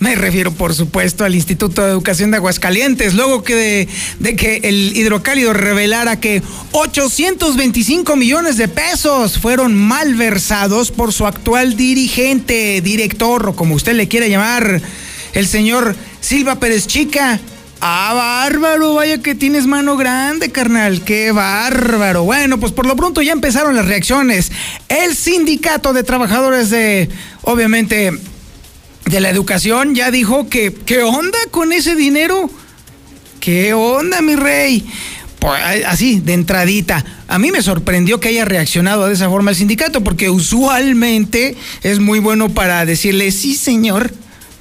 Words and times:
Me 0.00 0.16
refiero, 0.16 0.50
por 0.50 0.74
supuesto, 0.74 1.24
al 1.24 1.34
Instituto 1.34 1.82
de 1.82 1.90
Educación 1.90 2.30
de 2.30 2.38
Aguascalientes, 2.38 3.14
luego 3.14 3.44
que 3.44 3.54
de, 3.54 3.88
de, 4.18 4.36
que 4.36 4.60
el 4.64 4.96
hidrocálido 4.96 5.52
revelara 5.52 6.18
que 6.18 6.42
825 6.72 8.16
millones 8.16 8.56
de 8.56 8.66
pesos 8.66 9.38
fueron 9.38 9.74
malversados 9.74 10.90
por 10.90 11.12
su 11.12 11.26
actual 11.26 11.76
dirigente, 11.76 12.80
director, 12.80 13.48
o 13.48 13.56
como 13.56 13.76
usted 13.76 13.94
le 13.94 14.08
quiere 14.08 14.28
llamar, 14.28 14.82
el 15.32 15.46
señor 15.46 15.94
Silva 16.20 16.56
Pérez 16.56 16.86
Chica. 16.86 17.38
Ah, 17.80 18.12
bárbaro, 18.14 18.94
vaya 18.94 19.18
que 19.18 19.34
tienes 19.34 19.66
mano 19.66 19.96
grande, 19.96 20.50
carnal, 20.50 21.02
qué 21.02 21.32
bárbaro. 21.32 22.24
Bueno, 22.24 22.58
pues 22.58 22.72
por 22.72 22.86
lo 22.86 22.96
pronto 22.96 23.20
ya 23.20 23.32
empezaron 23.32 23.76
las 23.76 23.86
reacciones. 23.86 24.50
El 24.88 25.14
sindicato 25.14 25.92
de 25.92 26.02
trabajadores 26.02 26.70
de, 26.70 27.10
obviamente, 27.42 28.12
de 29.06 29.20
la 29.20 29.30
educación 29.30 29.94
ya 29.94 30.10
dijo 30.10 30.48
que, 30.48 30.72
¿qué 30.72 31.02
onda 31.02 31.38
con 31.50 31.72
ese 31.72 31.94
dinero? 31.94 32.50
¿Qué 33.40 33.74
onda, 33.74 34.22
mi 34.22 34.36
rey? 34.36 34.86
Pues, 35.38 35.60
así, 35.86 36.20
de 36.20 36.32
entradita. 36.32 37.04
A 37.28 37.38
mí 37.38 37.50
me 37.50 37.62
sorprendió 37.62 38.18
que 38.18 38.28
haya 38.28 38.46
reaccionado 38.46 39.06
de 39.06 39.14
esa 39.14 39.28
forma 39.28 39.50
el 39.50 39.56
sindicato, 39.56 40.02
porque 40.02 40.30
usualmente 40.30 41.56
es 41.82 41.98
muy 41.98 42.18
bueno 42.18 42.48
para 42.48 42.86
decirle, 42.86 43.30
sí, 43.30 43.54
señor. 43.54 44.10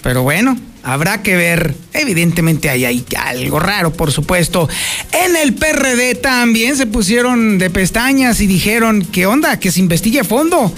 Pero 0.02 0.24
bueno, 0.24 0.58
habrá 0.84 1.22
que 1.22 1.38
ver. 1.38 1.76
Evidentemente 1.94 2.70
hay, 2.70 2.84
hay 2.84 3.06
algo 3.16 3.62
raro, 3.62 3.94
por 3.94 4.12
supuesto. 4.12 4.68
En 5.14 5.38
el 5.38 5.54
PRD 5.54 6.16
también 6.16 6.76
se 6.76 6.86
pusieron 6.86 7.58
de 7.58 7.70
pestañas 7.70 8.42
y 8.42 8.48
dijeron, 8.48 9.08
¿qué 9.10 9.26
onda? 9.26 9.58
Que 9.60 9.72
se 9.72 9.80
investigue 9.80 10.20
a 10.20 10.26
fondo 10.26 10.74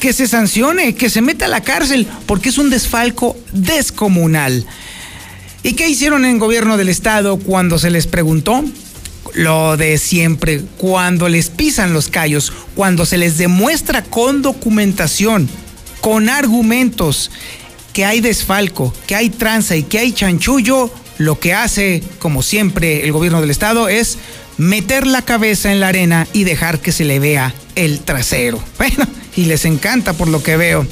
que 0.00 0.12
se 0.12 0.26
sancione, 0.26 0.94
que 0.94 1.10
se 1.10 1.20
meta 1.20 1.44
a 1.44 1.48
la 1.48 1.60
cárcel, 1.60 2.08
porque 2.26 2.48
es 2.48 2.58
un 2.58 2.70
desfalco 2.70 3.36
descomunal. 3.52 4.66
¿Y 5.62 5.74
qué 5.74 5.88
hicieron 5.88 6.24
en 6.24 6.38
gobierno 6.38 6.76
del 6.76 6.88
estado 6.88 7.38
cuando 7.38 7.78
se 7.78 7.90
les 7.90 8.06
preguntó? 8.06 8.64
Lo 9.34 9.76
de 9.76 9.98
siempre, 9.98 10.62
cuando 10.78 11.28
les 11.28 11.50
pisan 11.50 11.92
los 11.92 12.08
callos, 12.08 12.52
cuando 12.74 13.04
se 13.06 13.18
les 13.18 13.36
demuestra 13.36 14.02
con 14.02 14.42
documentación, 14.42 15.48
con 16.00 16.28
argumentos, 16.30 17.30
que 17.92 18.04
hay 18.04 18.20
desfalco, 18.20 18.94
que 19.06 19.14
hay 19.14 19.28
tranza 19.30 19.76
y 19.76 19.82
que 19.82 19.98
hay 19.98 20.12
chanchullo, 20.12 20.90
lo 21.18 21.38
que 21.38 21.52
hace, 21.52 22.02
como 22.18 22.42
siempre, 22.42 23.04
el 23.04 23.12
gobierno 23.12 23.42
del 23.42 23.50
estado 23.50 23.88
es 23.88 24.16
meter 24.56 25.06
la 25.06 25.22
cabeza 25.22 25.70
en 25.70 25.80
la 25.80 25.88
arena 25.88 26.26
y 26.32 26.44
dejar 26.44 26.80
que 26.80 26.92
se 26.92 27.04
le 27.04 27.18
vea 27.18 27.54
el 27.74 28.00
trasero. 28.00 28.62
Bueno, 28.78 29.06
y 29.36 29.44
les 29.44 29.64
encanta 29.64 30.12
por 30.12 30.28
lo 30.28 30.42
que 30.42 30.56
veo. 30.56 30.86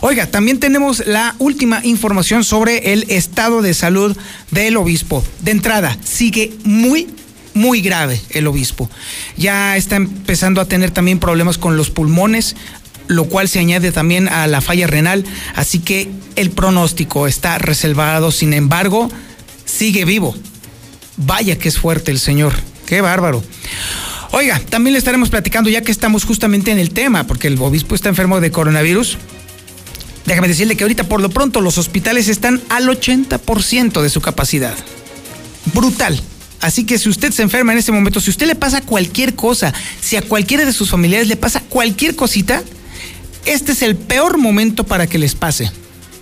Oiga, 0.00 0.26
también 0.26 0.60
tenemos 0.60 1.06
la 1.06 1.34
última 1.38 1.80
información 1.84 2.44
sobre 2.44 2.92
el 2.92 3.04
estado 3.08 3.62
de 3.62 3.74
salud 3.74 4.16
del 4.50 4.76
obispo. 4.76 5.24
De 5.40 5.50
entrada, 5.50 5.96
sigue 6.04 6.52
muy 6.64 7.08
muy 7.54 7.80
grave 7.80 8.20
el 8.30 8.46
obispo. 8.46 8.88
Ya 9.36 9.76
está 9.76 9.96
empezando 9.96 10.60
a 10.60 10.66
tener 10.66 10.92
también 10.92 11.18
problemas 11.18 11.58
con 11.58 11.76
los 11.76 11.90
pulmones, 11.90 12.54
lo 13.08 13.24
cual 13.24 13.48
se 13.48 13.58
añade 13.58 13.90
también 13.90 14.28
a 14.28 14.46
la 14.46 14.60
falla 14.60 14.86
renal, 14.86 15.24
así 15.54 15.80
que 15.80 16.08
el 16.36 16.50
pronóstico 16.50 17.26
está 17.26 17.58
reservado, 17.58 18.30
sin 18.30 18.52
embargo, 18.52 19.10
sigue 19.64 20.04
vivo. 20.04 20.36
Vaya 21.16 21.58
que 21.58 21.68
es 21.68 21.78
fuerte 21.78 22.12
el 22.12 22.20
señor, 22.20 22.52
qué 22.86 23.00
bárbaro. 23.00 23.42
Oiga, 24.30 24.60
también 24.68 24.92
le 24.92 24.98
estaremos 24.98 25.30
platicando 25.30 25.70
ya 25.70 25.82
que 25.82 25.92
estamos 25.92 26.24
justamente 26.24 26.70
en 26.70 26.78
el 26.78 26.90
tema, 26.90 27.26
porque 27.26 27.48
el 27.48 27.60
obispo 27.60 27.94
está 27.94 28.08
enfermo 28.08 28.40
de 28.40 28.50
coronavirus. 28.50 29.16
Déjame 30.26 30.48
decirle 30.48 30.76
que 30.76 30.84
ahorita 30.84 31.04
por 31.04 31.22
lo 31.22 31.30
pronto 31.30 31.62
los 31.62 31.78
hospitales 31.78 32.28
están 32.28 32.60
al 32.68 32.86
80% 32.88 34.02
de 34.02 34.10
su 34.10 34.20
capacidad. 34.20 34.74
Brutal. 35.72 36.20
Así 36.60 36.84
que 36.84 36.98
si 36.98 37.08
usted 37.08 37.32
se 37.32 37.42
enferma 37.42 37.72
en 37.72 37.78
este 37.78 37.92
momento, 37.92 38.20
si 38.20 38.30
usted 38.30 38.46
le 38.46 38.54
pasa 38.54 38.82
cualquier 38.82 39.34
cosa, 39.34 39.72
si 40.00 40.16
a 40.16 40.22
cualquiera 40.22 40.64
de 40.66 40.72
sus 40.72 40.90
familiares 40.90 41.28
le 41.28 41.36
pasa 41.36 41.60
cualquier 41.60 42.14
cosita, 42.14 42.62
este 43.46 43.72
es 43.72 43.82
el 43.82 43.96
peor 43.96 44.36
momento 44.36 44.84
para 44.84 45.06
que 45.06 45.18
les 45.18 45.34
pase. 45.34 45.70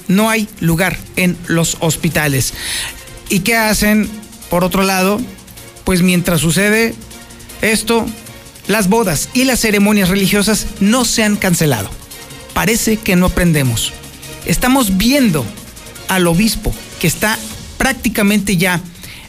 No 0.06 0.30
hay 0.30 0.48
lugar 0.60 0.96
en 1.16 1.36
los 1.48 1.76
hospitales. 1.80 2.52
¿Y 3.28 3.40
qué 3.40 3.56
hacen? 3.56 4.08
Por 4.50 4.62
otro 4.62 4.84
lado, 4.84 5.20
pues 5.84 6.02
mientras 6.02 6.40
sucede 6.40 6.94
esto, 7.62 8.06
las 8.68 8.88
bodas 8.88 9.28
y 9.34 9.44
las 9.44 9.60
ceremonias 9.60 10.08
religiosas 10.08 10.66
no 10.80 11.04
se 11.04 11.22
han 11.22 11.36
cancelado. 11.36 11.90
Parece 12.54 12.96
que 12.96 13.16
no 13.16 13.26
aprendemos. 13.26 13.92
Estamos 14.46 14.96
viendo 14.96 15.44
al 16.08 16.26
obispo 16.26 16.74
que 17.00 17.06
está 17.06 17.38
prácticamente 17.78 18.56
ya 18.56 18.80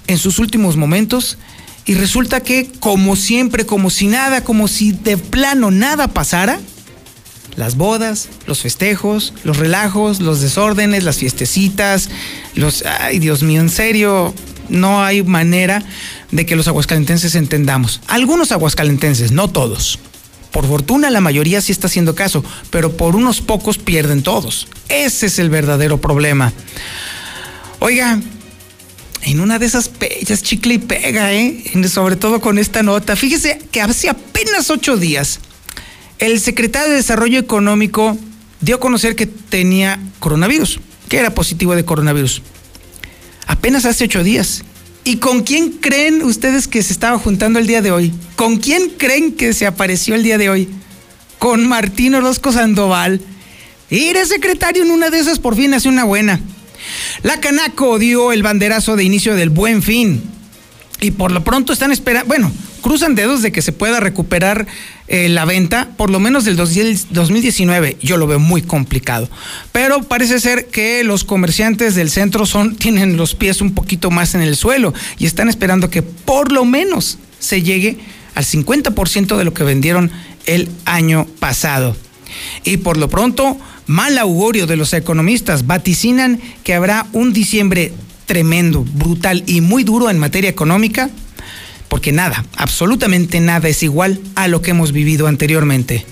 en 0.07 0.17
sus 0.17 0.39
últimos 0.39 0.77
momentos 0.77 1.37
y 1.85 1.95
resulta 1.95 2.41
que 2.41 2.69
como 2.79 3.15
siempre, 3.15 3.65
como 3.65 3.89
si 3.89 4.07
nada, 4.07 4.43
como 4.43 4.67
si 4.67 4.91
de 4.91 5.17
plano 5.17 5.71
nada 5.71 6.07
pasara, 6.09 6.59
las 7.55 7.75
bodas, 7.75 8.29
los 8.45 8.61
festejos, 8.61 9.33
los 9.43 9.57
relajos, 9.57 10.19
los 10.19 10.41
desórdenes, 10.41 11.03
las 11.03 11.17
fiestecitas, 11.17 12.09
los... 12.53 12.83
Ay, 12.85 13.19
Dios 13.19 13.41
mío, 13.41 13.61
en 13.61 13.69
serio, 13.69 14.33
no 14.69 15.03
hay 15.03 15.23
manera 15.23 15.83
de 16.31 16.45
que 16.45 16.55
los 16.55 16.67
aguascalentenses 16.67 17.35
entendamos. 17.35 18.01
Algunos 18.07 18.51
aguascalentenses, 18.51 19.31
no 19.31 19.49
todos. 19.49 19.99
Por 20.51 20.67
fortuna 20.67 21.09
la 21.09 21.21
mayoría 21.21 21.61
sí 21.61 21.71
está 21.71 21.87
haciendo 21.87 22.15
caso, 22.15 22.43
pero 22.69 22.95
por 22.95 23.15
unos 23.15 23.41
pocos 23.41 23.77
pierden 23.77 24.23
todos. 24.23 24.67
Ese 24.89 25.27
es 25.27 25.39
el 25.39 25.49
verdadero 25.49 25.99
problema. 25.99 26.53
Oiga, 27.79 28.19
en 29.23 29.39
una 29.39 29.59
de 29.59 29.65
esas 29.65 29.89
pellas 29.89 30.41
chicle 30.41 30.75
y 30.75 30.77
pega, 30.79 31.33
¿eh? 31.33 31.63
Sobre 31.89 32.15
todo 32.15 32.39
con 32.39 32.57
esta 32.57 32.81
nota. 32.81 33.15
Fíjese 33.15 33.59
que 33.71 33.81
hace 33.81 34.09
apenas 34.09 34.69
ocho 34.69 34.97
días, 34.97 35.39
el 36.19 36.39
secretario 36.39 36.89
de 36.89 36.95
Desarrollo 36.95 37.39
Económico 37.39 38.17
dio 38.61 38.77
a 38.77 38.79
conocer 38.79 39.15
que 39.15 39.27
tenía 39.27 39.99
coronavirus, 40.19 40.79
que 41.09 41.17
era 41.17 41.35
positivo 41.35 41.75
de 41.75 41.85
coronavirus. 41.85 42.41
Apenas 43.57 43.85
hace 43.85 44.05
ocho 44.05 44.23
días. 44.23 44.63
¿Y 45.03 45.17
con 45.17 45.41
quién 45.41 45.71
creen 45.71 46.21
ustedes 46.21 46.67
que 46.67 46.83
se 46.83 46.93
estaba 46.93 47.17
juntando 47.17 47.57
el 47.57 47.65
día 47.65 47.81
de 47.81 47.91
hoy? 47.91 48.13
¿Con 48.35 48.57
quién 48.57 48.89
creen 48.97 49.33
que 49.33 49.51
se 49.53 49.65
apareció 49.65 50.13
el 50.13 50.21
día 50.21 50.37
de 50.37 50.51
hoy? 50.51 50.69
Con 51.39 51.67
Martín 51.67 52.13
Orozco 52.13 52.51
Sandoval. 52.51 53.19
Era 53.89 54.25
secretario 54.25 54.83
en 54.83 54.91
una 54.91 55.09
de 55.09 55.19
esas, 55.19 55.39
por 55.39 55.55
fin 55.55 55.73
hace 55.73 55.89
una 55.89 56.03
buena. 56.03 56.39
La 57.23 57.39
Canaco 57.39 57.97
dio 57.97 58.31
el 58.31 58.43
banderazo 58.43 58.95
de 58.95 59.05
inicio 59.05 59.35
del 59.35 59.49
buen 59.49 59.81
fin. 59.81 60.21
Y 61.01 61.09
por 61.11 61.31
lo 61.31 61.43
pronto 61.43 61.73
están 61.73 61.91
esperando, 61.91 62.27
bueno, 62.27 62.51
cruzan 62.77 63.15
dedos 63.15 63.41
de 63.41 63.51
que 63.51 63.61
se 63.61 63.71
pueda 63.71 63.99
recuperar 63.99 64.67
eh, 65.07 65.29
la 65.29 65.45
venta, 65.45 65.89
por 65.97 66.09
lo 66.09 66.19
menos 66.19 66.45
del 66.45 66.55
2019. 66.55 67.97
Yo 68.01 68.17
lo 68.17 68.27
veo 68.27 68.39
muy 68.39 68.61
complicado. 68.61 69.29
Pero 69.71 70.03
parece 70.03 70.39
ser 70.39 70.67
que 70.67 71.03
los 71.03 71.23
comerciantes 71.23 71.95
del 71.95 72.09
centro 72.09 72.45
son, 72.45 72.75
tienen 72.77 73.17
los 73.17 73.35
pies 73.35 73.61
un 73.61 73.73
poquito 73.73 74.11
más 74.11 74.35
en 74.35 74.41
el 74.41 74.55
suelo 74.55 74.93
y 75.17 75.25
están 75.25 75.49
esperando 75.49 75.89
que 75.89 76.01
por 76.01 76.51
lo 76.51 76.65
menos 76.65 77.17
se 77.39 77.61
llegue 77.61 77.97
al 78.35 78.45
50% 78.45 79.37
de 79.37 79.43
lo 79.43 79.53
que 79.53 79.63
vendieron 79.63 80.11
el 80.45 80.69
año 80.85 81.25
pasado. 81.39 81.95
Y 82.63 82.77
por 82.77 82.97
lo 82.97 83.09
pronto, 83.09 83.57
mal 83.87 84.17
augurio 84.17 84.67
de 84.67 84.75
los 84.75 84.93
economistas 84.93 85.65
vaticinan 85.65 86.39
que 86.63 86.73
habrá 86.73 87.07
un 87.13 87.33
diciembre 87.33 87.93
tremendo, 88.25 88.83
brutal 88.83 89.43
y 89.47 89.61
muy 89.61 89.83
duro 89.83 90.09
en 90.09 90.19
materia 90.19 90.49
económica 90.49 91.09
porque 91.87 92.11
nada, 92.11 92.45
absolutamente 92.55 93.39
nada 93.39 93.67
es 93.67 93.83
igual 93.83 94.19
a 94.35 94.47
lo 94.47 94.61
que 94.61 94.71
hemos 94.71 94.91
vivido 94.91 95.27
anteriormente. 95.27 96.05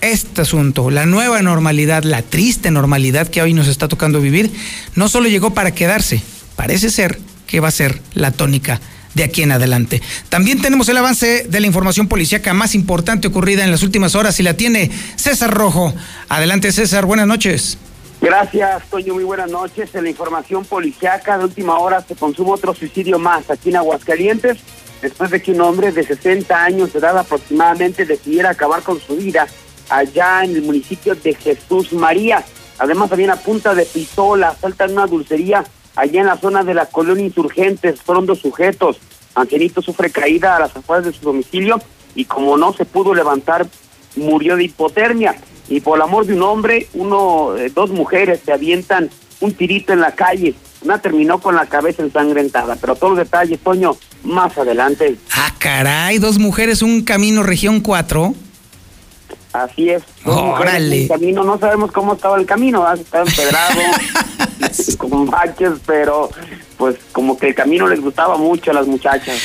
Este 0.00 0.42
asunto, 0.42 0.90
la 0.90 1.06
nueva 1.06 1.42
normalidad, 1.42 2.04
la 2.04 2.22
triste 2.22 2.70
normalidad 2.70 3.28
que 3.28 3.42
hoy 3.42 3.52
nos 3.52 3.66
está 3.66 3.88
tocando 3.88 4.20
vivir, 4.20 4.50
no 4.94 5.08
solo 5.08 5.28
llegó 5.28 5.54
para 5.54 5.72
quedarse, 5.72 6.22
parece 6.54 6.90
ser 6.90 7.18
que 7.46 7.60
va 7.60 7.68
a 7.68 7.72
ser 7.72 8.00
la 8.14 8.30
tónica 8.30 8.80
de 9.14 9.24
aquí 9.24 9.42
en 9.42 9.52
adelante. 9.52 10.00
También 10.28 10.62
tenemos 10.62 10.88
el 10.88 10.96
avance 10.96 11.44
de 11.48 11.60
la 11.60 11.66
información 11.66 12.06
policíaca 12.06 12.54
más 12.54 12.74
importante 12.74 13.26
ocurrida 13.26 13.64
en 13.64 13.72
las 13.72 13.82
últimas 13.82 14.14
horas 14.14 14.38
y 14.38 14.44
la 14.44 14.54
tiene 14.54 14.90
César 15.16 15.52
Rojo. 15.52 15.92
Adelante 16.28 16.70
César, 16.70 17.04
buenas 17.04 17.26
noches. 17.26 17.78
Gracias, 18.20 18.82
Toño. 18.90 19.14
Muy 19.14 19.24
buenas 19.24 19.50
noches. 19.50 19.94
En 19.94 20.04
la 20.04 20.10
información 20.10 20.64
policiaca 20.64 21.38
de 21.38 21.44
última 21.44 21.78
hora 21.78 22.00
se 22.00 22.16
consume 22.16 22.50
otro 22.50 22.74
suicidio 22.74 23.18
más 23.18 23.48
aquí 23.50 23.70
en 23.70 23.76
Aguascalientes, 23.76 24.58
después 25.02 25.30
de 25.30 25.42
que 25.42 25.52
un 25.52 25.60
hombre 25.60 25.92
de 25.92 26.04
60 26.04 26.64
años 26.64 26.92
de 26.92 26.98
edad 26.98 27.16
aproximadamente 27.18 28.04
decidiera 28.04 28.50
acabar 28.50 28.82
con 28.82 29.00
su 29.00 29.16
vida 29.16 29.46
allá 29.88 30.44
en 30.44 30.56
el 30.56 30.62
municipio 30.62 31.14
de 31.14 31.34
Jesús 31.34 31.92
María. 31.92 32.44
Además, 32.78 33.10
había 33.10 33.26
una 33.26 33.36
punta 33.36 33.74
de 33.74 33.84
pistola, 33.84 34.54
saltan 34.60 34.92
una 34.92 35.06
dulcería 35.06 35.64
allá 35.96 36.20
en 36.20 36.26
la 36.26 36.36
zona 36.36 36.62
de 36.62 36.74
la 36.74 36.86
colonia 36.86 37.24
Insurgentes. 37.24 38.00
Fueron 38.02 38.26
dos 38.26 38.38
sujetos. 38.38 38.98
Angelito 39.34 39.82
sufre 39.82 40.10
caída 40.10 40.56
a 40.56 40.60
las 40.60 40.76
afueras 40.76 41.04
de 41.04 41.12
su 41.12 41.24
domicilio 41.24 41.80
y 42.14 42.24
como 42.24 42.56
no 42.56 42.72
se 42.72 42.84
pudo 42.84 43.14
levantar, 43.14 43.66
murió 44.16 44.56
de 44.56 44.64
hipotermia. 44.64 45.36
Y 45.68 45.80
por 45.80 45.98
el 45.98 46.02
amor 46.02 46.26
de 46.26 46.34
un 46.34 46.42
hombre, 46.42 46.88
uno, 46.94 47.56
eh, 47.56 47.70
dos 47.74 47.90
mujeres 47.90 48.40
se 48.44 48.52
avientan 48.52 49.10
un 49.40 49.52
tirito 49.52 49.92
en 49.92 50.00
la 50.00 50.12
calle. 50.12 50.54
Una 50.82 51.00
terminó 51.00 51.40
con 51.40 51.54
la 51.54 51.66
cabeza 51.66 52.02
ensangrentada, 52.02 52.76
pero 52.76 52.94
todos 52.94 53.16
los 53.16 53.18
detalles, 53.18 53.58
Toño, 53.60 53.96
más 54.22 54.56
adelante. 54.58 55.16
Ah, 55.32 55.54
caray, 55.58 56.18
dos 56.18 56.38
mujeres, 56.38 56.82
un 56.82 57.02
camino 57.02 57.42
región 57.42 57.80
4. 57.80 58.34
Así 59.52 59.88
es. 59.90 60.02
Órale. 60.24 61.02
El 61.02 61.08
camino, 61.08 61.44
no 61.44 61.58
sabemos 61.58 61.90
cómo 61.92 62.14
estaba 62.14 62.38
el 62.38 62.46
camino, 62.46 62.82
¿verdad? 62.82 62.98
estaba 63.00 63.24
empedrado, 63.24 63.80
con 64.98 65.26
baches, 65.26 65.72
pero 65.86 66.30
pues 66.76 66.96
como 67.12 67.36
que 67.36 67.48
el 67.48 67.54
camino 67.54 67.88
les 67.88 68.00
gustaba 68.00 68.36
mucho 68.36 68.70
a 68.70 68.74
las 68.74 68.86
muchachas. 68.86 69.36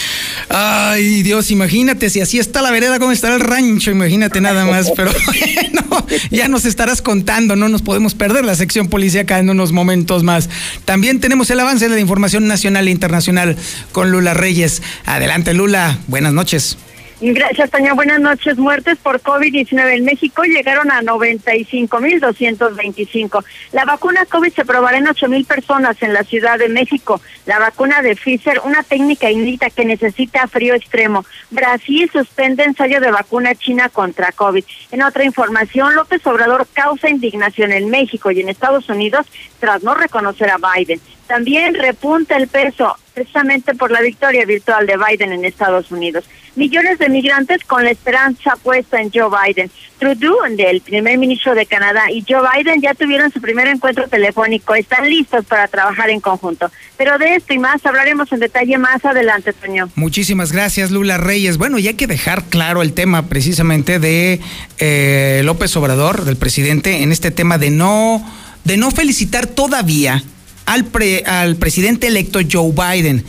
Ay, 0.50 1.24
Dios, 1.24 1.50
imagínate, 1.52 2.10
si 2.10 2.22
así 2.22 2.38
está 2.38 2.62
la 2.62 2.70
vereda, 2.70 3.00
cómo 3.00 3.12
estará 3.12 3.36
el 3.36 3.42
rancho, 3.42 3.92
imagínate 3.92 4.40
nada 4.40 4.66
más. 4.66 4.92
Pero 4.96 5.12
bueno, 5.26 5.82
ya 6.32 6.48
nos 6.48 6.66
estarás 6.66 7.02
contando, 7.02 7.56
no 7.56 7.70
nos 7.70 7.82
podemos 7.82 8.14
perder 8.16 8.46
la 8.46 8.56
sección 8.56 8.88
policíaca 8.88 9.40
en 9.40 9.50
unos 9.50 9.72
momentos 9.72 10.24
más. 10.24 10.50
También 10.86 11.20
tenemos 11.20 11.50
el 11.50 11.60
avance 11.60 11.90
de 11.90 11.96
la 11.96 12.02
información 12.02 12.48
nacional 12.48 12.88
e 12.88 12.92
internacional 12.92 13.58
con 13.92 14.12
Lula 14.12 14.34
Reyes. 14.34 14.82
Adelante, 15.06 15.54
Lula, 15.54 15.98
buenas 16.08 16.34
noches. 16.34 16.78
Gracias, 17.26 17.72
Tania. 17.72 17.94
Buenas 17.94 18.20
noches. 18.20 18.58
Muertes 18.58 18.98
por 18.98 19.22
COVID-19 19.22 19.96
en 19.96 20.04
México 20.04 20.44
llegaron 20.44 20.92
a 20.92 21.02
95.225. 21.02 23.46
La 23.72 23.86
vacuna 23.86 24.26
COVID 24.26 24.52
se 24.52 24.66
probará 24.66 24.98
en 24.98 25.06
8.000 25.06 25.48
personas 25.48 26.04
en 26.04 26.12
la 26.12 26.26
Ciudad 26.26 26.60
de 26.60 26.68
México. 26.68 27.22
La 27.46 27.60
vacuna 27.60 28.02
de 28.02 28.18
Pfizer, 28.18 28.60
una 28.66 28.84
técnica 28.84 29.32
inédita 29.32 29.70
que 29.70 29.86
necesita 29.86 30.50
frío 30.50 30.76
extremo. 30.76 31.24
Brasil 31.50 32.10
suspende 32.12 32.66
ensayo 32.66 33.00
de 33.00 33.12
vacuna 33.12 33.56
china 33.56 33.88
contra 33.88 34.34
COVID. 34.34 34.66
En 34.92 35.02
otra 35.02 35.24
información, 35.24 35.96
López 35.96 36.28
Obrador 36.28 36.68
causa 36.74 37.10
indignación 37.10 37.72
en 37.72 37.90
México 37.90 38.32
y 38.32 38.42
en 38.42 38.50
Estados 38.50 38.90
Unidos 38.90 39.28
tras 39.62 39.82
no 39.82 39.96
reconocer 39.96 40.50
a 40.50 40.58
Biden. 40.58 41.00
También 41.34 41.74
repunta 41.74 42.38
el 42.38 42.48
peso 42.48 42.96
precisamente 43.16 43.74
por 43.74 43.90
la 43.90 44.02
victoria 44.02 44.46
virtual 44.46 44.86
de 44.86 44.98
Biden 44.98 45.34
en 45.34 45.46
Estados 45.46 45.90
Unidos. 45.90 46.26
Millones 46.56 47.00
de 47.00 47.10
migrantes 47.10 47.64
con 47.64 47.84
la 47.84 47.90
esperanza 47.90 48.56
puesta 48.62 49.02
en 49.02 49.10
Joe 49.12 49.32
Biden. 49.44 49.72
Trudeau, 49.98 50.46
el 50.46 50.82
primer 50.82 51.18
ministro 51.18 51.56
de 51.56 51.66
Canadá, 51.66 52.12
y 52.12 52.24
Joe 52.30 52.48
Biden 52.56 52.82
ya 52.82 52.94
tuvieron 52.94 53.32
su 53.32 53.42
primer 53.42 53.66
encuentro 53.68 54.08
telefónico. 54.08 54.76
Están 54.76 55.10
listos 55.10 55.44
para 55.46 55.68
trabajar 55.68 56.12
en 56.12 56.22
conjunto. 56.22 56.70
Pero 56.98 57.18
de 57.18 57.34
esto 57.34 57.52
y 57.56 57.58
más 57.58 57.84
hablaremos 57.84 58.32
en 58.32 58.40
detalle 58.40 58.78
más 58.78 59.04
adelante, 59.04 59.54
Toño. 59.54 59.90
Muchísimas 59.96 60.52
gracias, 60.52 60.92
Lula 60.92 61.18
Reyes. 61.18 61.58
Bueno, 61.58 61.80
y 61.80 61.88
hay 61.88 61.96
que 61.96 62.06
dejar 62.06 62.44
claro 62.44 62.84
el 62.84 62.94
tema 62.94 63.26
precisamente 63.28 63.98
de 63.98 64.40
eh, 64.78 65.42
López 65.46 65.76
Obrador, 65.78 66.26
del 66.26 66.38
presidente, 66.38 67.02
en 67.02 67.12
este 67.12 67.32
tema 67.32 67.58
de 67.58 67.72
no, 67.72 68.24
de 68.66 68.78
no 68.78 68.92
felicitar 68.92 69.48
todavía 69.48 70.22
al, 70.66 70.90
al 71.26 71.56
presidente 71.56 72.08
electo 72.08 72.40
Joe 72.50 72.72
Biden. 72.72 73.24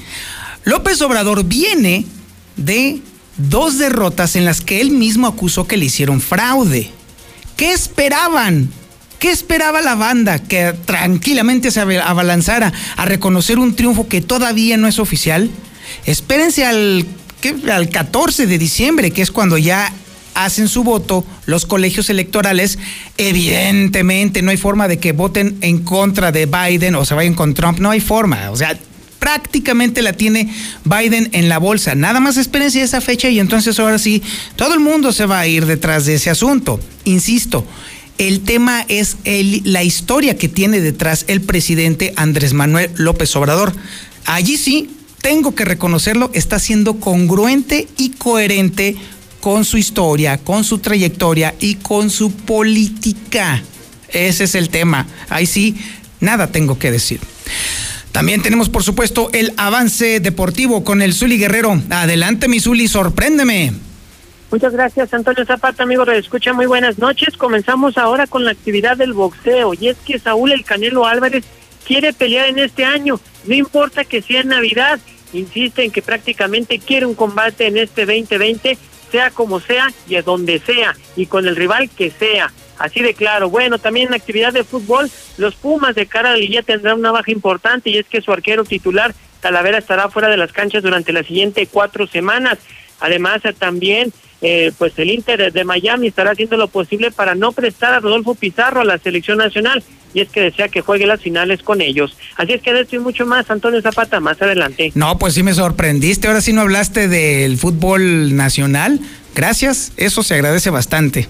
López 0.65 1.01
Obrador 1.03 1.45
viene 1.45 2.07
de 2.57 3.01
dos 3.37 3.79
derrotas 3.79 4.37
en 4.37 4.45
las 4.45 4.61
que 4.61 4.81
él 4.81 4.91
mismo 4.91 5.27
acusó 5.27 5.67
que 5.67 5.77
le 5.77 5.87
hicieron 5.87 6.21
fraude. 6.21 6.91
¿Qué 7.57 7.73
esperaban? 7.73 8.71
¿Qué 9.19 9.31
esperaba 9.31 9.81
la 9.81 9.95
banda? 9.95 10.39
Que 10.39 10.75
tranquilamente 10.85 11.71
se 11.71 11.81
abalanzara 11.81 12.73
a 12.97 13.05
reconocer 13.05 13.59
un 13.59 13.75
triunfo 13.75 14.09
que 14.09 14.21
todavía 14.21 14.77
no 14.77 14.89
es 14.89 14.99
oficial. 14.99 15.51
Espérense 16.05 16.65
al, 16.65 17.07
al 17.71 17.89
14 17.89 18.47
de 18.47 18.59
diciembre, 18.59 19.11
que 19.11 19.23
es 19.23 19.31
cuando 19.31 19.59
ya 19.59 19.93
hacen 20.35 20.69
su 20.69 20.85
voto 20.85 21.25
los 21.47 21.67
colegios 21.67 22.11
electorales, 22.11 22.79
evidentemente 23.17 24.43
no 24.43 24.51
hay 24.51 24.57
forma 24.57 24.89
de 24.89 24.99
que 24.99 25.13
voten 25.13 25.57
en 25.61 25.79
contra 25.79 26.33
de 26.33 26.47
Biden 26.47 26.95
o 26.95 27.05
se 27.05 27.15
vayan 27.15 27.35
con 27.35 27.55
Trump, 27.55 27.79
no 27.79 27.91
hay 27.91 28.01
forma, 28.01 28.51
o 28.51 28.57
sea, 28.57 28.79
prácticamente 29.19 30.03
la 30.03 30.13
tiene 30.13 30.53
Biden 30.85 31.31
en 31.33 31.49
la 31.49 31.57
bolsa. 31.57 31.95
Nada 31.95 32.21
más 32.21 32.37
espérense 32.37 32.83
esa 32.83 33.01
fecha 33.01 33.31
y 33.31 33.41
entonces 33.41 33.79
ahora 33.79 33.99
sí, 33.99 34.23
todo 34.55 34.75
el 34.75 34.81
mundo 34.81 35.13
se 35.13 35.25
va 35.25 35.41
a 35.41 35.47
ir 35.47 35.65
detrás 35.65 36.05
de 36.05 36.17
ese 36.17 36.29
asunto. 36.29 36.79
Insisto, 37.05 37.65
el 38.19 38.43
tema 38.43 38.85
es 38.89 39.17
el, 39.25 39.63
la 39.65 39.83
historia 39.83 40.37
que 40.37 40.49
tiene 40.49 40.81
detrás 40.81 41.25
el 41.27 41.41
presidente 41.41 42.13
Andrés 42.17 42.53
Manuel 42.53 42.91
López 42.97 43.35
Obrador. 43.35 43.75
Allí 44.27 44.59
sí, 44.59 44.91
tengo 45.23 45.55
que 45.55 45.65
reconocerlo, 45.65 46.31
está 46.35 46.59
siendo 46.59 47.01
congruente 47.01 47.89
y 47.97 48.11
coherente 48.11 48.97
con 49.45 49.67
su 49.67 49.77
historia, 49.77 50.39
con 50.39 50.65
su 50.65 50.79
trayectoria 50.79 51.55
y 51.61 51.75
con 51.75 52.09
su 52.09 52.35
política. 52.35 53.61
Ese 54.09 54.45
es 54.45 54.55
el 54.55 54.71
tema. 54.71 55.07
Ahí 55.29 55.45
sí, 55.45 55.77
nada 56.21 56.47
tengo 56.47 56.79
que 56.79 56.91
decir. 56.91 57.21
También 58.11 58.41
tenemos, 58.41 58.71
por 58.71 58.83
supuesto, 58.83 59.29
el 59.35 59.53
avance 59.59 60.21
deportivo 60.21 60.83
con 60.83 61.03
el 61.03 61.13
Zuli 61.13 61.37
Guerrero. 61.37 61.79
Adelante, 61.91 62.49
mi 62.49 62.59
Zuli, 62.59 62.89
sorpréndeme. 62.89 63.75
Muchas 64.51 64.73
gracias, 64.73 65.13
Antonio 65.13 65.45
Zapata, 65.45 65.83
amigo 65.83 66.07
de 66.07 66.17
Escucha. 66.17 66.55
Muy 66.55 66.65
buenas 66.65 66.97
noches. 66.99 67.37
Comenzamos 67.37 67.99
ahora 67.99 68.27
con 68.27 68.47
la 68.47 68.53
actividad 68.53 68.97
del 68.97 69.13
boxeo. 69.13 69.75
Y 69.79 69.89
es 69.89 69.99
que 70.07 70.19
Saúl 70.19 70.53
El 70.53 70.65
Canelo 70.65 71.05
Álvarez 71.05 71.45
quiere 71.87 72.15
pelear 72.15 72.49
en 72.49 72.61
este 72.61 72.87
año. 72.87 73.21
No 73.45 73.55
importa 73.55 74.05
que 74.05 74.23
sea 74.23 74.43
Navidad. 74.43 75.01
Insiste 75.35 75.85
en 75.85 75.91
que 75.91 76.01
prácticamente 76.01 76.79
quiere 76.79 77.05
un 77.05 77.15
combate 77.15 77.67
en 77.67 77.77
este 77.77 78.07
2020 78.07 78.79
sea 79.15 79.31
como 79.31 79.61
sea 79.61 79.93
y 80.09 80.17
a 80.17 80.23
donde 80.23 80.59
sea 80.59 80.97
y 81.15 81.27
con 81.27 81.47
el 81.47 81.55
rival 81.55 81.89
que 81.89 82.11
sea. 82.11 82.51
Así 82.81 83.01
de 83.01 83.15
claro. 83.15 83.49
Bueno, 83.49 83.79
también 83.79 84.09
en 84.09 84.15
actividad 84.15 84.53
de 84.53 84.65
fútbol, 84.65 85.09
los 85.37 85.55
Pumas 85.55 85.95
de 85.95 86.07
cara 86.07 86.33
a 86.33 86.37
la 86.37 86.63
tendrán 86.63 86.99
una 86.99 87.13
baja 87.13 87.31
importante 87.31 87.91
y 87.91 87.99
es 87.99 88.07
que 88.07 88.21
su 88.21 88.33
arquero 88.33 88.65
titular, 88.65 89.15
Talavera, 89.41 89.79
estará 89.79 90.09
fuera 90.09 90.29
de 90.29 90.37
las 90.37 90.51
canchas 90.51 90.83
durante 90.83 91.13
las 91.13 91.27
siguientes 91.27 91.69
cuatro 91.71 92.09
semanas. 92.09 92.59
Además, 92.99 93.43
también 93.57 94.13
eh, 94.47 94.73
pues 94.77 94.93
el 94.99 95.11
Inter 95.11 95.51
de 95.51 95.65
Miami 95.65 96.09
estará 96.09 96.33
haciendo 96.33 96.59
lo 96.59 96.69
posible 96.69 97.11
para 97.11 97.35
no 97.35 97.53
prestar 97.53 97.95
a 97.95 98.01
Rodolfo 98.01 98.35
Pizarro 98.35 98.83
a 98.83 98.85
la 98.85 98.99
selección 98.99 99.39
nacional 99.39 99.83
y 100.13 100.21
es 100.21 100.29
que 100.29 100.43
desea 100.43 100.69
que 100.69 100.83
juegue 100.83 101.07
las 101.07 101.23
finales 101.23 101.63
con 101.63 101.81
ellos. 101.81 102.15
Así 102.37 102.53
es 102.53 102.61
que 102.61 102.75
de 102.75 102.83
esto 102.83 102.97
y 102.97 102.99
mucho 102.99 103.25
más, 103.25 103.51
Antonio 103.51 103.81
Zapata, 103.81 104.21
más 104.21 104.43
adelante. 104.43 104.93
No, 104.95 105.19
pues 105.19 105.33
sí 105.33 105.43
me 105.43 105.55
sorprendiste, 105.55 106.29
ahora 106.29 106.43
sí 106.43 106.53
no 106.53 106.61
hablaste 106.61 107.09
del 107.09 107.57
fútbol 107.57 108.37
nacional. 108.37 109.01
Gracias, 109.35 109.93
eso 109.97 110.23
se 110.23 110.35
agradece 110.35 110.69
bastante. 110.69 111.27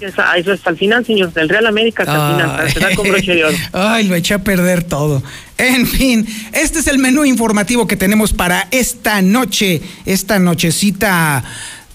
Eso 0.00 0.54
es 0.54 0.66
al 0.66 0.78
final, 0.78 1.04
señor, 1.04 1.34
del 1.34 1.46
Real 1.46 1.66
América 1.66 2.04
hasta 2.04 2.64
el 2.64 2.72
final, 2.72 2.94
con 2.96 3.06
broche 3.06 3.34
de 3.34 3.44
oro. 3.44 3.56
Ay, 3.74 4.08
lo 4.08 4.14
eché 4.14 4.32
a 4.32 4.42
perder 4.42 4.82
todo. 4.82 5.22
En 5.58 5.86
fin, 5.86 6.26
este 6.54 6.78
es 6.78 6.86
el 6.86 6.96
menú 6.96 7.26
informativo 7.26 7.86
que 7.86 7.96
tenemos 7.96 8.32
para 8.32 8.66
esta 8.70 9.20
noche, 9.20 9.82
esta 10.06 10.38
nochecita 10.38 11.44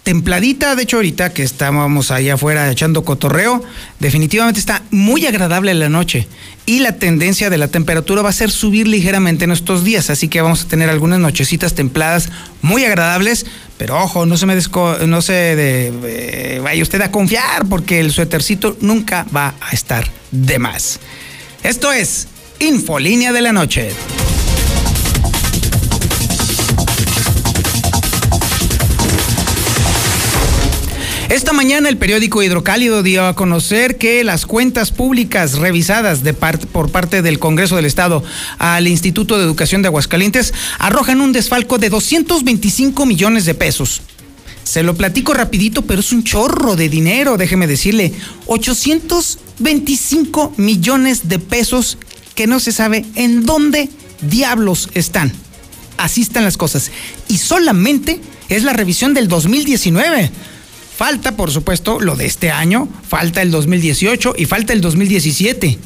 templadita. 0.06 0.76
De 0.76 0.84
hecho, 0.84 0.98
ahorita 0.98 1.34
que 1.34 1.44
estábamos 1.44 2.12
allá 2.12 2.36
afuera 2.36 2.72
echando 2.72 3.04
cotorreo, 3.04 3.62
definitivamente 4.00 4.60
está 4.60 4.84
muy 4.92 5.26
agradable 5.26 5.74
la 5.74 5.90
noche. 5.90 6.28
Y 6.68 6.80
la 6.80 6.94
tendencia 6.94 7.50
de 7.50 7.58
la 7.58 7.68
temperatura 7.68 8.22
va 8.22 8.30
a 8.30 8.34
ser 8.34 8.52
subir 8.52 8.88
ligeramente 8.88 9.44
en 9.44 9.52
estos 9.52 9.84
días. 9.84 10.10
Así 10.10 10.30
que 10.30 10.42
vamos 10.42 10.64
a 10.64 10.68
tener 10.68 10.90
algunas 10.90 11.20
nochecitas 11.20 11.74
templadas 11.74 12.30
muy 12.62 12.86
agradables. 12.86 13.46
Pero 13.78 14.02
ojo, 14.02 14.26
no 14.26 14.38
se 14.38 14.46
me 14.46 14.56
no 14.56 15.22
se 15.22 15.54
eh, 15.58 16.62
vaya 16.64 16.82
usted 16.82 17.02
a 17.02 17.12
confiar 17.12 17.66
porque 17.68 18.00
el 18.00 18.12
suétercito 18.12 18.78
nunca 18.80 19.26
va 19.36 19.56
a 19.60 19.72
estar 19.72 20.10
de 20.32 20.60
más. 20.60 21.00
Esto 21.64 21.92
es 21.92 22.28
Infolínea 22.60 23.34
de 23.34 23.42
la 23.42 23.52
Noche. 23.52 23.90
Esta 31.36 31.52
mañana 31.52 31.90
el 31.90 31.98
periódico 31.98 32.42
Hidrocálido 32.42 33.04
dio 33.04 33.28
a 33.28 33.36
conocer 33.36 33.98
que 33.98 34.24
las 34.24 34.46
cuentas 34.46 34.92
públicas 34.92 35.58
revisadas 35.58 36.24
de 36.24 36.34
por 36.34 36.92
parte 36.92 37.22
del 37.22 37.40
Congreso 37.40 37.76
del 37.76 37.84
Estado 37.84 38.24
al 38.58 38.88
Instituto 38.88 39.38
de 39.38 39.44
Educación 39.44 39.82
de 39.82 39.90
Aguascalientes 39.90 40.54
arrojan 40.80 41.20
un 41.20 41.34
desfalco 41.34 41.78
de 41.78 41.90
225 41.90 43.06
millones 43.06 43.44
de 43.44 43.54
pesos. 43.54 44.02
Se 44.64 44.82
lo 44.82 44.96
platico 44.96 45.34
rapidito, 45.34 45.82
pero 45.82 46.00
es 46.00 46.14
un 46.14 46.24
chorro 46.24 46.78
de 46.78 46.88
dinero, 46.88 47.36
déjeme 47.36 47.68
decirle. 47.68 48.14
800 48.46 49.40
25 49.60 50.54
millones 50.56 51.28
de 51.28 51.40
pesos 51.40 51.98
que 52.34 52.48
no 52.48 52.62
se 52.62 52.72
sabe 52.72 53.06
en 53.16 53.46
dónde 53.46 53.90
diablos 54.22 54.90
están. 54.94 55.34
Así 55.98 56.22
están 56.22 56.46
las 56.46 56.56
cosas. 56.56 56.92
Y 57.28 57.40
solamente 57.40 58.22
es 58.48 58.64
la 58.64 58.72
revisión 58.72 59.14
del 59.14 59.28
2019. 59.28 60.32
Falta, 60.96 61.36
por 61.36 61.52
supuesto, 61.52 62.00
lo 62.00 62.16
de 62.16 62.26
este 62.26 62.52
año, 62.52 62.88
falta 63.06 63.42
el 63.42 63.52
2018 63.52 64.36
y 64.38 64.46
falta 64.46 64.72
el 64.72 64.80
2017. 64.80 65.78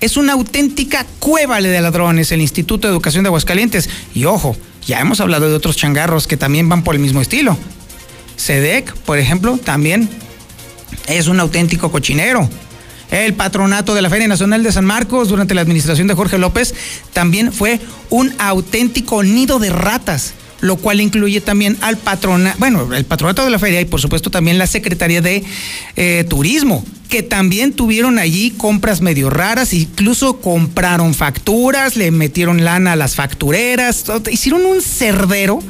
Es 0.00 0.16
una 0.16 0.32
auténtica 0.32 1.06
cueva 1.20 1.60
de 1.60 1.80
ladrones 1.80 2.32
el 2.32 2.40
Instituto 2.40 2.88
de 2.88 2.92
Educación 2.92 3.22
de 3.22 3.28
Aguascalientes. 3.28 3.88
Y 4.12 4.24
ojo, 4.24 4.56
ya 4.84 4.98
hemos 4.98 5.20
hablado 5.20 5.48
de 5.48 5.54
otros 5.54 5.76
changarros 5.76 6.26
que 6.26 6.36
también 6.36 6.68
van 6.68 6.82
por 6.82 6.96
el 6.96 7.00
mismo 7.00 7.20
estilo. 7.20 7.56
SEDEC, 8.36 8.92
por 8.92 9.18
ejemplo, 9.18 9.56
también 9.56 10.08
es 11.06 11.28
un 11.28 11.38
auténtico 11.38 11.92
cochinero. 11.92 12.50
El 13.12 13.34
patronato 13.34 13.94
de 13.94 14.02
la 14.02 14.10
Feria 14.10 14.26
Nacional 14.26 14.64
de 14.64 14.72
San 14.72 14.84
Marcos 14.84 15.28
durante 15.28 15.54
la 15.54 15.60
administración 15.60 16.08
de 16.08 16.14
Jorge 16.14 16.38
López 16.38 16.74
también 17.12 17.52
fue 17.52 17.78
un 18.10 18.34
auténtico 18.38 19.22
nido 19.22 19.60
de 19.60 19.70
ratas 19.70 20.34
lo 20.60 20.76
cual 20.76 21.00
incluye 21.00 21.40
también 21.40 21.76
al 21.80 21.96
patronato, 21.98 22.58
bueno, 22.58 22.94
el 22.94 23.04
patronato 23.04 23.44
de 23.44 23.50
la 23.50 23.58
feria 23.58 23.80
y 23.80 23.84
por 23.84 24.00
supuesto 24.00 24.30
también 24.30 24.58
la 24.58 24.66
Secretaría 24.66 25.20
de 25.20 25.44
eh, 25.96 26.24
Turismo, 26.28 26.84
que 27.08 27.22
también 27.22 27.72
tuvieron 27.72 28.18
allí 28.18 28.50
compras 28.50 29.00
medio 29.00 29.30
raras, 29.30 29.72
incluso 29.72 30.40
compraron 30.40 31.14
facturas, 31.14 31.96
le 31.96 32.10
metieron 32.10 32.64
lana 32.64 32.92
a 32.92 32.96
las 32.96 33.14
factureras, 33.14 34.04
hicieron 34.30 34.64
un 34.64 34.82
cerdero 34.82 35.60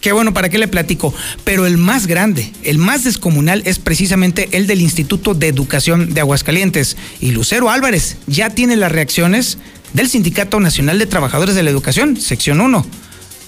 que 0.00 0.10
bueno, 0.10 0.34
¿para 0.34 0.48
qué 0.48 0.58
le 0.58 0.66
platico? 0.66 1.14
Pero 1.44 1.64
el 1.64 1.78
más 1.78 2.08
grande, 2.08 2.52
el 2.64 2.78
más 2.78 3.04
descomunal 3.04 3.62
es 3.64 3.78
precisamente 3.78 4.48
el 4.50 4.66
del 4.66 4.80
Instituto 4.80 5.32
de 5.32 5.46
Educación 5.46 6.12
de 6.12 6.20
Aguascalientes. 6.20 6.96
Y 7.20 7.30
Lucero 7.30 7.70
Álvarez 7.70 8.16
ya 8.26 8.50
tiene 8.50 8.74
las 8.74 8.90
reacciones 8.90 9.58
del 9.92 10.08
Sindicato 10.08 10.58
Nacional 10.58 10.98
de 10.98 11.06
Trabajadores 11.06 11.54
de 11.54 11.62
la 11.62 11.70
Educación, 11.70 12.16
sección 12.16 12.60
1 12.60 12.84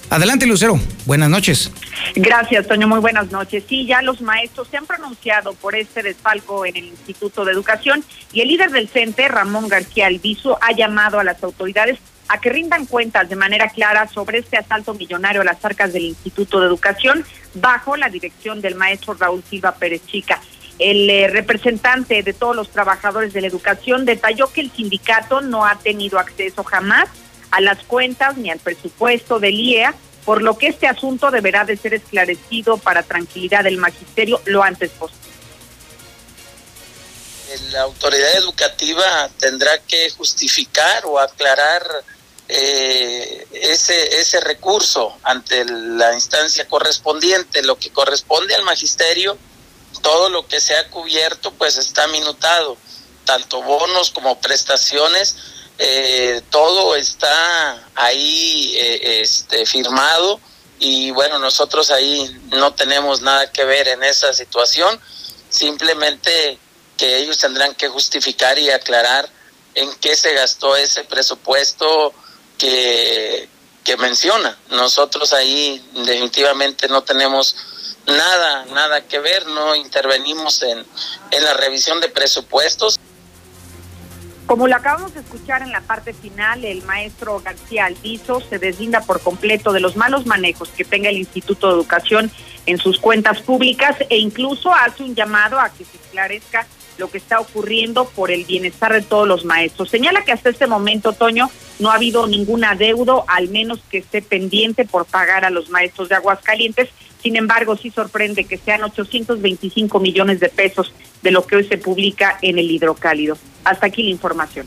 Adelante, 0.09 0.45
Lucero. 0.45 0.79
Buenas 1.05 1.29
noches. 1.29 1.71
Gracias, 2.15 2.67
Toño. 2.67 2.87
Muy 2.87 2.99
buenas 2.99 3.31
noches. 3.31 3.63
Sí, 3.67 3.85
ya 3.85 4.01
los 4.01 4.21
maestros 4.21 4.67
se 4.69 4.77
han 4.77 4.85
pronunciado 4.85 5.53
por 5.53 5.75
este 5.75 6.03
desfalco 6.03 6.65
en 6.65 6.75
el 6.77 6.85
Instituto 6.85 7.43
de 7.43 7.51
Educación 7.51 8.03
y 8.31 8.41
el 8.41 8.49
líder 8.49 8.71
del 8.71 8.87
CENTE, 8.87 9.27
Ramón 9.27 9.67
García 9.67 10.07
Alviso, 10.07 10.59
ha 10.61 10.73
llamado 10.73 11.19
a 11.19 11.23
las 11.23 11.43
autoridades 11.43 11.99
a 12.27 12.39
que 12.39 12.49
rindan 12.49 12.85
cuentas 12.85 13.29
de 13.29 13.35
manera 13.35 13.69
clara 13.69 14.07
sobre 14.07 14.39
este 14.39 14.57
asalto 14.57 14.93
millonario 14.93 15.41
a 15.41 15.45
las 15.45 15.63
arcas 15.63 15.93
del 15.93 16.05
Instituto 16.05 16.59
de 16.59 16.67
Educación 16.67 17.23
bajo 17.55 17.95
la 17.95 18.09
dirección 18.09 18.61
del 18.61 18.75
maestro 18.75 19.13
Raúl 19.15 19.43
Silva 19.49 19.73
Pérez 19.73 20.05
Chica. 20.05 20.39
El 20.77 21.09
eh, 21.09 21.27
representante 21.27 22.21
de 22.21 22.33
todos 22.33 22.55
los 22.55 22.69
trabajadores 22.69 23.33
de 23.33 23.41
la 23.41 23.47
educación 23.47 24.05
detalló 24.05 24.51
que 24.51 24.61
el 24.61 24.71
sindicato 24.71 25.41
no 25.41 25.65
ha 25.65 25.75
tenido 25.75 26.19
acceso 26.19 26.63
jamás 26.63 27.07
a 27.55 27.61
las 27.61 27.81
cuentas 27.85 28.35
ni 28.35 28.51
al 28.51 28.59
presupuesto 28.59 29.39
del 29.39 29.57
IEA, 29.57 29.95
por 30.25 30.41
lo 30.41 30.57
que 30.57 30.67
este 30.67 30.87
asunto 30.87 31.31
deberá 31.31 31.63
de 31.63 31.77
ser 31.77 31.93
esclarecido 31.93 32.77
para 32.77 33.01
tranquilidad 33.01 33.63
del 33.63 33.77
magisterio 33.77 34.41
lo 34.43 34.61
antes 34.61 34.91
posible. 34.91 35.23
La 37.71 37.83
autoridad 37.83 38.35
educativa 38.35 39.29
tendrá 39.39 39.77
que 39.83 40.09
justificar 40.09 41.05
o 41.05 41.17
aclarar 41.17 41.81
eh, 42.49 43.47
ese, 43.53 44.19
ese 44.19 44.41
recurso 44.41 45.17
ante 45.23 45.63
la 45.63 46.13
instancia 46.13 46.67
correspondiente. 46.67 47.63
Lo 47.63 47.77
que 47.77 47.89
corresponde 47.91 48.53
al 48.53 48.63
magisterio, 48.63 49.37
todo 50.01 50.27
lo 50.29 50.45
que 50.45 50.59
se 50.59 50.75
ha 50.75 50.89
cubierto, 50.89 51.53
pues 51.53 51.77
está 51.77 52.05
minutado, 52.07 52.75
tanto 53.23 53.61
bonos 53.61 54.11
como 54.11 54.41
prestaciones 54.41 55.37
eh, 55.77 56.41
todo 56.51 56.95
está 56.95 57.89
ahí 57.95 58.71
eh, 58.75 59.21
este, 59.21 59.65
firmado 59.65 60.39
y 60.79 61.11
bueno, 61.11 61.39
nosotros 61.39 61.91
ahí 61.91 62.39
no 62.51 62.73
tenemos 62.73 63.21
nada 63.21 63.51
que 63.51 63.65
ver 63.65 63.87
en 63.87 64.03
esa 64.03 64.33
situación, 64.33 64.99
simplemente 65.49 66.59
que 66.97 67.17
ellos 67.17 67.37
tendrán 67.37 67.75
que 67.75 67.87
justificar 67.89 68.57
y 68.57 68.69
aclarar 68.69 69.29
en 69.73 69.93
qué 69.95 70.15
se 70.15 70.33
gastó 70.33 70.75
ese 70.75 71.03
presupuesto 71.03 72.13
que, 72.57 73.49
que 73.83 73.97
menciona. 73.97 74.57
Nosotros 74.69 75.33
ahí 75.33 75.83
definitivamente 75.93 76.87
no 76.87 77.03
tenemos 77.03 77.55
nada, 78.05 78.65
nada 78.65 79.01
que 79.07 79.19
ver, 79.19 79.45
no 79.47 79.75
intervenimos 79.75 80.61
en, 80.63 80.85
en 81.31 81.43
la 81.43 81.53
revisión 81.53 81.99
de 82.01 82.09
presupuestos. 82.09 82.99
Como 84.45 84.67
lo 84.67 84.75
acabamos 84.75 85.15
de 85.15 85.21
escuchar 85.21 85.63
en 85.63 85.71
la 85.71 85.81
parte 85.81 86.13
final, 86.13 86.63
el 86.65 86.83
maestro 86.83 87.41
García 87.43 87.85
Alviso 87.85 88.41
se 88.41 88.59
deslinda 88.59 89.01
por 89.01 89.19
completo 89.19 89.73
de 89.73 89.79
los 89.79 89.95
malos 89.95 90.27
manejos 90.27 90.69
que 90.69 90.85
tenga 90.85 91.09
el 91.09 91.17
Instituto 91.17 91.67
de 91.67 91.73
Educación 91.73 92.29
en 92.67 92.77
sus 92.77 92.99
cuentas 92.99 93.41
públicas 93.41 93.97
e 94.07 94.17
incluso 94.17 94.71
hace 94.73 95.03
un 95.03 95.15
llamado 95.15 95.59
a 95.59 95.69
que 95.69 95.83
se 95.83 95.97
esclarezca 95.97 96.67
lo 96.99 97.09
que 97.09 97.17
está 97.17 97.39
ocurriendo 97.39 98.05
por 98.05 98.29
el 98.29 98.45
bienestar 98.45 98.93
de 98.93 99.01
todos 99.01 99.27
los 99.27 99.45
maestros. 99.45 99.89
Señala 99.89 100.23
que 100.23 100.31
hasta 100.31 100.49
este 100.49 100.67
momento, 100.67 101.13
Toño, 101.13 101.49
no 101.79 101.89
ha 101.89 101.95
habido 101.95 102.27
ningún 102.27 102.63
adeudo, 102.63 103.25
al 103.27 103.49
menos 103.49 103.79
que 103.89 103.97
esté 103.97 104.21
pendiente 104.21 104.85
por 104.85 105.05
pagar 105.05 105.43
a 105.43 105.49
los 105.49 105.69
maestros 105.71 106.07
de 106.07 106.15
Aguascalientes. 106.15 106.89
Sin 107.21 107.35
embargo, 107.35 107.75
sí 107.75 107.89
sorprende 107.89 108.45
que 108.45 108.59
sean 108.59 108.83
825 108.83 109.99
millones 109.99 110.39
de 110.39 110.49
pesos 110.49 110.93
de 111.23 111.31
lo 111.31 111.45
que 111.45 111.57
hoy 111.57 111.67
se 111.67 111.79
publica 111.79 112.37
en 112.41 112.59
el 112.59 112.69
hidrocálido. 112.69 113.37
Hasta 113.65 113.87
aquí 113.87 114.03
la 114.03 114.11
información. 114.11 114.65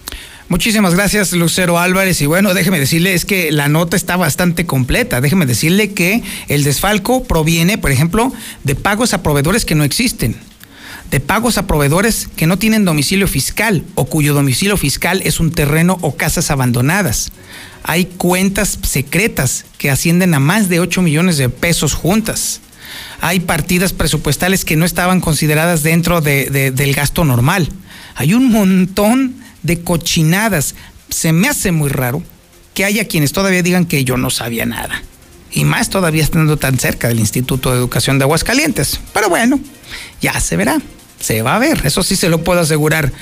Muchísimas 0.49 0.95
gracias, 0.95 1.33
Lucero 1.33 1.79
Álvarez. 1.79 2.21
Y 2.21 2.27
bueno, 2.27 2.53
déjeme 2.53 2.79
decirle, 2.79 3.15
es 3.15 3.25
que 3.25 3.51
la 3.53 3.69
nota 3.69 3.97
está 3.97 4.17
bastante 4.17 4.67
completa. 4.67 5.21
Déjeme 5.21 5.47
decirle 5.47 5.93
que 5.93 6.23
el 6.49 6.65
desfalco 6.65 7.25
proviene, 7.25 7.79
por 7.79 7.91
ejemplo, 7.91 8.33
de 8.65 8.75
pagos 8.75 9.15
a 9.15 9.23
proveedores 9.23 9.65
que 9.65 9.75
no 9.75 9.85
existen 9.85 10.37
de 11.11 11.21
pagos 11.21 11.57
a 11.59 11.67
proveedores 11.67 12.29
que 12.37 12.47
no 12.47 12.59
tienen 12.59 12.85
domicilio 12.85 13.29
fiscal 13.29 13.85
o 13.95 14.05
cuyo 14.05 14.35
domicilio 14.35 14.77
fiscal 14.77 15.23
es 15.25 15.41
un 15.41 15.53
terreno 15.53 15.99
o 16.03 16.17
casas 16.17 16.51
abandonadas. 16.51 17.33
Hay 17.83 18.05
cuentas 18.05 18.79
secretas 18.83 19.65
que 19.79 19.91
ascienden 19.91 20.35
a 20.35 20.41
más 20.41 20.69
de 20.69 20.81
8 20.81 21.01
millones 21.01 21.39
de 21.39 21.49
pesos 21.49 21.95
juntas. 21.95 22.61
Hay 23.21 23.41
partidas 23.41 23.93
presupuestales 23.93 24.65
que 24.65 24.77
no 24.77 24.85
estaban 24.85 25.21
consideradas 25.21 25.83
dentro 25.83 26.21
del 26.21 26.95
gasto 26.95 27.25
normal. 27.25 27.69
Hay 28.19 28.35
un 28.35 28.51
montón 28.51 29.37
de 29.63 29.81
cochinadas. 29.81 30.75
Se 31.09 31.33
me 31.33 31.49
hace 31.49 31.71
muy 31.71 31.89
raro 31.89 32.21
que 32.75 32.85
haya 32.85 33.07
quienes 33.07 33.33
todavía 33.33 33.63
digan 33.63 33.87
que 33.87 34.05
yo 34.05 34.17
no 34.17 34.29
sabía 34.31 34.67
nada. 34.67 35.03
Y 35.53 35.65
más 35.65 35.89
todavía 35.89 36.25
estando 36.25 36.57
tan 36.57 36.81
cerca 36.81 37.07
del 37.07 37.21
Instituto 37.21 37.71
de 37.71 37.79
Educación 37.79 38.19
de 38.19 38.25
Aguascalientes. 38.25 38.99
Pero 39.15 39.29
bueno, 39.29 39.61
ya 40.21 40.39
se 40.41 40.57
verá. 40.57 40.83
Se 41.21 41.43
va 41.43 41.55
a 41.55 41.59
ver, 41.61 41.81
eso 41.85 42.03
sí 42.03 42.17
se 42.17 42.29
lo 42.29 42.43
puedo 42.43 42.61
asegurar. 42.61 43.13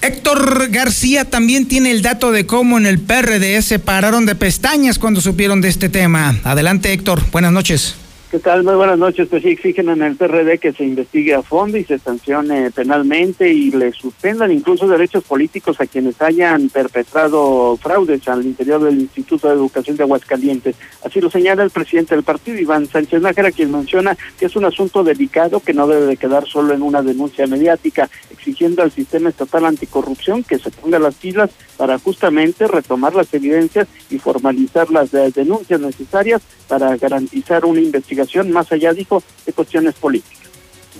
Héctor 0.00 0.70
García 0.70 1.26
también 1.26 1.68
tiene 1.68 1.90
el 1.90 2.00
dato 2.00 2.32
de 2.32 2.46
cómo 2.46 2.78
en 2.78 2.86
el 2.86 3.00
PRD 3.00 3.60
se 3.60 3.78
pararon 3.78 4.24
de 4.24 4.34
pestañas 4.34 4.98
cuando 4.98 5.20
supieron 5.20 5.60
de 5.60 5.68
este 5.68 5.90
tema. 5.90 6.40
Adelante 6.44 6.90
Héctor, 6.94 7.22
buenas 7.30 7.52
noches. 7.52 7.96
¿Qué 8.30 8.38
tal? 8.38 8.62
Muy 8.62 8.76
buenas 8.76 8.96
noches. 8.96 9.26
Pues 9.26 9.42
sí 9.42 9.48
exigen 9.48 9.88
en 9.88 10.02
el 10.02 10.14
PRD 10.14 10.58
que 10.58 10.72
se 10.72 10.84
investigue 10.84 11.34
a 11.34 11.42
fondo 11.42 11.76
y 11.76 11.82
se 11.82 11.98
sancione 11.98 12.70
penalmente 12.70 13.52
y 13.52 13.72
le 13.72 13.90
suspendan 13.90 14.52
incluso 14.52 14.86
derechos 14.86 15.24
políticos 15.24 15.80
a 15.80 15.86
quienes 15.86 16.22
hayan 16.22 16.68
perpetrado 16.68 17.76
fraudes 17.78 18.28
al 18.28 18.46
interior 18.46 18.84
del 18.84 19.00
Instituto 19.00 19.48
de 19.48 19.54
Educación 19.54 19.96
de 19.96 20.04
Aguascalientes. 20.04 20.76
Así 21.04 21.20
lo 21.20 21.28
señala 21.28 21.64
el 21.64 21.70
presidente 21.70 22.14
del 22.14 22.22
partido, 22.22 22.56
Iván 22.56 22.86
Sánchez 22.86 23.20
Nájera, 23.20 23.50
quien 23.50 23.72
menciona 23.72 24.16
que 24.38 24.46
es 24.46 24.54
un 24.54 24.64
asunto 24.64 25.02
delicado 25.02 25.58
que 25.58 25.74
no 25.74 25.88
debe 25.88 26.06
de 26.06 26.16
quedar 26.16 26.46
solo 26.46 26.72
en 26.72 26.82
una 26.82 27.02
denuncia 27.02 27.48
mediática, 27.48 28.08
exigiendo 28.30 28.84
al 28.84 28.92
sistema 28.92 29.30
estatal 29.30 29.64
anticorrupción 29.64 30.44
que 30.44 30.60
se 30.60 30.70
ponga 30.70 31.00
las 31.00 31.16
pilas 31.16 31.50
para 31.80 31.98
justamente 31.98 32.68
retomar 32.68 33.14
las 33.14 33.32
evidencias 33.32 33.88
y 34.10 34.18
formalizar 34.18 34.90
las 34.90 35.12
denuncias 35.12 35.80
necesarias 35.80 36.42
para 36.68 36.94
garantizar 36.98 37.64
una 37.64 37.80
investigación 37.80 38.52
más 38.52 38.70
allá, 38.70 38.92
dijo, 38.92 39.22
de 39.46 39.54
cuestiones 39.54 39.94
políticas. 39.94 40.50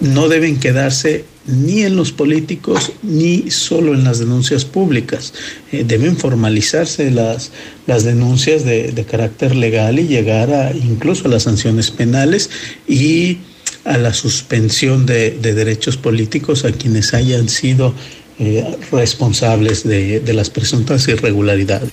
No 0.00 0.30
deben 0.30 0.58
quedarse 0.58 1.26
ni 1.44 1.82
en 1.82 1.96
los 1.96 2.12
políticos 2.12 2.92
ni 3.02 3.50
solo 3.50 3.92
en 3.92 4.04
las 4.04 4.20
denuncias 4.20 4.64
públicas. 4.64 5.34
Eh, 5.70 5.84
deben 5.86 6.16
formalizarse 6.16 7.10
las, 7.10 7.52
las 7.86 8.04
denuncias 8.04 8.64
de, 8.64 9.04
carácter 9.06 9.54
legal 9.54 9.98
y 9.98 10.08
llegar 10.08 10.50
a 10.50 10.72
incluso 10.72 11.28
a 11.28 11.30
las 11.30 11.42
sanciones 11.42 11.90
penales 11.90 12.48
y 12.88 13.36
a 13.84 13.98
la 13.98 14.14
suspensión 14.14 15.04
de 15.04 15.30
derechos 15.40 15.98
políticos 15.98 16.64
a 16.64 16.72
quienes 16.72 17.12
hayan 17.12 17.50
sido 17.50 17.94
eh, 18.40 18.64
responsables 18.90 19.86
de, 19.86 20.20
de 20.20 20.32
las 20.32 20.50
presuntas 20.50 21.06
irregularidades. 21.08 21.90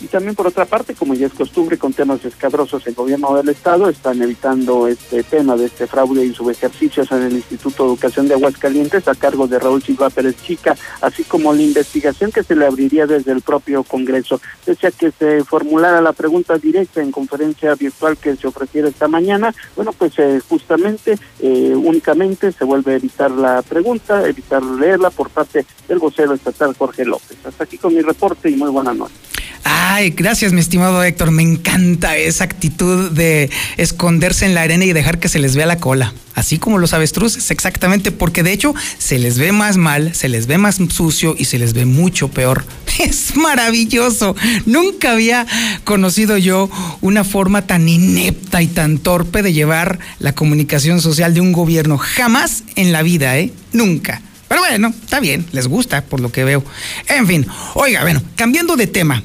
Y 0.00 0.06
también 0.06 0.34
por 0.34 0.46
otra 0.46 0.64
parte, 0.64 0.94
como 0.94 1.14
ya 1.14 1.26
es 1.26 1.34
costumbre 1.34 1.76
con 1.76 1.92
temas 1.92 2.24
escabrosos 2.24 2.86
el 2.86 2.94
gobierno 2.94 3.34
del 3.36 3.50
estado, 3.50 3.88
están 3.88 4.20
evitando 4.22 4.86
este 4.86 5.22
tema 5.22 5.56
de 5.56 5.66
este 5.66 5.86
fraude 5.86 6.24
y 6.24 6.34
subejercicios 6.34 7.10
en 7.12 7.22
el 7.22 7.32
Instituto 7.34 7.84
de 7.84 7.90
Educación 7.90 8.28
de 8.28 8.34
Aguascalientes 8.34 9.06
a 9.08 9.14
cargo 9.14 9.46
de 9.46 9.58
Raúl 9.58 9.82
Silva 9.82 10.10
Pérez 10.10 10.36
Chica, 10.42 10.76
así 11.00 11.24
como 11.24 11.52
la 11.52 11.62
investigación 11.62 12.32
que 12.32 12.42
se 12.42 12.56
le 12.56 12.66
abriría 12.66 13.06
desde 13.06 13.32
el 13.32 13.42
propio 13.42 13.84
Congreso. 13.84 14.40
Desea 14.64 14.90
que 14.90 15.10
se 15.10 15.44
formulara 15.44 16.00
la 16.00 16.12
pregunta 16.12 16.56
directa 16.56 17.02
en 17.02 17.12
conferencia 17.12 17.74
virtual 17.74 18.16
que 18.16 18.36
se 18.36 18.46
ofreciera 18.46 18.88
esta 18.88 19.08
mañana, 19.08 19.54
bueno, 19.76 19.92
pues 19.92 20.18
eh, 20.18 20.40
justamente 20.48 21.18
eh, 21.40 21.74
únicamente 21.76 22.52
se 22.52 22.64
vuelve 22.64 22.92
a 22.92 22.96
evitar 22.96 23.30
la 23.30 23.62
pregunta, 23.62 24.26
evitar 24.26 24.62
leerla 24.62 25.10
por 25.10 25.30
parte 25.30 25.66
del 25.88 25.98
vocero 25.98 26.34
estatal 26.34 26.74
Jorge 26.76 27.04
López. 27.04 27.36
Hasta 27.44 27.64
aquí 27.64 27.76
con 27.78 27.94
mi 27.94 28.00
reporte 28.00 28.48
y 28.48 28.56
muy 28.56 28.70
buenas 28.70 28.96
noches. 28.96 29.29
Ay, 29.64 30.10
gracias, 30.10 30.52
mi 30.52 30.60
estimado 30.60 31.02
Héctor. 31.02 31.30
Me 31.30 31.42
encanta 31.42 32.16
esa 32.16 32.44
actitud 32.44 33.10
de 33.10 33.50
esconderse 33.76 34.46
en 34.46 34.54
la 34.54 34.62
arena 34.62 34.84
y 34.84 34.92
dejar 34.92 35.18
que 35.18 35.28
se 35.28 35.38
les 35.38 35.56
vea 35.56 35.66
la 35.66 35.78
cola. 35.78 36.14
Así 36.34 36.58
como 36.58 36.78
los 36.78 36.94
avestruces, 36.94 37.50
exactamente, 37.50 38.12
porque 38.12 38.42
de 38.42 38.52
hecho 38.52 38.74
se 38.98 39.18
les 39.18 39.38
ve 39.38 39.52
más 39.52 39.76
mal, 39.76 40.14
se 40.14 40.28
les 40.28 40.46
ve 40.46 40.56
más 40.56 40.78
sucio 40.88 41.34
y 41.36 41.44
se 41.44 41.58
les 41.58 41.74
ve 41.74 41.84
mucho 41.84 42.28
peor. 42.28 42.64
Es 42.98 43.34
maravilloso. 43.36 44.36
Nunca 44.66 45.12
había 45.12 45.46
conocido 45.84 46.36
yo 46.36 46.70
una 47.00 47.24
forma 47.24 47.66
tan 47.66 47.88
inepta 47.88 48.62
y 48.62 48.66
tan 48.66 48.98
torpe 48.98 49.42
de 49.42 49.52
llevar 49.52 49.98
la 50.18 50.34
comunicación 50.34 51.00
social 51.00 51.32
de 51.34 51.40
un 51.40 51.52
gobierno. 51.52 51.98
Jamás 51.98 52.62
en 52.76 52.92
la 52.92 53.02
vida, 53.02 53.38
¿eh? 53.38 53.52
Nunca. 53.72 54.22
Pero 54.48 54.62
bueno, 54.62 54.92
está 55.02 55.20
bien, 55.20 55.46
les 55.52 55.66
gusta 55.68 56.02
por 56.02 56.20
lo 56.20 56.32
que 56.32 56.44
veo. 56.44 56.64
En 57.08 57.26
fin, 57.26 57.46
oiga, 57.74 58.02
bueno, 58.02 58.22
cambiando 58.36 58.76
de 58.76 58.86
tema. 58.86 59.22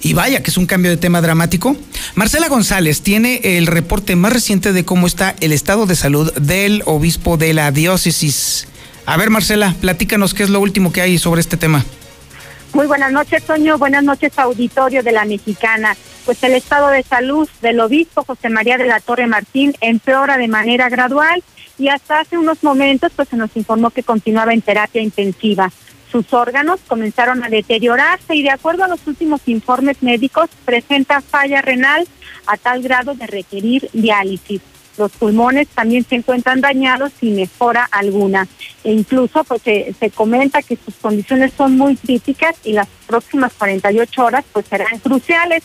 Y 0.00 0.14
vaya 0.14 0.42
que 0.42 0.50
es 0.50 0.56
un 0.56 0.66
cambio 0.66 0.90
de 0.90 0.96
tema 0.96 1.20
dramático. 1.20 1.76
Marcela 2.14 2.48
González 2.48 3.02
tiene 3.02 3.40
el 3.42 3.66
reporte 3.66 4.16
más 4.16 4.32
reciente 4.32 4.72
de 4.72 4.84
cómo 4.84 5.06
está 5.06 5.34
el 5.40 5.52
estado 5.52 5.86
de 5.86 5.96
salud 5.96 6.32
del 6.34 6.82
obispo 6.86 7.36
de 7.36 7.52
la 7.52 7.70
diócesis. 7.72 8.68
A 9.06 9.16
ver, 9.16 9.30
Marcela, 9.30 9.74
platícanos 9.80 10.34
qué 10.34 10.44
es 10.44 10.50
lo 10.50 10.60
último 10.60 10.92
que 10.92 11.00
hay 11.00 11.18
sobre 11.18 11.40
este 11.40 11.56
tema. 11.56 11.84
Muy 12.74 12.86
buenas 12.86 13.10
noches, 13.10 13.42
Toño. 13.42 13.78
Buenas 13.78 14.04
noches, 14.04 14.38
auditorio 14.38 15.02
de 15.02 15.12
la 15.12 15.24
Mexicana. 15.24 15.96
Pues 16.24 16.42
el 16.42 16.52
estado 16.52 16.88
de 16.88 17.02
salud 17.02 17.48
del 17.62 17.80
obispo 17.80 18.22
José 18.24 18.50
María 18.50 18.76
de 18.76 18.84
la 18.84 19.00
Torre 19.00 19.26
Martín 19.26 19.74
empeora 19.80 20.36
de 20.36 20.46
manera 20.46 20.88
gradual 20.90 21.42
y 21.78 21.88
hasta 21.88 22.20
hace 22.20 22.36
unos 22.36 22.62
momentos 22.62 23.10
pues 23.16 23.28
se 23.28 23.36
nos 23.36 23.56
informó 23.56 23.90
que 23.90 24.02
continuaba 24.02 24.52
en 24.52 24.60
terapia 24.60 25.00
intensiva. 25.00 25.72
Sus 26.10 26.32
órganos 26.32 26.80
comenzaron 26.86 27.44
a 27.44 27.48
deteriorarse 27.48 28.34
y 28.34 28.42
de 28.42 28.50
acuerdo 28.50 28.84
a 28.84 28.88
los 28.88 29.06
últimos 29.06 29.42
informes 29.46 30.02
médicos 30.02 30.48
presenta 30.64 31.20
falla 31.20 31.60
renal 31.60 32.06
a 32.46 32.56
tal 32.56 32.82
grado 32.82 33.14
de 33.14 33.26
requerir 33.26 33.90
diálisis. 33.92 34.62
Los 34.96 35.12
pulmones 35.12 35.68
también 35.68 36.04
se 36.04 36.16
encuentran 36.16 36.60
dañados 36.60 37.12
sin 37.20 37.36
mejora 37.36 37.88
alguna. 37.92 38.48
E 38.82 38.92
incluso 38.92 39.44
pues 39.44 39.62
se, 39.62 39.94
se, 39.98 40.10
comenta 40.10 40.60
que 40.62 40.76
sus 40.76 40.94
condiciones 40.96 41.52
son 41.56 41.76
muy 41.76 41.96
críticas 41.96 42.56
y 42.64 42.72
las 42.72 42.88
próximas 43.06 43.52
48 43.52 44.24
horas 44.24 44.44
pues 44.52 44.66
serán 44.66 44.98
cruciales. 44.98 45.62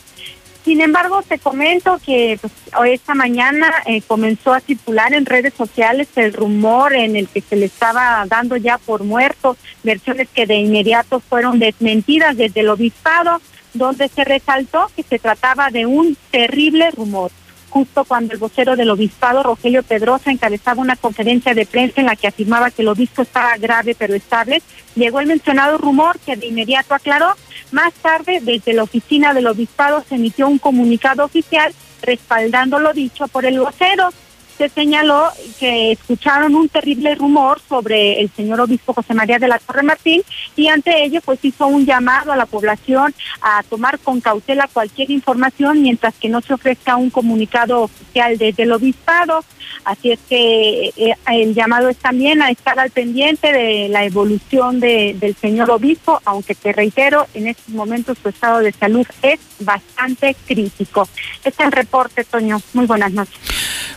Sin 0.64 0.80
embargo, 0.80 1.20
te 1.22 1.38
comento 1.38 2.00
que 2.04 2.38
pues, 2.40 2.52
esta 2.86 3.14
mañana 3.14 3.70
eh, 3.84 4.00
comenzó 4.00 4.54
a 4.54 4.60
circular 4.60 5.12
en 5.12 5.26
redes 5.26 5.52
sociales 5.52 6.08
el 6.16 6.32
rumor 6.32 6.94
en 6.94 7.16
el 7.16 7.28
que 7.28 7.42
se 7.42 7.56
le 7.56 7.66
estaba 7.66 8.24
dando 8.26 8.56
ya 8.56 8.78
por 8.78 9.04
muerto, 9.04 9.58
versiones 9.82 10.28
que 10.30 10.46
de 10.46 10.56
inmediato 10.56 11.20
fueron 11.20 11.58
desmentidas 11.58 12.38
desde 12.38 12.60
el 12.60 12.70
obispado, 12.70 13.42
donde 13.74 14.08
se 14.08 14.24
resaltó 14.24 14.90
que 14.96 15.02
se 15.02 15.18
trataba 15.18 15.68
de 15.68 15.84
un 15.84 16.16
terrible 16.30 16.90
rumor 16.92 17.30
justo 17.74 18.04
cuando 18.04 18.32
el 18.32 18.38
vocero 18.38 18.76
del 18.76 18.88
obispado, 18.90 19.42
Rogelio 19.42 19.82
Pedrosa, 19.82 20.30
encabezaba 20.30 20.80
una 20.80 20.94
conferencia 20.94 21.54
de 21.54 21.66
prensa 21.66 22.00
en 22.00 22.06
la 22.06 22.14
que 22.14 22.28
afirmaba 22.28 22.70
que 22.70 22.82
el 22.82 22.88
obispo 22.88 23.22
estaba 23.22 23.56
grave 23.56 23.96
pero 23.98 24.14
estable, 24.14 24.62
llegó 24.94 25.18
el 25.18 25.26
mencionado 25.26 25.76
rumor 25.76 26.16
que 26.20 26.36
de 26.36 26.46
inmediato 26.46 26.94
aclaró. 26.94 27.34
Más 27.72 27.92
tarde, 27.94 28.38
desde 28.40 28.74
la 28.74 28.84
oficina 28.84 29.34
del 29.34 29.48
obispado 29.48 30.04
se 30.08 30.14
emitió 30.14 30.46
un 30.46 30.58
comunicado 30.58 31.24
oficial 31.24 31.74
respaldando 32.00 32.78
lo 32.78 32.92
dicho 32.92 33.26
por 33.26 33.44
el 33.44 33.58
vocero 33.58 34.10
se 34.56 34.68
señaló 34.68 35.28
que 35.58 35.92
escucharon 35.92 36.54
un 36.54 36.68
terrible 36.68 37.14
rumor 37.14 37.60
sobre 37.68 38.20
el 38.20 38.30
señor 38.30 38.60
obispo 38.60 38.94
José 38.94 39.14
María 39.14 39.38
de 39.38 39.48
la 39.48 39.58
Torre 39.58 39.82
Martín 39.82 40.22
y 40.56 40.68
ante 40.68 41.04
ello 41.04 41.20
pues 41.24 41.44
hizo 41.44 41.66
un 41.66 41.86
llamado 41.86 42.32
a 42.32 42.36
la 42.36 42.46
población 42.46 43.14
a 43.40 43.62
tomar 43.64 43.98
con 43.98 44.20
cautela 44.20 44.68
cualquier 44.72 45.10
información 45.10 45.82
mientras 45.82 46.14
que 46.14 46.28
no 46.28 46.40
se 46.40 46.54
ofrezca 46.54 46.96
un 46.96 47.10
comunicado 47.10 47.82
oficial 47.82 48.38
desde 48.38 48.62
el 48.62 48.72
obispado. 48.72 49.44
Así 49.84 50.12
es 50.12 50.20
que 50.28 50.92
eh, 50.96 51.14
el 51.26 51.54
llamado 51.54 51.88
es 51.88 51.96
también 51.96 52.40
a 52.42 52.50
estar 52.50 52.78
al 52.78 52.90
pendiente 52.90 53.52
de 53.52 53.88
la 53.88 54.04
evolución 54.04 54.80
de, 54.80 55.16
del 55.18 55.34
señor 55.36 55.70
obispo, 55.70 56.20
aunque 56.24 56.54
te 56.54 56.72
reitero, 56.72 57.26
en 57.34 57.48
estos 57.48 57.68
momentos 57.68 58.18
su 58.22 58.28
estado 58.28 58.60
de 58.60 58.72
salud 58.72 59.06
es 59.22 59.40
bastante 59.60 60.36
crítico. 60.46 61.08
Este 61.36 61.50
es 61.50 61.60
el 61.60 61.72
reporte, 61.72 62.24
Toño. 62.24 62.60
Muy 62.72 62.86
buenas 62.86 63.12
noches. 63.12 63.38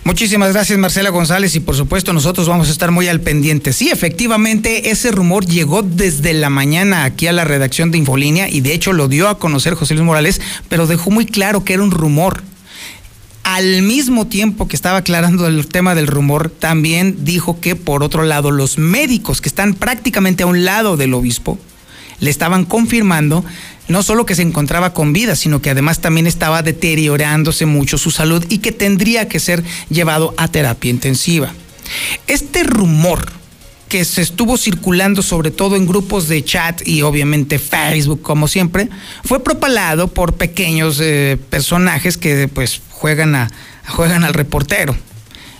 Muchísimas 0.04 0.54
gracias 0.54 0.80
Marcela 0.80 1.10
González 1.10 1.56
y 1.56 1.60
por 1.60 1.76
supuesto 1.76 2.14
nosotros 2.14 2.48
vamos 2.48 2.70
a 2.70 2.72
estar 2.72 2.92
muy 2.92 3.08
al 3.08 3.20
pendiente. 3.22 3.74
Sí, 3.74 3.90
efectivamente 3.90 4.90
ese 4.90 5.12
rumor 5.12 5.46
llegó 5.46 5.82
desde 5.82 6.34
la 6.34 6.50
mañana 6.50 7.04
aquí 7.04 7.28
a 7.28 7.34
la 7.34 7.44
redacción 7.44 7.92
de 7.92 7.98
Infolínea 7.98 8.50
y 8.50 8.62
de 8.62 8.74
hecho 8.74 8.94
lo 8.94 9.08
dio 9.08 9.28
a 9.28 9.38
conocer 9.38 9.74
José 9.74 9.96
Luis 9.96 10.06
Morales, 10.06 10.42
pero 10.70 10.88
dejó 10.88 11.12
muy 11.12 11.26
claro 11.26 11.64
que 11.64 11.74
era 11.74 11.84
un 11.84 11.92
rumor. 11.92 12.44
Al 13.44 13.82
mismo 13.82 14.28
tiempo 14.28 14.68
que 14.68 14.76
estaba 14.76 15.00
aclarando 15.00 15.48
el 15.48 15.68
tema 15.68 15.96
del 15.96 16.08
rumor, 16.08 16.50
también 16.50 17.24
dijo 17.24 17.60
que 17.62 17.76
por 17.76 18.04
otro 18.04 18.24
lado 18.24 18.52
los 18.52 18.78
médicos 18.78 19.42
que 19.42 19.50
están 19.50 19.74
prácticamente 19.74 20.44
a 20.44 20.48
un 20.48 20.66
lado 20.66 20.98
del 20.98 21.14
obispo 21.14 21.58
le 22.20 22.30
estaban 22.30 22.66
confirmando 22.66 23.46
no 23.88 24.04
solo 24.04 24.26
que 24.26 24.36
se 24.36 24.41
encontraba 24.41 24.93
con 24.93 25.13
vida, 25.13 25.36
sino 25.36 25.62
que 25.62 25.69
además 25.69 26.00
también 26.00 26.28
estaba 26.28 26.62
deteriorándose 26.62 27.65
mucho 27.65 27.97
su 27.97 28.12
salud 28.12 28.45
y 28.50 28.60
que 28.60 28.71
tendría 28.71 29.28
que 29.28 29.39
ser 29.39 29.63
llevado 29.89 30.34
a 30.38 30.47
terapia 30.47 30.91
intensiva. 30.91 31.54
Este 32.28 32.63
rumor 32.63 33.38
que 33.88 34.04
se 34.04 34.21
estuvo 34.21 34.58
circulando 34.58 35.21
sobre 35.21 35.52
todo 35.52 35.76
en 35.76 35.88
grupos 35.88 36.28
de 36.28 36.43
chat 36.43 36.86
y 36.86 37.02
obviamente 37.02 37.60
Facebook 37.60 38.21
como 38.21 38.47
siempre, 38.47 38.89
fue 39.23 39.43
propalado 39.43 40.10
por 40.10 40.34
pequeños 40.34 41.00
eh, 41.02 41.38
personajes 41.50 42.17
que 42.17 42.47
pues 42.47 42.82
juegan, 42.89 43.36
a, 43.36 43.50
juegan 43.88 44.23
al 44.23 44.34
reportero. 44.34 44.95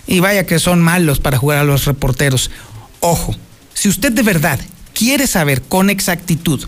Y 0.06 0.20
vaya 0.20 0.46
que 0.46 0.58
son 0.58 0.80
malos 0.80 1.20
para 1.20 1.38
jugar 1.38 1.58
a 1.58 1.64
los 1.64 1.84
reporteros. 1.84 2.50
Ojo, 3.00 3.34
si 3.74 3.88
usted 3.88 4.12
de 4.12 4.22
verdad 4.22 4.58
quiere 4.94 5.26
saber 5.26 5.62
con 5.62 5.90
exactitud 5.90 6.66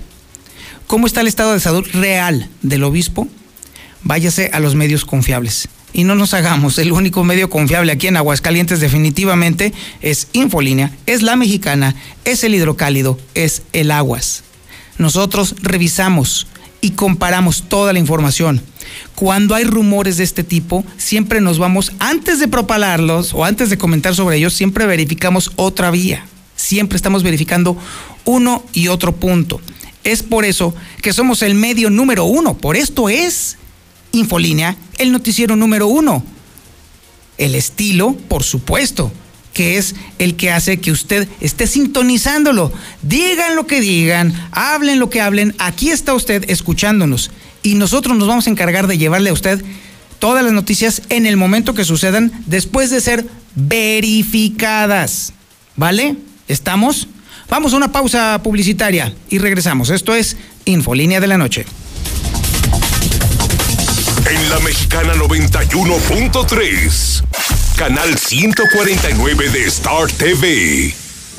cómo 0.90 1.06
está 1.06 1.20
el 1.20 1.28
estado 1.28 1.52
de 1.52 1.60
salud 1.60 1.86
real 1.92 2.48
del 2.62 2.82
obispo, 2.82 3.28
váyase 4.02 4.50
a 4.52 4.58
los 4.58 4.74
medios 4.74 5.04
confiables. 5.04 5.68
Y 5.92 6.02
no 6.02 6.16
nos 6.16 6.34
hagamos, 6.34 6.78
el 6.78 6.90
único 6.90 7.22
medio 7.22 7.48
confiable 7.48 7.92
aquí 7.92 8.08
en 8.08 8.16
Aguascalientes 8.16 8.80
definitivamente 8.80 9.72
es 10.00 10.26
Infolínea, 10.32 10.90
es 11.06 11.22
la 11.22 11.36
mexicana, 11.36 11.94
es 12.24 12.42
el 12.42 12.56
hidrocálido, 12.56 13.20
es 13.34 13.62
el 13.72 13.92
aguas. 13.92 14.42
Nosotros 14.98 15.54
revisamos 15.62 16.48
y 16.80 16.90
comparamos 16.90 17.68
toda 17.68 17.92
la 17.92 18.00
información. 18.00 18.60
Cuando 19.14 19.54
hay 19.54 19.62
rumores 19.62 20.16
de 20.16 20.24
este 20.24 20.42
tipo, 20.42 20.84
siempre 20.96 21.40
nos 21.40 21.60
vamos, 21.60 21.92
antes 22.00 22.40
de 22.40 22.48
propalarlos 22.48 23.32
o 23.32 23.44
antes 23.44 23.70
de 23.70 23.78
comentar 23.78 24.16
sobre 24.16 24.38
ellos, 24.38 24.54
siempre 24.54 24.86
verificamos 24.86 25.52
otra 25.54 25.92
vía. 25.92 26.26
Siempre 26.56 26.96
estamos 26.96 27.22
verificando 27.22 27.76
uno 28.24 28.64
y 28.72 28.88
otro 28.88 29.14
punto. 29.14 29.60
Es 30.04 30.22
por 30.22 30.44
eso 30.44 30.74
que 31.02 31.12
somos 31.12 31.42
el 31.42 31.54
medio 31.54 31.90
número 31.90 32.24
uno. 32.24 32.56
Por 32.56 32.76
esto 32.76 33.08
es 33.08 33.58
Infolínea, 34.12 34.76
el 34.98 35.12
noticiero 35.12 35.54
número 35.54 35.86
uno. 35.86 36.24
El 37.38 37.54
estilo, 37.54 38.16
por 38.28 38.42
supuesto, 38.42 39.12
que 39.52 39.78
es 39.78 39.94
el 40.18 40.36
que 40.36 40.50
hace 40.50 40.80
que 40.80 40.90
usted 40.90 41.28
esté 41.40 41.66
sintonizándolo. 41.66 42.72
Digan 43.02 43.54
lo 43.54 43.66
que 43.66 43.80
digan, 43.80 44.34
hablen 44.50 44.98
lo 44.98 45.10
que 45.10 45.20
hablen, 45.20 45.54
aquí 45.58 45.90
está 45.90 46.14
usted 46.14 46.44
escuchándonos. 46.48 47.30
Y 47.62 47.74
nosotros 47.74 48.16
nos 48.16 48.26
vamos 48.26 48.46
a 48.46 48.50
encargar 48.50 48.88
de 48.88 48.98
llevarle 48.98 49.30
a 49.30 49.34
usted 49.34 49.62
todas 50.18 50.42
las 50.42 50.52
noticias 50.52 51.02
en 51.08 51.24
el 51.26 51.36
momento 51.36 51.74
que 51.74 51.84
sucedan 51.84 52.32
después 52.46 52.90
de 52.90 53.00
ser 53.00 53.26
verificadas. 53.54 55.32
¿Vale? 55.76 56.16
¿Estamos? 56.48 57.06
Vamos 57.50 57.74
a 57.74 57.76
una 57.76 57.90
pausa 57.90 58.40
publicitaria 58.44 59.12
y 59.28 59.38
regresamos. 59.38 59.90
Esto 59.90 60.14
es 60.14 60.36
Infolínea 60.66 61.18
de 61.18 61.26
la 61.26 61.36
Noche. 61.36 61.66
En 64.30 64.48
la 64.48 64.60
Mexicana 64.60 65.14
91.3, 65.14 67.24
canal 67.76 68.16
149 68.16 69.50
de 69.50 69.64
Star 69.64 70.06
TV. 70.16 70.94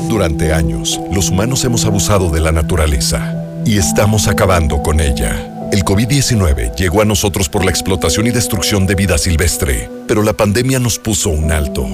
Durante 0.09 0.51
años, 0.51 0.99
los 1.13 1.29
humanos 1.29 1.63
hemos 1.63 1.85
abusado 1.85 2.29
de 2.29 2.41
la 2.41 2.51
naturaleza 2.51 3.33
y 3.65 3.77
estamos 3.77 4.27
acabando 4.27 4.83
con 4.83 4.99
ella. 4.99 5.69
El 5.71 5.85
COVID-19 5.85 6.75
llegó 6.75 7.01
a 7.01 7.05
nosotros 7.05 7.47
por 7.47 7.63
la 7.63 7.71
explotación 7.71 8.27
y 8.27 8.31
destrucción 8.31 8.85
de 8.85 8.95
vida 8.95 9.17
silvestre, 9.17 9.89
pero 10.09 10.23
la 10.23 10.33
pandemia 10.33 10.79
nos 10.79 10.99
puso 10.99 11.29
un 11.29 11.53
alto. 11.53 11.87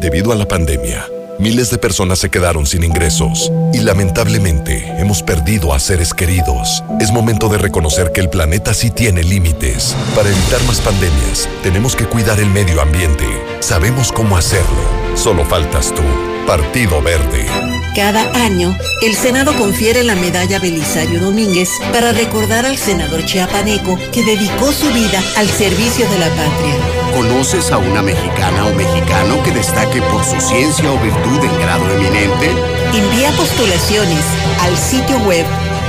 Debido 0.00 0.30
a 0.30 0.36
la 0.36 0.46
pandemia, 0.46 1.04
miles 1.38 1.70
de 1.70 1.78
personas 1.78 2.18
se 2.18 2.30
quedaron 2.30 2.66
sin 2.66 2.84
ingresos 2.84 3.50
y 3.72 3.80
lamentablemente 3.80 4.86
hemos 4.98 5.22
perdido 5.22 5.72
a 5.72 5.80
seres 5.80 6.14
queridos. 6.14 6.82
Es 7.00 7.12
momento 7.12 7.48
de 7.48 7.58
reconocer 7.58 8.12
que 8.12 8.20
el 8.20 8.30
planeta 8.30 8.74
sí 8.74 8.90
tiene 8.90 9.22
límites. 9.22 9.94
Para 10.14 10.30
evitar 10.30 10.62
más 10.64 10.80
pandemias, 10.80 11.48
tenemos 11.62 11.96
que 11.96 12.06
cuidar 12.06 12.38
el 12.40 12.50
medio 12.50 12.80
ambiente. 12.80 13.26
Sabemos 13.60 14.12
cómo 14.12 14.36
hacerlo. 14.36 14.84
Solo 15.14 15.44
faltas 15.44 15.94
tú. 15.94 16.02
Partido 16.46 17.00
Verde. 17.00 17.46
Cada 17.94 18.30
año, 18.44 18.76
el 19.02 19.14
Senado 19.14 19.56
confiere 19.56 20.04
la 20.04 20.14
medalla 20.14 20.58
Belisario 20.58 21.20
Domínguez 21.20 21.70
para 21.92 22.12
recordar 22.12 22.66
al 22.66 22.76
senador 22.76 23.24
chiapaneco 23.24 23.98
que 24.12 24.22
dedicó 24.22 24.72
su 24.72 24.86
vida 24.92 25.22
al 25.36 25.48
servicio 25.48 26.08
de 26.10 26.18
la 26.18 26.28
patria. 26.28 26.74
¿Conoces 27.14 27.70
a 27.70 27.78
una 27.78 28.02
mexicana 28.02 28.66
o 28.66 28.74
mexicano 28.74 29.42
que 29.42 29.52
destaque 29.52 30.02
por 30.02 30.24
su 30.24 30.38
ciencia 30.40 30.90
o 30.92 30.98
virtud 30.98 31.44
en 31.44 31.58
grado 31.60 31.88
eminente? 31.94 32.50
Envía 32.92 33.30
postulaciones 33.36 34.24
al 34.60 34.76
sitio 34.76 35.16
web 35.20 35.46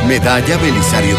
medalla 0.08 0.58
Belisario 0.58 1.18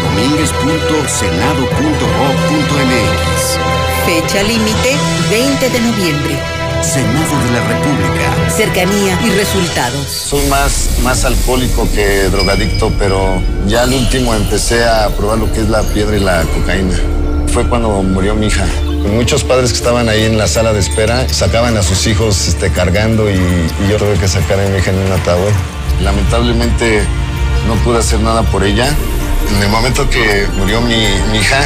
Fecha 4.05 4.43
límite 4.43 4.95
20 5.29 5.69
de 5.69 5.79
noviembre. 5.81 6.56
Senado 6.81 7.39
de 7.43 7.51
la 7.51 7.67
República. 7.67 8.49
Cercanía 8.49 9.19
y 9.23 9.29
resultados. 9.31 10.07
Soy 10.07 10.45
más, 10.47 10.99
más 11.03 11.25
alcohólico 11.25 11.87
que 11.93 12.29
drogadicto, 12.29 12.91
pero 12.97 13.41
ya 13.67 13.83
al 13.83 13.93
último 13.93 14.33
empecé 14.33 14.85
a 14.85 15.09
probar 15.09 15.37
lo 15.39 15.51
que 15.51 15.61
es 15.61 15.69
la 15.69 15.81
piedra 15.83 16.15
y 16.15 16.19
la 16.19 16.43
cocaína. 16.43 16.95
Fue 17.53 17.67
cuando 17.67 17.89
murió 18.03 18.35
mi 18.35 18.47
hija. 18.47 18.65
Muchos 19.13 19.43
padres 19.43 19.71
que 19.71 19.77
estaban 19.77 20.09
ahí 20.09 20.25
en 20.25 20.37
la 20.37 20.47
sala 20.47 20.73
de 20.73 20.79
espera 20.79 21.27
sacaban 21.29 21.77
a 21.77 21.83
sus 21.83 22.05
hijos 22.07 22.47
este, 22.47 22.71
cargando 22.71 23.29
y, 23.29 23.35
y 23.35 23.89
yo 23.89 23.97
tuve 23.97 24.13
que 24.19 24.27
sacar 24.27 24.59
a 24.59 24.67
mi 24.67 24.77
hija 24.77 24.91
en 24.91 24.99
un 24.99 25.11
ataúd. 25.11 25.51
Lamentablemente 26.01 27.01
no 27.67 27.75
pude 27.83 27.99
hacer 27.99 28.19
nada 28.19 28.43
por 28.43 28.63
ella. 28.63 28.87
En 29.55 29.63
el 29.63 29.69
momento 29.69 30.09
que 30.09 30.47
murió 30.57 30.81
mi, 30.81 31.07
mi 31.31 31.39
hija, 31.39 31.59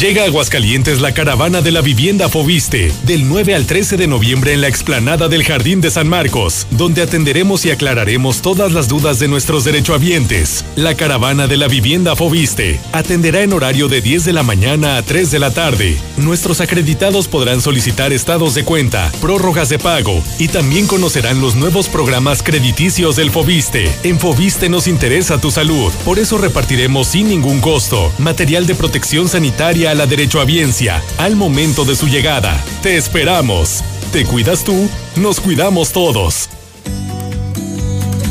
Llega 0.00 0.24
a 0.24 0.26
Aguascalientes 0.26 1.00
la 1.00 1.14
caravana 1.14 1.62
de 1.62 1.72
la 1.72 1.80
vivienda 1.80 2.28
Fobiste, 2.28 2.92
del 3.04 3.26
9 3.26 3.54
al 3.54 3.64
13 3.64 3.96
de 3.96 4.06
noviembre 4.06 4.52
en 4.52 4.60
la 4.60 4.68
explanada 4.68 5.28
del 5.28 5.42
Jardín 5.42 5.80
de 5.80 5.90
San 5.90 6.06
Marcos, 6.06 6.66
donde 6.70 7.00
atenderemos 7.00 7.64
y 7.64 7.70
aclararemos 7.70 8.42
todas 8.42 8.72
las 8.72 8.88
dudas 8.88 9.18
de 9.20 9.28
nuestros 9.28 9.64
derechohabientes. 9.64 10.66
La 10.76 10.96
caravana 10.96 11.46
de 11.46 11.56
la 11.56 11.66
vivienda 11.66 12.14
Fobiste 12.14 12.78
atenderá 12.92 13.40
en 13.40 13.54
horario 13.54 13.88
de 13.88 14.02
10 14.02 14.26
de 14.26 14.34
la 14.34 14.42
mañana 14.42 14.98
a 14.98 15.02
3 15.02 15.30
de 15.30 15.38
la 15.38 15.50
tarde. 15.50 15.96
Nuestros 16.18 16.60
acreditados 16.60 17.26
podrán 17.26 17.62
solicitar 17.62 18.12
estados 18.12 18.54
de 18.54 18.64
cuenta, 18.64 19.10
prórrogas 19.22 19.70
de 19.70 19.78
pago 19.78 20.22
y 20.38 20.48
también 20.48 20.86
conocerán 20.88 21.40
los 21.40 21.54
nuevos 21.54 21.88
programas 21.88 22.42
crediticios 22.42 23.16
del 23.16 23.30
Fobiste. 23.30 23.90
En 24.02 24.20
Fobiste 24.20 24.68
nos 24.68 24.88
interesa 24.88 25.40
tu 25.40 25.50
salud, 25.50 25.90
por 26.04 26.18
eso 26.18 26.36
repartiremos 26.36 27.06
sin 27.06 27.30
ningún 27.30 27.60
costo 27.60 28.12
material 28.18 28.66
de 28.66 28.74
protección 28.74 29.30
sanitaria 29.30 29.85
a 29.88 29.94
la 29.94 30.06
derechohabiencia 30.06 31.02
al 31.18 31.36
momento 31.36 31.84
de 31.84 31.96
su 31.96 32.08
llegada. 32.08 32.62
Te 32.82 32.96
esperamos. 32.96 33.82
Te 34.12 34.24
cuidas 34.24 34.64
tú, 34.64 34.88
nos 35.16 35.40
cuidamos 35.40 35.92
todos. 35.92 36.48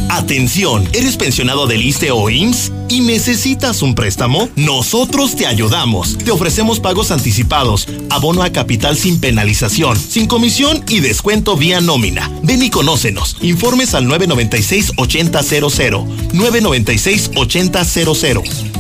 Atención, 0.10 0.88
¿eres 0.94 1.18
pensionado 1.18 1.68
del 1.68 1.84
ISTE 1.84 2.10
o 2.12 2.30
IMSS 2.30 2.72
y 2.88 3.02
necesitas 3.02 3.82
un 3.82 3.96
préstamo? 3.96 4.48
Nosotros 4.56 5.36
te 5.36 5.46
ayudamos. 5.46 6.18
Te 6.18 6.32
ofrecemos 6.32 6.80
pagos 6.80 7.12
anticipados, 7.12 7.86
abono 8.10 8.42
a 8.42 8.50
capital 8.52 8.96
sin 8.96 9.20
penalización, 9.20 10.00
sin 10.00 10.28
comisión 10.28 10.86
y 10.88 11.02
descuento 11.02 11.58
vía 11.58 11.82
nómina. 11.82 12.32
Ven 12.44 12.64
y 12.64 12.70
conócenos. 12.70 13.36
Informes 13.42 13.94
al 13.94 14.06
996-8000. 14.06 16.32
996-8000. 16.32 18.75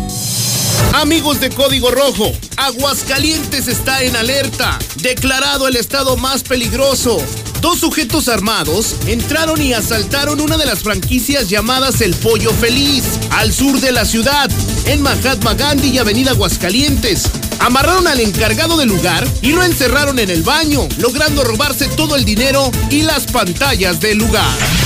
Amigos 0.94 1.40
de 1.40 1.50
Código 1.50 1.92
Rojo, 1.92 2.32
Aguascalientes 2.58 3.68
está 3.68 4.04
en 4.04 4.16
alerta. 4.16 4.80
Declarado 5.02 5.68
el 5.68 5.76
estado 5.76 6.18
más 6.18 6.44
peligroso. 6.44 7.18
Dos 7.62 7.80
sujetos 7.80 8.28
armados 8.28 8.96
entraron 9.08 9.62
y 9.62 9.74
asaltaron 9.74 10.40
una 10.40 10.58
de 10.58 10.66
las 10.66 10.84
franquicias 10.84 11.50
llamadas 11.50 12.02
El 12.02 12.14
Pollo 12.14 12.52
Feliz, 12.52 13.04
al 13.32 13.54
sur 13.54 13.80
de 13.80 13.92
la 13.92 14.06
ciudad, 14.06 14.50
en 14.86 15.02
Mahatma 15.02 15.54
Gandhi 15.56 15.90
y 15.90 15.98
Avenida 15.98 16.32
Aguascalientes. 16.32 17.24
Amarraron 17.60 18.08
al 18.08 18.20
encargado 18.20 18.78
del 18.78 18.90
lugar 18.90 19.28
y 19.42 19.52
lo 19.52 19.64
encerraron 19.64 20.20
en 20.20 20.30
el 20.30 20.44
baño, 20.44 20.88
logrando 20.98 21.44
robarse 21.44 21.88
todo 21.88 22.16
el 22.16 22.24
dinero 22.24 22.72
y 22.90 23.02
las 23.02 23.26
pantallas 23.26 24.00
del 24.00 24.20
lugar. 24.20 24.85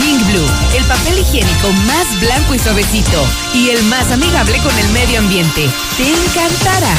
King 0.00 0.18
Blue, 0.30 0.76
el 0.76 0.84
papel 0.84 1.18
higiénico 1.18 1.72
más 1.86 2.20
blanco 2.20 2.54
y 2.54 2.58
suavecito 2.58 3.22
y 3.54 3.68
el 3.70 3.82
más 3.84 4.10
amigable 4.10 4.58
con 4.58 4.76
el 4.78 4.88
medio 4.90 5.18
ambiente. 5.18 5.68
Te 5.96 6.08
encantará. 6.08 6.94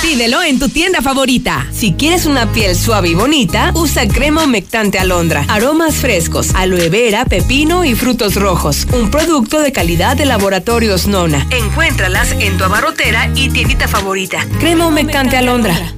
Pídelo 0.00 0.42
en 0.42 0.58
tu 0.58 0.68
tienda 0.68 1.02
favorita. 1.02 1.66
Si 1.72 1.94
quieres 1.94 2.24
una 2.24 2.52
piel 2.52 2.76
suave 2.76 3.08
y 3.08 3.14
bonita, 3.14 3.72
usa 3.74 4.06
crema 4.06 4.44
humectante 4.44 4.98
alondra. 4.98 5.44
Aromas 5.48 5.96
frescos, 5.96 6.54
aloe 6.54 6.88
vera, 6.88 7.24
pepino 7.24 7.84
y 7.84 7.94
frutos 7.94 8.36
rojos. 8.36 8.86
Un 8.92 9.10
producto 9.10 9.60
de 9.60 9.72
calidad 9.72 10.16
de 10.16 10.24
laboratorios 10.24 11.08
Nona. 11.08 11.46
Encuéntralas 11.50 12.32
en 12.32 12.56
tu 12.56 12.64
abarrotera 12.64 13.30
y 13.34 13.48
tiendita 13.48 13.88
favorita. 13.88 14.46
Crema 14.60 14.86
humectante 14.86 15.36
alondra. 15.36 15.94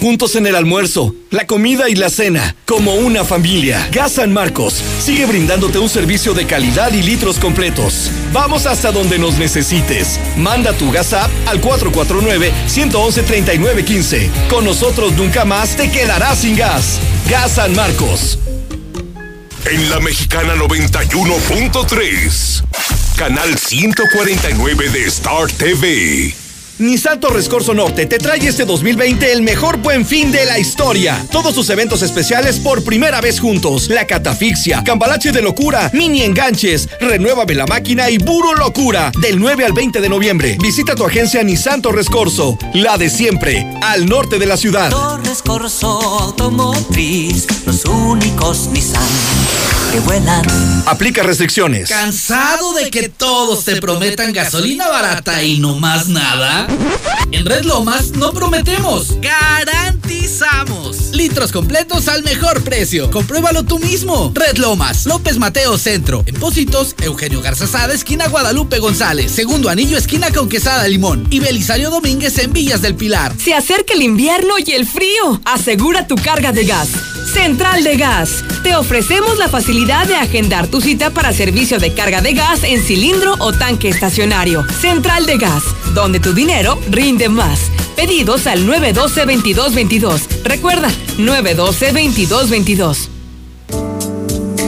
Juntos 0.00 0.36
en 0.36 0.46
el 0.46 0.54
almuerzo, 0.54 1.12
la 1.30 1.44
comida 1.46 1.88
y 1.88 1.96
la 1.96 2.08
cena, 2.08 2.54
como 2.66 2.94
una 2.94 3.24
familia. 3.24 3.88
Gas 3.90 4.12
San 4.12 4.32
Marcos 4.32 4.80
sigue 5.00 5.26
brindándote 5.26 5.80
un 5.80 5.88
servicio 5.88 6.34
de 6.34 6.46
calidad 6.46 6.92
y 6.92 7.02
litros 7.02 7.40
completos. 7.40 8.08
Vamos 8.32 8.66
hasta 8.66 8.92
donde 8.92 9.18
nos 9.18 9.38
necesites. 9.38 10.20
Manda 10.36 10.72
tu 10.72 10.92
gas 10.92 11.12
app 11.12 11.32
al 11.46 11.60
449-111-3915. 11.60 14.30
Con 14.48 14.64
nosotros 14.64 15.14
nunca 15.14 15.44
más 15.44 15.74
te 15.76 15.90
quedarás 15.90 16.38
sin 16.38 16.54
gas. 16.54 17.00
Gas 17.28 17.56
San 17.56 17.74
Marcos. 17.74 18.38
En 19.64 19.90
la 19.90 19.98
Mexicana 19.98 20.54
91.3, 20.54 22.62
canal 23.16 23.58
149 23.58 24.90
de 24.90 25.06
Star 25.06 25.50
TV. 25.50 26.47
Nissan 26.78 27.18
Torres 27.18 27.48
Corso 27.48 27.74
Norte 27.74 28.06
te 28.06 28.18
trae 28.18 28.38
este 28.38 28.64
2020 28.64 29.32
el 29.32 29.42
mejor 29.42 29.78
buen 29.78 30.06
fin 30.06 30.30
de 30.30 30.44
la 30.44 30.60
historia. 30.60 31.26
Todos 31.32 31.52
sus 31.52 31.68
eventos 31.70 32.02
especiales 32.02 32.60
por 32.60 32.84
primera 32.84 33.20
vez 33.20 33.40
juntos. 33.40 33.88
La 33.88 34.06
catafixia, 34.06 34.84
cambalache 34.84 35.32
de 35.32 35.42
locura, 35.42 35.90
mini 35.92 36.22
enganches, 36.22 36.88
renuévame 37.00 37.56
la 37.56 37.66
máquina 37.66 38.10
y 38.10 38.20
puro 38.20 38.54
locura. 38.54 39.10
Del 39.20 39.40
9 39.40 39.64
al 39.64 39.72
20 39.72 40.00
de 40.00 40.08
noviembre. 40.08 40.56
Visita 40.62 40.94
tu 40.94 41.04
agencia 41.04 41.42
Nissan 41.42 41.82
Torres 41.82 42.08
Corso, 42.08 42.56
la 42.74 42.96
de 42.96 43.10
siempre, 43.10 43.66
al 43.82 44.06
norte 44.06 44.38
de 44.38 44.46
la 44.46 44.56
ciudad. 44.56 44.90
Torres 44.90 45.42
Corso 45.42 45.88
Automotriz, 45.88 47.48
los 47.66 47.84
únicos 47.86 48.68
Nissan 48.68 49.02
que 49.92 50.00
vuelan. 50.00 50.44
Aplica 50.86 51.22
restricciones. 51.22 51.88
¿Cansado 51.88 52.74
de 52.74 52.90
que 52.90 53.08
todos 53.08 53.64
te 53.64 53.80
prometan 53.80 54.32
gasolina 54.32 54.88
barata 54.88 55.42
y 55.42 55.58
no 55.58 55.76
más 55.76 56.08
nada? 56.08 56.67
En 57.30 57.44
Red 57.44 57.64
Lomas 57.64 58.12
no 58.12 58.32
prometemos, 58.32 59.16
garantizamos. 59.20 61.10
Litros 61.12 61.52
completos 61.52 62.08
al 62.08 62.22
mejor 62.22 62.62
precio. 62.62 63.10
Compruébalo 63.10 63.64
tú 63.64 63.78
mismo. 63.78 64.32
Red 64.34 64.56
Lomas, 64.56 65.04
López 65.06 65.38
Mateo 65.38 65.76
Centro. 65.76 66.22
En 66.26 66.34
Pósitos, 66.36 66.94
Eugenio 67.02 67.42
Garzazada, 67.42 67.92
esquina 67.92 68.28
Guadalupe 68.28 68.78
González. 68.78 69.30
Segundo 69.30 69.68
anillo, 69.68 69.98
esquina 69.98 70.30
con 70.30 70.48
Quesada 70.48 70.88
Limón. 70.88 71.26
Y 71.30 71.40
Belisario 71.40 71.90
Domínguez 71.90 72.38
en 72.38 72.52
Villas 72.52 72.82
del 72.82 72.94
Pilar. 72.94 73.34
Se 73.38 73.54
acerca 73.54 73.94
el 73.94 74.02
invierno 74.02 74.54
y 74.64 74.72
el 74.72 74.86
frío. 74.86 75.40
Asegura 75.44 76.06
tu 76.06 76.16
carga 76.16 76.52
de 76.52 76.64
gas. 76.64 76.88
Central 77.32 77.84
de 77.84 77.96
Gas. 77.96 78.42
Te 78.62 78.74
ofrecemos 78.74 79.36
la 79.38 79.48
facilidad 79.48 80.06
de 80.06 80.16
agendar 80.16 80.66
tu 80.66 80.80
cita 80.80 81.10
para 81.10 81.32
servicio 81.32 81.78
de 81.78 81.92
carga 81.92 82.22
de 82.22 82.32
gas 82.32 82.64
en 82.64 82.82
cilindro 82.82 83.34
o 83.38 83.52
tanque 83.52 83.90
estacionario. 83.90 84.66
Central 84.80 85.26
de 85.26 85.36
Gas, 85.36 85.62
donde 85.94 86.20
tu 86.20 86.32
dinero 86.32 86.57
rinde 86.90 87.28
más. 87.28 87.70
Pedidos 87.94 88.46
al 88.46 88.66
912-2222. 88.66 90.42
Recuerda, 90.44 90.88
912-2222. 91.18 93.08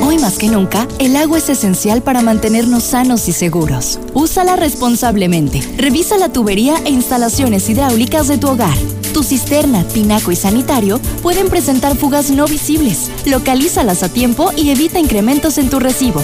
Hoy 0.02 0.18
más 0.18 0.38
que 0.38 0.48
nunca, 0.48 0.86
el 0.98 1.16
agua 1.16 1.38
es 1.38 1.48
esencial 1.48 2.02
para 2.02 2.22
mantenernos 2.22 2.84
sanos 2.84 3.28
y 3.28 3.32
seguros. 3.32 3.98
Úsala 4.14 4.56
responsablemente. 4.56 5.62
Revisa 5.76 6.16
la 6.16 6.32
tubería 6.32 6.76
e 6.84 6.90
instalaciones 6.90 7.68
hidráulicas 7.68 8.28
de 8.28 8.38
tu 8.38 8.48
hogar. 8.48 8.76
Tu 9.12 9.22
cisterna, 9.24 9.82
tinaco 9.84 10.30
y 10.30 10.36
sanitario 10.36 11.00
pueden 11.22 11.48
presentar 11.48 11.96
fugas 11.96 12.30
no 12.30 12.46
visibles. 12.46 13.10
Localízalas 13.26 14.02
a 14.02 14.08
tiempo 14.08 14.52
y 14.56 14.70
evita 14.70 15.00
incrementos 15.00 15.58
en 15.58 15.68
tu 15.68 15.80
recibo. 15.80 16.22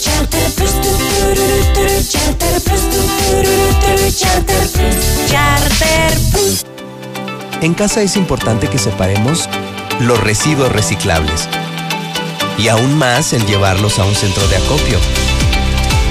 Charter. 0.00 0.52
Charter. 4.16 4.58
Charter. 5.28 6.18
En 7.60 7.74
casa 7.74 8.02
es 8.02 8.16
importante 8.16 8.68
que 8.68 8.78
separemos 8.78 9.48
los 10.00 10.20
residuos 10.20 10.70
reciclables 10.70 11.48
y 12.56 12.68
aún 12.68 12.96
más 12.96 13.32
el 13.32 13.44
llevarlos 13.46 13.98
a 13.98 14.04
un 14.04 14.14
centro 14.14 14.46
de 14.48 14.56
acopio. 14.56 14.98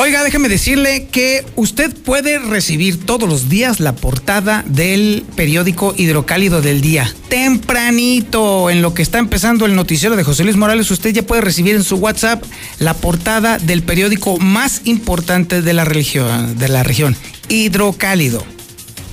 Oiga, 0.00 0.22
déjeme 0.22 0.48
decirle 0.48 1.08
que 1.10 1.44
usted 1.56 1.92
puede 1.92 2.38
recibir 2.38 3.04
todos 3.04 3.28
los 3.28 3.48
días 3.48 3.80
la 3.80 3.96
portada 3.96 4.62
del 4.64 5.24
periódico 5.34 5.92
Hidrocálido 5.96 6.62
del 6.62 6.80
Día. 6.80 7.12
Tempranito, 7.28 8.70
en 8.70 8.80
lo 8.80 8.94
que 8.94 9.02
está 9.02 9.18
empezando 9.18 9.66
el 9.66 9.74
noticiero 9.74 10.14
de 10.14 10.22
José 10.22 10.44
Luis 10.44 10.54
Morales, 10.54 10.88
usted 10.92 11.10
ya 11.10 11.24
puede 11.24 11.40
recibir 11.40 11.74
en 11.74 11.82
su 11.82 11.96
WhatsApp 11.96 12.44
la 12.78 12.94
portada 12.94 13.58
del 13.58 13.82
periódico 13.82 14.38
más 14.38 14.82
importante 14.84 15.62
de 15.62 15.72
la 15.72 15.84
región, 15.84 16.56
de 16.56 16.68
la 16.68 16.84
región 16.84 17.16
Hidrocálido. 17.48 18.44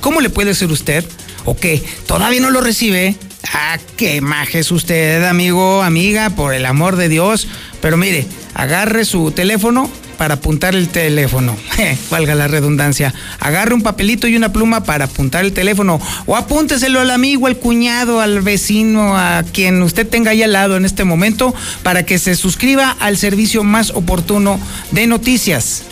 ¿Cómo 0.02 0.21
le 0.21 0.30
puede 0.30 0.54
ser 0.54 0.69
usted? 0.69 1.04
¿O 1.45 1.58
qué? 1.58 1.84
¿Todavía 2.06 2.41
no 2.41 2.52
lo 2.52 2.62
recibe? 2.62 3.15
Ah, 3.54 3.80
qué 3.98 4.21
maje 4.21 4.60
es 4.60 4.71
usted, 4.71 5.24
amigo, 5.24 5.82
amiga, 5.82 6.30
por 6.30 6.54
el 6.54 6.67
amor 6.67 6.95
de 6.95 7.10
Dios. 7.10 7.48
Pero 7.82 7.98
mire, 7.98 8.28
agarre 8.54 9.04
su 9.04 9.32
teléfono, 9.32 9.89
para 10.17 10.34
apuntar 10.36 10.75
el 10.75 10.89
teléfono. 10.89 11.56
Valga 12.10 12.36
la 12.36 12.47
redundancia. 12.47 13.13
Agarre 13.39 13.73
un 13.73 13.82
papelito 13.82 14.28
y 14.28 14.36
una 14.36 14.51
pluma 14.51 14.84
para 14.84 15.06
apuntar 15.06 15.45
el 15.45 15.54
teléfono. 15.54 16.01
O 16.25 16.36
apúnteselo 16.36 16.99
al 16.99 17.12
amigo, 17.12 17.47
al 17.47 17.58
cuñado, 17.58 18.19
al 18.21 18.41
vecino, 18.41 19.17
a 19.17 19.43
quien 19.43 19.82
usted 19.82 20.08
tenga 20.08 20.32
ahí 20.32 20.43
al 20.43 20.54
lado 20.54 20.78
en 20.78 20.86
este 20.86 21.04
momento, 21.04 21.54
para 21.84 22.06
que 22.06 22.17
se 22.19 22.36
suscriba 22.36 22.95
al 22.99 23.17
servicio 23.17 23.63
más 23.63 23.89
oportuno 23.91 24.60
de 24.91 25.08
noticias. 25.08 25.84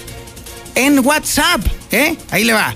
En 0.75 0.99
WhatsApp, 1.05 1.61
¿eh? 1.91 2.15
Ahí 2.31 2.43
le 2.43 2.53
va. 2.53 2.73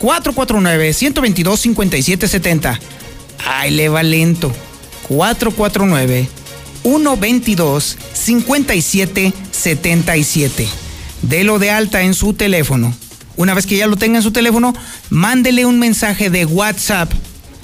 449-122-5770. 0.00 2.78
Ahí 3.46 3.70
le 3.70 3.88
va 3.88 4.02
lento. 4.02 4.52
449 5.08 6.28
122 6.82 7.96
5777 8.12 10.89
delo 11.22 11.58
de 11.58 11.70
alta 11.70 12.02
en 12.02 12.14
su 12.14 12.32
teléfono. 12.34 12.94
Una 13.36 13.54
vez 13.54 13.66
que 13.66 13.76
ya 13.76 13.86
lo 13.86 13.96
tenga 13.96 14.18
en 14.18 14.22
su 14.22 14.32
teléfono, 14.32 14.74
mándele 15.08 15.64
un 15.64 15.78
mensaje 15.78 16.30
de 16.30 16.44
WhatsApp 16.44 17.12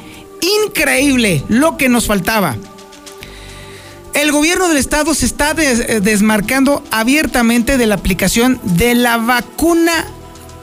increíble 0.67 1.45
lo 1.49 1.77
que 1.77 1.88
nos 1.88 2.07
faltaba. 2.07 2.57
El 4.12 4.33
gobierno 4.33 4.67
del 4.67 4.79
estado 4.79 5.15
se 5.15 5.27
está 5.27 5.55
eh, 5.57 6.01
desmarcando 6.03 6.83
abiertamente 6.91 7.79
de 7.79 7.87
la 7.87 7.95
aplicación 7.95 8.61
de 8.65 8.97
la 8.97 9.19
vacuna 9.19 10.05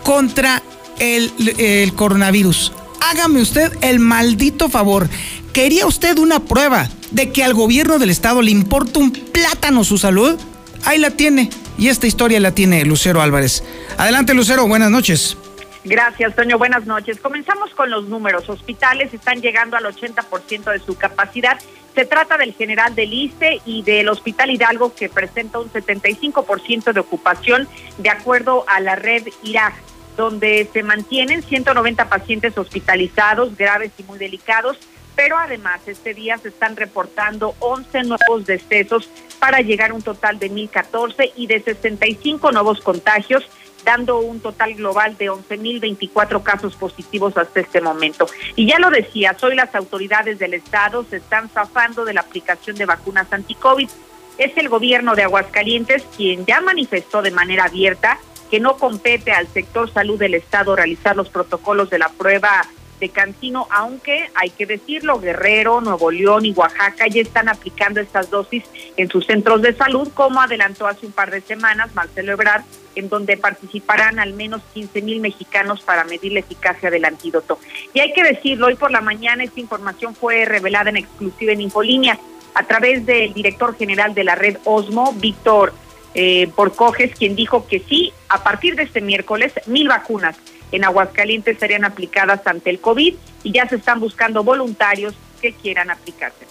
contra 0.04 0.63
el, 0.99 1.93
coronavirus. 1.95 2.73
Hágame 3.01 3.41
usted 3.41 3.71
el 3.81 3.99
maldito 3.99 4.69
favor. 4.69 5.09
¿Quería 5.53 5.88
usted 5.88 6.17
una 6.17 6.41
prueba 6.41 6.89
de 7.12 7.31
que 7.31 7.43
al 7.43 7.53
gobierno 7.53 7.97
del 7.97 8.09
estado 8.09 8.41
le 8.41 8.51
importa 8.51 8.99
un 8.99 9.12
plátano 9.12 9.83
su 9.83 9.97
salud? 9.97 10.39
Ahí 10.85 10.99
la 10.99 11.12
tiene. 11.12 11.49
Y 11.77 11.88
esta 11.88 12.07
historia 12.07 12.39
la 12.39 12.51
tiene 12.51 12.85
Lucero 12.85 13.21
Álvarez. 13.21 13.63
Adelante, 13.97 14.33
Lucero. 14.33 14.67
Buenas 14.67 14.91
noches. 14.91 15.38
Gracias, 15.85 16.35
Toño. 16.35 16.57
Buenas 16.57 16.85
noches. 16.85 17.19
Comenzamos 17.19 17.73
con 17.73 17.89
los 17.89 18.07
números. 18.07 18.49
Hospitales 18.49 19.13
están 19.13 19.41
llegando 19.41 19.77
al 19.77 19.85
80% 19.85 20.71
de 20.71 20.79
su 20.79 20.95
capacidad. 20.95 21.57
Se 21.95 22.05
trata 22.05 22.38
del 22.38 22.53
General 22.53 22.93
del 22.93 23.13
ICE 23.13 23.62
y 23.65 23.81
del 23.83 24.09
Hospital 24.09 24.51
Hidalgo, 24.51 24.93
que 24.93 25.09
presenta 25.09 25.59
un 25.59 25.71
75% 25.71 26.93
de 26.93 26.99
ocupación, 26.99 27.67
de 27.97 28.09
acuerdo 28.09 28.65
a 28.67 28.79
la 28.81 28.95
red 28.95 29.27
IRAG 29.43 29.73
donde 30.19 30.67
se 30.73 30.84
mantienen 30.84 31.41
190 31.41 32.10
pacientes 32.10 32.58
hospitalizados, 32.58 33.55
graves 33.55 33.93
y 33.97 34.03
muy 34.03 34.19
delicados, 34.19 34.77
pero 35.15 35.38
además 35.38 35.79
este 35.86 36.13
día 36.13 36.38
se 36.38 36.49
están 36.49 36.75
reportando 36.75 37.55
11 37.60 38.03
nuevos 38.03 38.45
decesos 38.45 39.10
para 39.39 39.62
llegar 39.62 39.91
a 39.91 39.93
un 39.93 40.01
total 40.01 40.38
de 40.38 40.51
1.014 40.51 41.32
y 41.38 41.47
de 41.47 41.62
65 41.62 42.51
nuevos 42.51 42.82
contagios, 42.82 43.45
dando 43.86 44.19
un 44.19 44.41
total 44.41 44.73
global 44.73 45.17
de 45.17 45.32
11.024 45.32 46.43
casos 46.43 46.75
positivos 46.75 47.38
hasta 47.38 47.62
este 47.62 47.79
momento. 47.79 48.27
Y 48.58 48.67
ya 48.67 48.77
lo 48.77 48.89
decía, 48.89 49.38
hoy 49.41 49.55
las 49.55 49.73
autoridades 49.73 50.38
del 50.38 50.53
Estado 50.53 51.05
se 51.10 51.15
están 51.15 51.47
zafando 51.47 52.03
de 52.03 52.13
la 52.13 52.21
aplicación 52.21 52.75
de 52.75 52.86
vacunas 52.86 53.32
anti-COVID. 53.32 53.89
Es 54.38 54.58
el 54.58 54.67
gobierno 54.67 55.15
de 55.15 55.23
Aguascalientes 55.23 56.03
quien 56.17 56.45
ya 56.45 56.60
manifestó 56.60 57.21
de 57.21 57.32
manera 57.32 57.63
abierta 57.63 58.19
que 58.49 58.59
no 58.59 58.77
compete 58.77 59.31
al 59.31 59.47
sector 59.47 59.91
salud 59.91 60.19
del 60.19 60.33
Estado 60.33 60.75
realizar 60.75 61.15
los 61.15 61.29
protocolos 61.29 61.89
de 61.89 61.99
la 61.99 62.09
prueba 62.09 62.67
de 62.99 63.09
Cancino, 63.09 63.67
aunque 63.71 64.29
hay 64.35 64.49
que 64.49 64.65
decirlo, 64.65 65.19
Guerrero, 65.19 65.81
Nuevo 65.81 66.12
León 66.12 66.45
y 66.45 66.51
Oaxaca 66.51 67.07
ya 67.07 67.21
están 67.21 67.47
aplicando 67.47 68.01
estas 68.01 68.29
dosis 68.29 68.63
en 68.97 69.09
sus 69.09 69.25
centros 69.25 69.62
de 69.62 69.73
salud, 69.73 70.09
como 70.13 70.41
adelantó 70.41 70.85
hace 70.85 71.05
un 71.05 71.13
par 71.13 71.31
de 71.31 71.41
semanas 71.41 71.93
Marcelo 71.95 72.33
Ebrard, 72.33 72.63
en 72.95 73.07
donde 73.07 73.38
participarán 73.38 74.19
al 74.19 74.33
menos 74.33 74.62
15 74.73 75.01
mil 75.01 75.21
mexicanos 75.21 75.81
para 75.81 76.03
medir 76.03 76.33
la 76.33 76.39
eficacia 76.39 76.89
del 76.89 77.05
antídoto. 77.05 77.59
Y 77.93 77.99
hay 77.99 78.12
que 78.12 78.23
decirlo, 78.23 78.67
hoy 78.67 78.75
por 78.75 78.91
la 78.91 79.01
mañana 79.01 79.43
esta 79.43 79.59
información 79.59 80.13
fue 80.15 80.43
revelada 80.45 80.89
en 80.89 80.97
exclusiva 80.97 81.53
en 81.53 81.62
Infolínea 81.62 82.19
a 82.53 82.63
través 82.63 83.05
del 83.05 83.33
director 83.33 83.77
general 83.77 84.13
de 84.13 84.23
la 84.25 84.35
red 84.35 84.57
Osmo, 84.65 85.13
Víctor 85.13 85.71
eh, 86.13 86.48
por 86.56 86.76
Coges, 86.76 87.15
quien 87.15 87.36
dijo 87.36 87.67
que 87.67 87.80
sí, 87.80 88.13
a 88.30 88.43
partir 88.43 88.76
de 88.76 88.84
este 88.84 89.02
miércoles, 89.02 89.54
mil 89.67 89.88
vacunas 89.88 90.38
en 90.72 90.84
Aguascalientes 90.84 91.57
serían 91.60 91.86
aplicadas 91.86 92.45
ante 92.45 92.70
el 92.70 92.80
COVID 92.80 93.16
y 93.43 93.51
ya 93.51 93.68
se 93.68 93.78
están 93.78 93.99
buscando 93.99 94.43
voluntarios 94.43 95.14
que 95.41 95.53
quieran 95.53 95.89
aplicarse 95.89 96.49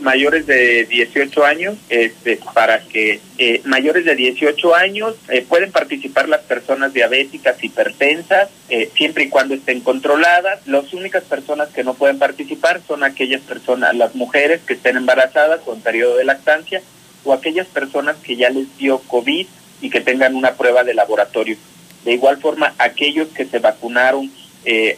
mayores 0.00 0.46
de 0.46 0.84
18 0.84 1.44
años, 1.44 1.76
este, 1.88 2.38
para 2.54 2.80
que 2.80 3.20
eh, 3.38 3.60
mayores 3.64 4.04
de 4.04 4.14
18 4.14 4.74
años 4.74 5.16
eh, 5.28 5.44
pueden 5.48 5.72
participar 5.72 6.28
las 6.28 6.42
personas 6.42 6.92
diabéticas, 6.92 7.62
hipertensas, 7.62 8.48
eh, 8.68 8.90
siempre 8.94 9.24
y 9.24 9.28
cuando 9.28 9.54
estén 9.54 9.80
controladas. 9.80 10.66
Las 10.66 10.92
únicas 10.92 11.24
personas 11.24 11.68
que 11.68 11.84
no 11.84 11.94
pueden 11.94 12.18
participar 12.18 12.80
son 12.86 13.04
aquellas 13.04 13.40
personas, 13.42 13.94
las 13.94 14.14
mujeres 14.14 14.60
que 14.66 14.74
estén 14.74 14.96
embarazadas 14.96 15.60
con 15.60 15.80
periodo 15.80 16.16
de 16.16 16.24
lactancia 16.24 16.82
o 17.28 17.34
aquellas 17.34 17.66
personas 17.66 18.16
que 18.16 18.36
ya 18.36 18.48
les 18.48 18.74
dio 18.78 19.00
COVID 19.00 19.46
y 19.82 19.90
que 19.90 20.00
tengan 20.00 20.34
una 20.34 20.54
prueba 20.54 20.82
de 20.82 20.94
laboratorio. 20.94 21.58
De 22.02 22.12
igual 22.14 22.40
forma, 22.40 22.74
aquellos 22.78 23.28
que 23.28 23.44
se 23.44 23.58
vacunaron 23.58 24.32
eh, 24.64 24.96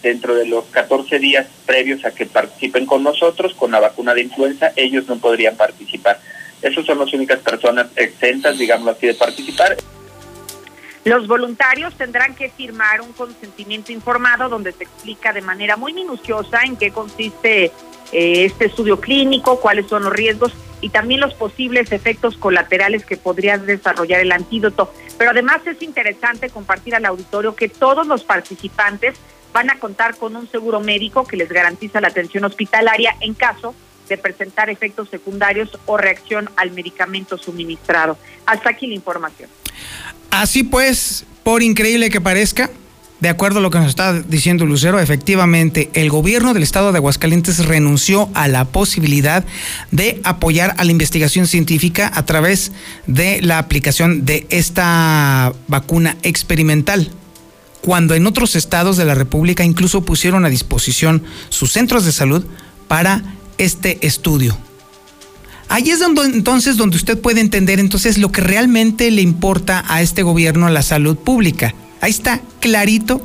dentro 0.00 0.36
de 0.36 0.46
los 0.46 0.66
14 0.66 1.18
días 1.18 1.48
previos 1.66 2.04
a 2.04 2.12
que 2.12 2.24
participen 2.24 2.86
con 2.86 3.02
nosotros 3.02 3.52
con 3.54 3.72
la 3.72 3.80
vacuna 3.80 4.14
de 4.14 4.22
influenza, 4.22 4.72
ellos 4.76 5.08
no 5.08 5.18
podrían 5.18 5.56
participar. 5.56 6.20
Esas 6.62 6.86
son 6.86 7.00
las 7.00 7.12
únicas 7.12 7.40
personas 7.40 7.88
exentas, 7.96 8.56
digamos 8.56 8.86
así, 8.86 9.08
de 9.08 9.14
participar. 9.14 9.76
Los 11.02 11.26
voluntarios 11.26 11.96
tendrán 11.96 12.36
que 12.36 12.50
firmar 12.50 13.00
un 13.00 13.12
consentimiento 13.12 13.90
informado 13.90 14.48
donde 14.48 14.70
se 14.70 14.84
explica 14.84 15.32
de 15.32 15.40
manera 15.40 15.76
muy 15.76 15.94
minuciosa 15.94 16.62
en 16.62 16.76
qué 16.76 16.92
consiste 16.92 17.72
eh, 18.12 18.44
este 18.44 18.66
estudio 18.66 19.00
clínico, 19.00 19.58
cuáles 19.58 19.88
son 19.88 20.04
los 20.04 20.12
riesgos 20.12 20.52
y 20.80 20.90
también 20.90 21.20
los 21.20 21.34
posibles 21.34 21.92
efectos 21.92 22.36
colaterales 22.36 23.04
que 23.04 23.16
podría 23.16 23.58
desarrollar 23.58 24.20
el 24.20 24.32
antídoto. 24.32 24.92
Pero 25.18 25.30
además 25.30 25.60
es 25.66 25.82
interesante 25.82 26.50
compartir 26.50 26.94
al 26.94 27.04
auditorio 27.04 27.54
que 27.54 27.68
todos 27.68 28.06
los 28.06 28.24
participantes 28.24 29.14
van 29.52 29.70
a 29.70 29.78
contar 29.78 30.16
con 30.16 30.36
un 30.36 30.48
seguro 30.50 30.80
médico 30.80 31.24
que 31.24 31.36
les 31.36 31.48
garantiza 31.48 32.00
la 32.00 32.08
atención 32.08 32.44
hospitalaria 32.44 33.16
en 33.20 33.34
caso 33.34 33.74
de 34.08 34.18
presentar 34.18 34.70
efectos 34.70 35.08
secundarios 35.08 35.78
o 35.86 35.96
reacción 35.96 36.50
al 36.56 36.72
medicamento 36.72 37.38
suministrado. 37.38 38.18
Hasta 38.46 38.70
aquí 38.70 38.86
la 38.86 38.94
información. 38.94 39.48
Así 40.30 40.62
pues, 40.62 41.24
por 41.42 41.62
increíble 41.62 42.10
que 42.10 42.20
parezca, 42.20 42.70
de 43.20 43.28
acuerdo 43.28 43.58
a 43.58 43.62
lo 43.62 43.70
que 43.70 43.78
nos 43.78 43.88
está 43.88 44.14
diciendo 44.14 44.64
Lucero, 44.64 44.98
efectivamente, 44.98 45.90
el 45.92 46.08
gobierno 46.08 46.54
del 46.54 46.62
estado 46.62 46.90
de 46.90 46.98
Aguascalientes 46.98 47.64
renunció 47.66 48.30
a 48.32 48.48
la 48.48 48.64
posibilidad 48.64 49.44
de 49.90 50.20
apoyar 50.24 50.74
a 50.78 50.84
la 50.84 50.90
investigación 50.90 51.46
científica 51.46 52.10
a 52.14 52.24
través 52.24 52.72
de 53.06 53.42
la 53.42 53.58
aplicación 53.58 54.24
de 54.24 54.46
esta 54.48 55.52
vacuna 55.68 56.16
experimental. 56.22 57.10
Cuando 57.82 58.14
en 58.14 58.26
otros 58.26 58.56
estados 58.56 58.96
de 58.96 59.04
la 59.04 59.14
República 59.14 59.64
incluso 59.64 60.02
pusieron 60.02 60.44
a 60.46 60.50
disposición 60.50 61.22
sus 61.50 61.72
centros 61.72 62.06
de 62.06 62.12
salud 62.12 62.44
para 62.88 63.22
este 63.58 63.98
estudio. 64.06 64.56
Ahí 65.68 65.90
es 65.90 66.00
donde, 66.00 66.24
entonces 66.24 66.76
donde 66.76 66.96
usted 66.96 67.20
puede 67.20 67.40
entender 67.40 67.78
entonces 67.78 68.18
lo 68.18 68.32
que 68.32 68.40
realmente 68.40 69.10
le 69.10 69.22
importa 69.22 69.84
a 69.86 70.02
este 70.02 70.22
gobierno 70.22 70.68
la 70.70 70.82
salud 70.82 71.16
pública. 71.16 71.74
Ahí 72.00 72.10
está, 72.10 72.40
clarito 72.60 73.20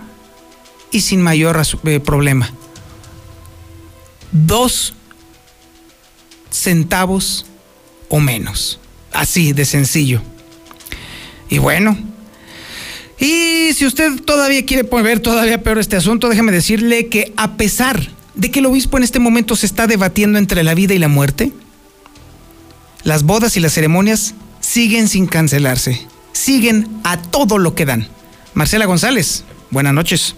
y 0.91 1.01
sin 1.01 1.21
mayor 1.21 1.61
eh, 1.85 1.99
problema. 1.99 2.49
Dos 4.31 4.93
centavos 6.51 7.45
o 8.09 8.19
menos. 8.19 8.79
Así 9.11 9.53
de 9.53 9.65
sencillo. 9.65 10.21
Y 11.49 11.57
bueno. 11.59 11.97
Y 13.19 13.71
si 13.73 13.85
usted 13.85 14.21
todavía 14.21 14.65
quiere 14.65 14.83
ver 14.83 15.21
todavía 15.21 15.63
peor 15.63 15.79
este 15.79 15.95
asunto, 15.95 16.27
déjeme 16.27 16.51
decirle 16.51 17.07
que 17.07 17.33
a 17.37 17.55
pesar 17.55 18.09
de 18.33 18.51
que 18.51 18.59
el 18.59 18.65
obispo 18.65 18.97
en 18.97 19.03
este 19.03 19.19
momento 19.19 19.55
se 19.55 19.65
está 19.65 19.87
debatiendo 19.87 20.37
entre 20.37 20.63
la 20.63 20.73
vida 20.73 20.93
y 20.93 20.99
la 20.99 21.07
muerte, 21.07 21.53
las 23.03 23.23
bodas 23.23 23.55
y 23.55 23.61
las 23.61 23.73
ceremonias 23.73 24.33
siguen 24.59 25.07
sin 25.07 25.27
cancelarse, 25.27 26.05
siguen 26.33 26.89
a 27.03 27.17
todo 27.17 27.57
lo 27.57 27.73
que 27.75 27.85
dan. 27.85 28.09
Marcela 28.55 28.85
González, 28.85 29.43
buenas 29.69 29.93
noches. 29.93 30.33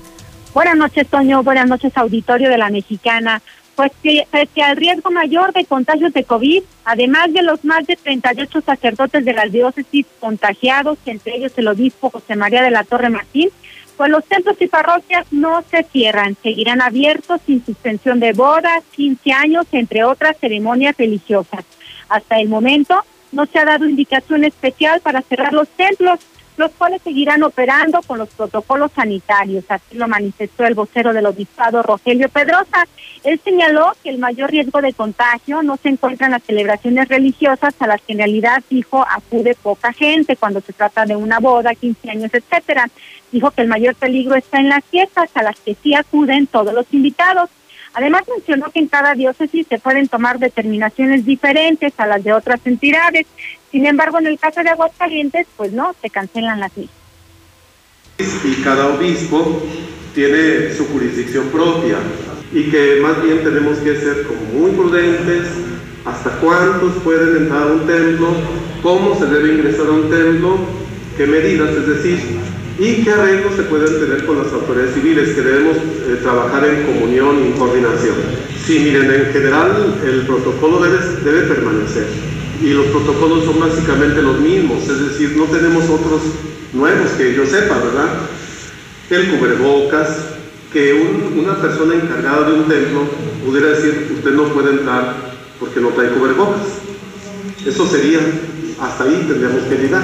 Buenas 0.51 0.75
noches, 0.75 1.07
Toño. 1.07 1.43
Buenas 1.43 1.67
noches, 1.67 1.95
auditorio 1.95 2.49
de 2.49 2.57
la 2.57 2.71
Mexicana. 2.71 3.43
Pues 3.75 3.91
que 4.01 4.27
pese 4.31 4.63
al 4.63 4.75
riesgo 4.75 5.11
mayor 5.11 5.53
de 5.53 5.65
contagios 5.65 6.11
de 6.13 6.23
COVID, 6.23 6.63
además 6.83 7.31
de 7.31 7.43
los 7.43 7.63
más 7.63 7.85
de 7.85 7.95
38 7.95 8.61
sacerdotes 8.61 9.23
de 9.23 9.33
las 9.33 9.51
diócesis 9.51 10.07
contagiados, 10.19 10.97
entre 11.05 11.35
ellos 11.35 11.53
el 11.57 11.67
obispo 11.67 12.09
José 12.09 12.35
María 12.35 12.63
de 12.63 12.71
la 12.71 12.83
Torre 12.83 13.11
Martín, 13.11 13.51
pues 13.97 14.09
los 14.09 14.25
templos 14.25 14.55
y 14.59 14.67
parroquias 14.67 15.27
no 15.29 15.63
se 15.69 15.83
cierran, 15.83 16.35
seguirán 16.41 16.81
abiertos 16.81 17.39
sin 17.45 17.63
suspensión 17.63 18.19
de 18.19 18.33
bodas, 18.33 18.83
15 18.95 19.31
años, 19.31 19.67
entre 19.71 20.03
otras 20.03 20.37
ceremonias 20.39 20.97
religiosas. 20.97 21.65
Hasta 22.09 22.39
el 22.39 22.49
momento 22.49 23.03
no 23.31 23.45
se 23.45 23.59
ha 23.59 23.65
dado 23.65 23.87
indicación 23.87 24.43
especial 24.43 25.01
para 25.01 25.21
cerrar 25.21 25.53
los 25.53 25.67
templos, 25.69 26.19
los 26.57 26.71
cuales 26.71 27.01
seguirán 27.03 27.43
operando 27.43 28.01
con 28.01 28.17
los 28.17 28.29
protocolos 28.29 28.91
sanitarios. 28.91 29.63
Así 29.69 29.95
lo 29.95 30.07
manifestó 30.07 30.65
el 30.65 30.73
vocero 30.73 31.13
del 31.13 31.27
obispado 31.27 31.83
Rogelio 31.83 32.29
Pedrosa. 32.29 32.87
Él 33.23 33.39
señaló 33.43 33.93
que 34.03 34.09
el 34.09 34.17
mayor 34.17 34.49
riesgo 34.49 34.81
de 34.81 34.93
contagio 34.93 35.61
no 35.61 35.77
se 35.77 35.89
encuentra 35.89 36.25
en 36.25 36.33
las 36.33 36.43
celebraciones 36.43 37.07
religiosas 37.07 37.75
a 37.79 37.87
las 37.87 38.01
que 38.01 38.13
en 38.13 38.19
realidad, 38.19 38.63
dijo, 38.69 39.05
acude 39.07 39.55
poca 39.55 39.93
gente 39.93 40.35
cuando 40.35 40.59
se 40.61 40.73
trata 40.73 41.05
de 41.05 41.15
una 41.15 41.39
boda, 41.39 41.75
15 41.75 42.09
años, 42.09 42.33
etcétera. 42.33 42.89
Dijo 43.31 43.51
que 43.51 43.61
el 43.61 43.67
mayor 43.67 43.95
peligro 43.95 44.35
está 44.35 44.59
en 44.59 44.69
las 44.69 44.83
fiestas 44.85 45.29
a 45.35 45.43
las 45.43 45.59
que 45.59 45.75
sí 45.75 45.93
acuden 45.93 46.47
todos 46.47 46.73
los 46.73 46.85
invitados. 46.91 47.49
Además 47.97 48.21
mencionó 48.31 48.69
que 48.71 48.77
en 48.77 48.89
cada 48.89 49.15
diócesis 49.15 49.65
se 49.67 49.79
pueden 49.79 50.07
tomar 50.07 50.37
determinaciones 50.37 51.25
diferentes 51.25 51.93
a 51.97 52.05
las 52.05 52.23
de 52.23 52.31
otras 52.31 52.59
entidades. 52.65 53.25
Sin 53.71 53.87
embargo, 53.87 54.19
en 54.19 54.27
el 54.27 54.37
caso 54.37 54.61
de 54.61 54.69
Aguascalientes, 54.69 55.47
pues 55.57 55.71
no, 55.71 55.95
se 55.99 56.11
cancelan 56.11 56.59
las 56.59 56.77
mismas. 56.77 56.95
Y 58.19 58.61
cada 58.61 58.89
obispo 58.89 59.63
tiene 60.13 60.75
su 60.75 60.85
jurisdicción 60.89 61.47
propia 61.47 61.97
y 62.53 62.69
que 62.69 62.99
más 63.01 63.19
bien 63.23 63.43
tenemos 63.43 63.79
que 63.79 63.99
ser 63.99 64.27
como 64.27 64.41
muy 64.41 64.71
prudentes 64.73 65.47
hasta 66.05 66.29
cuántos 66.39 67.01
pueden 67.03 67.35
entrar 67.35 67.63
a 67.63 67.65
un 67.65 67.87
templo, 67.87 68.27
cómo 68.83 69.17
se 69.17 69.25
debe 69.25 69.55
ingresar 69.55 69.87
a 69.87 69.91
un 69.93 70.09
templo, 70.11 70.59
qué 71.17 71.25
medidas, 71.25 71.71
es 71.71 71.87
decir, 71.87 72.19
y 72.79 73.03
qué 73.03 73.11
arreglos 73.11 73.55
se 73.55 73.63
pueden 73.63 73.99
tener 73.99 74.25
con 74.25 74.37
las 74.37 74.53
autoridades 74.53 74.93
civiles, 74.93 75.29
que 75.29 75.41
debemos 75.41 75.77
eh, 75.77 76.19
trabajar 76.21 76.63
en 76.65 76.85
comunión 76.85 77.47
y 77.47 77.57
coordinación. 77.57 78.15
Sí, 78.65 78.79
miren, 78.79 79.11
en 79.11 79.33
general 79.33 79.99
el 80.05 80.21
protocolo 80.27 80.79
debe, 80.79 80.97
debe 81.23 81.41
permanecer 81.53 82.05
y 82.61 82.69
los 82.69 82.87
protocolos 82.87 83.45
son 83.45 83.59
básicamente 83.59 84.21
los 84.21 84.39
mismos, 84.39 84.87
es 84.89 85.09
decir, 85.09 85.35
no 85.37 85.45
tenemos 85.45 85.83
otros 85.89 86.21
nuevos 86.73 87.11
que 87.11 87.33
yo 87.33 87.45
sepa, 87.45 87.77
¿verdad? 87.77 88.09
El 89.09 89.37
cubrebocas, 89.37 90.09
que 90.73 90.93
una 91.37 91.55
persona 91.61 91.95
encargada 91.95 92.49
de 92.49 92.53
un 92.53 92.67
templo 92.67 93.07
pudiera 93.45 93.67
decir, 93.69 94.11
usted 94.15 94.31
no 94.31 94.45
puede 94.49 94.71
entrar 94.71 95.15
porque 95.59 95.79
no 95.79 95.89
trae 95.89 96.09
cubrebocas. 96.09 96.61
Eso 97.65 97.87
sería, 97.87 98.19
hasta 98.81 99.03
ahí 99.03 99.25
tendríamos 99.27 99.63
que 99.63 99.75
llegar. 99.75 100.03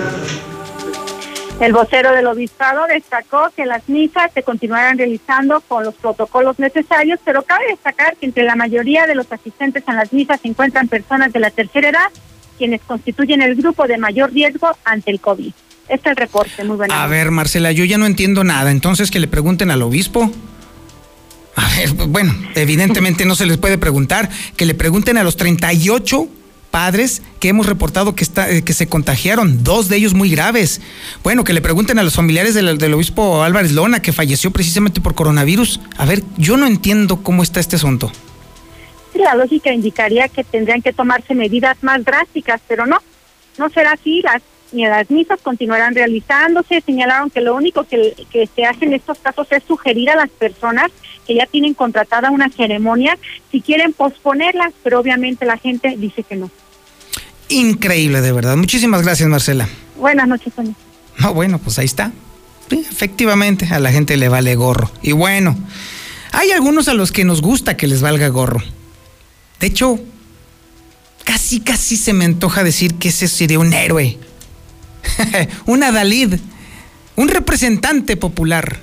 El 1.63 1.71
vocero 1.71 2.11
del 2.11 2.27
obispado 2.27 2.87
destacó 2.87 3.49
que 3.55 3.65
las 3.65 3.87
misas 3.87 4.33
se 4.33 4.43
continuarán 4.43 4.97
realizando 4.97 5.61
con 5.61 5.85
los 5.85 5.95
protocolos 5.95 6.59
necesarios, 6.59 7.21
pero 7.23 7.43
cabe 7.43 7.67
destacar 7.69 8.17
que 8.17 8.25
entre 8.25 8.43
la 8.43 8.57
mayoría 8.57 9.07
de 9.07 9.15
los 9.15 9.31
asistentes 9.31 9.81
a 9.87 9.93
las 9.93 10.11
misas 10.11 10.41
se 10.41 10.49
encuentran 10.49 10.89
personas 10.89 11.31
de 11.31 11.39
la 11.39 11.51
tercera 11.51 11.87
edad, 11.87 12.09
quienes 12.57 12.81
constituyen 12.81 13.41
el 13.41 13.55
grupo 13.55 13.87
de 13.87 13.97
mayor 13.97 14.33
riesgo 14.33 14.75
ante 14.83 15.11
el 15.11 15.21
COVID. 15.21 15.53
Este 15.87 15.93
es 15.93 16.05
el 16.05 16.15
reporte, 16.17 16.65
muy 16.65 16.75
bueno. 16.75 16.93
A 16.93 17.07
ver, 17.07 17.31
Marcela, 17.31 17.71
yo 17.71 17.85
ya 17.85 17.97
no 17.97 18.07
entiendo 18.07 18.43
nada, 18.43 18.69
entonces 18.69 19.09
que 19.09 19.21
le 19.21 19.29
pregunten 19.29 19.71
al 19.71 19.83
obispo. 19.83 20.29
A 21.55 21.69
ver, 21.77 21.93
bueno, 22.09 22.35
evidentemente 22.55 23.25
no 23.25 23.35
se 23.35 23.45
les 23.45 23.55
puede 23.55 23.77
preguntar, 23.77 24.29
que 24.57 24.65
le 24.65 24.73
pregunten 24.73 25.17
a 25.17 25.23
los 25.23 25.37
38 25.37 26.27
padres 26.73 27.21
que 27.39 27.49
hemos 27.49 27.67
reportado 27.67 28.15
que, 28.15 28.23
está, 28.23 28.49
eh, 28.49 28.63
que 28.63 28.73
se 28.73 28.87
contagiaron, 28.87 29.63
dos 29.63 29.89
de 29.89 29.97
ellos 29.97 30.15
muy 30.15 30.31
graves. 30.31 30.81
Bueno, 31.21 31.43
que 31.43 31.53
le 31.53 31.61
pregunten 31.61 31.99
a 31.99 32.03
los 32.03 32.15
familiares 32.15 32.55
del, 32.55 32.93
obispo 32.95 33.43
Álvarez 33.43 33.73
Lona, 33.73 34.01
que 34.01 34.11
falleció 34.11 34.49
precisamente 34.49 34.99
por 34.99 35.13
coronavirus. 35.13 35.81
A 35.97 36.05
ver, 36.05 36.23
yo 36.35 36.57
no 36.57 36.65
entiendo 36.65 37.21
cómo 37.21 37.43
está 37.43 37.59
este 37.59 37.75
asunto. 37.75 38.11
La 39.13 39.35
lógica 39.35 39.71
indicaría 39.71 40.27
que 40.29 40.43
tendrían 40.43 40.81
que 40.81 40.93
tomarse 40.93 41.35
medidas 41.35 41.77
más 41.83 42.03
drásticas, 42.03 42.59
pero 42.67 42.87
no, 42.87 42.97
no 43.59 43.69
será 43.69 43.91
así. 43.91 44.23
Las, 44.23 44.41
ni 44.71 44.87
las 44.87 45.11
misas 45.11 45.39
continuarán 45.43 45.93
realizándose. 45.93 46.81
Señalaron 46.81 47.29
que 47.29 47.41
lo 47.41 47.53
único 47.53 47.83
que, 47.83 48.15
que 48.31 48.47
se 48.47 48.65
hace 48.65 48.85
en 48.85 48.93
estos 48.93 49.19
casos 49.19 49.45
es 49.51 49.61
sugerir 49.67 50.09
a 50.09 50.15
las 50.15 50.29
personas 50.31 50.89
que 51.27 51.35
ya 51.35 51.45
tienen 51.45 51.75
contratada 51.75 52.31
una 52.31 52.49
ceremonia 52.49 53.15
si 53.51 53.61
quieren 53.61 53.93
posponerlas, 53.93 54.73
pero 54.81 54.99
obviamente 54.99 55.45
la 55.45 55.57
gente 55.57 55.93
dice 55.97 56.23
que 56.23 56.35
no 56.35 56.49
increíble, 57.53 58.21
de 58.21 58.31
verdad. 58.31 58.57
Muchísimas 58.57 59.01
gracias, 59.03 59.29
Marcela. 59.29 59.67
Buenas 59.97 60.27
noches, 60.27 60.53
Sonia. 60.55 60.73
No, 61.19 61.33
bueno, 61.33 61.59
pues 61.59 61.79
ahí 61.79 61.85
está. 61.85 62.11
efectivamente, 62.69 63.67
a 63.71 63.79
la 63.79 63.91
gente 63.91 64.17
le 64.17 64.29
vale 64.29 64.55
gorro. 64.55 64.91
Y 65.01 65.11
bueno, 65.11 65.55
hay 66.31 66.51
algunos 66.51 66.87
a 66.87 66.93
los 66.93 67.11
que 67.11 67.23
nos 67.23 67.41
gusta 67.41 67.77
que 67.77 67.87
les 67.87 68.01
valga 68.01 68.27
gorro. 68.29 68.61
De 69.59 69.67
hecho, 69.67 69.99
casi, 71.23 71.59
casi 71.59 71.95
se 71.95 72.13
me 72.13 72.25
antoja 72.25 72.63
decir 72.63 72.95
que 72.95 73.09
ese 73.09 73.27
sería 73.27 73.59
un 73.59 73.73
héroe. 73.73 74.17
un 75.65 75.83
adalid. 75.83 76.35
Un 77.15 77.27
representante 77.27 78.17
popular. 78.17 78.79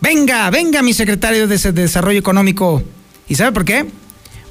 Venga, 0.00 0.48
venga, 0.50 0.82
mi 0.82 0.94
secretario 0.94 1.46
de 1.46 1.72
Desarrollo 1.72 2.18
Económico. 2.18 2.82
¿Y 3.28 3.34
sabe 3.34 3.52
por 3.52 3.64
qué? 3.64 3.86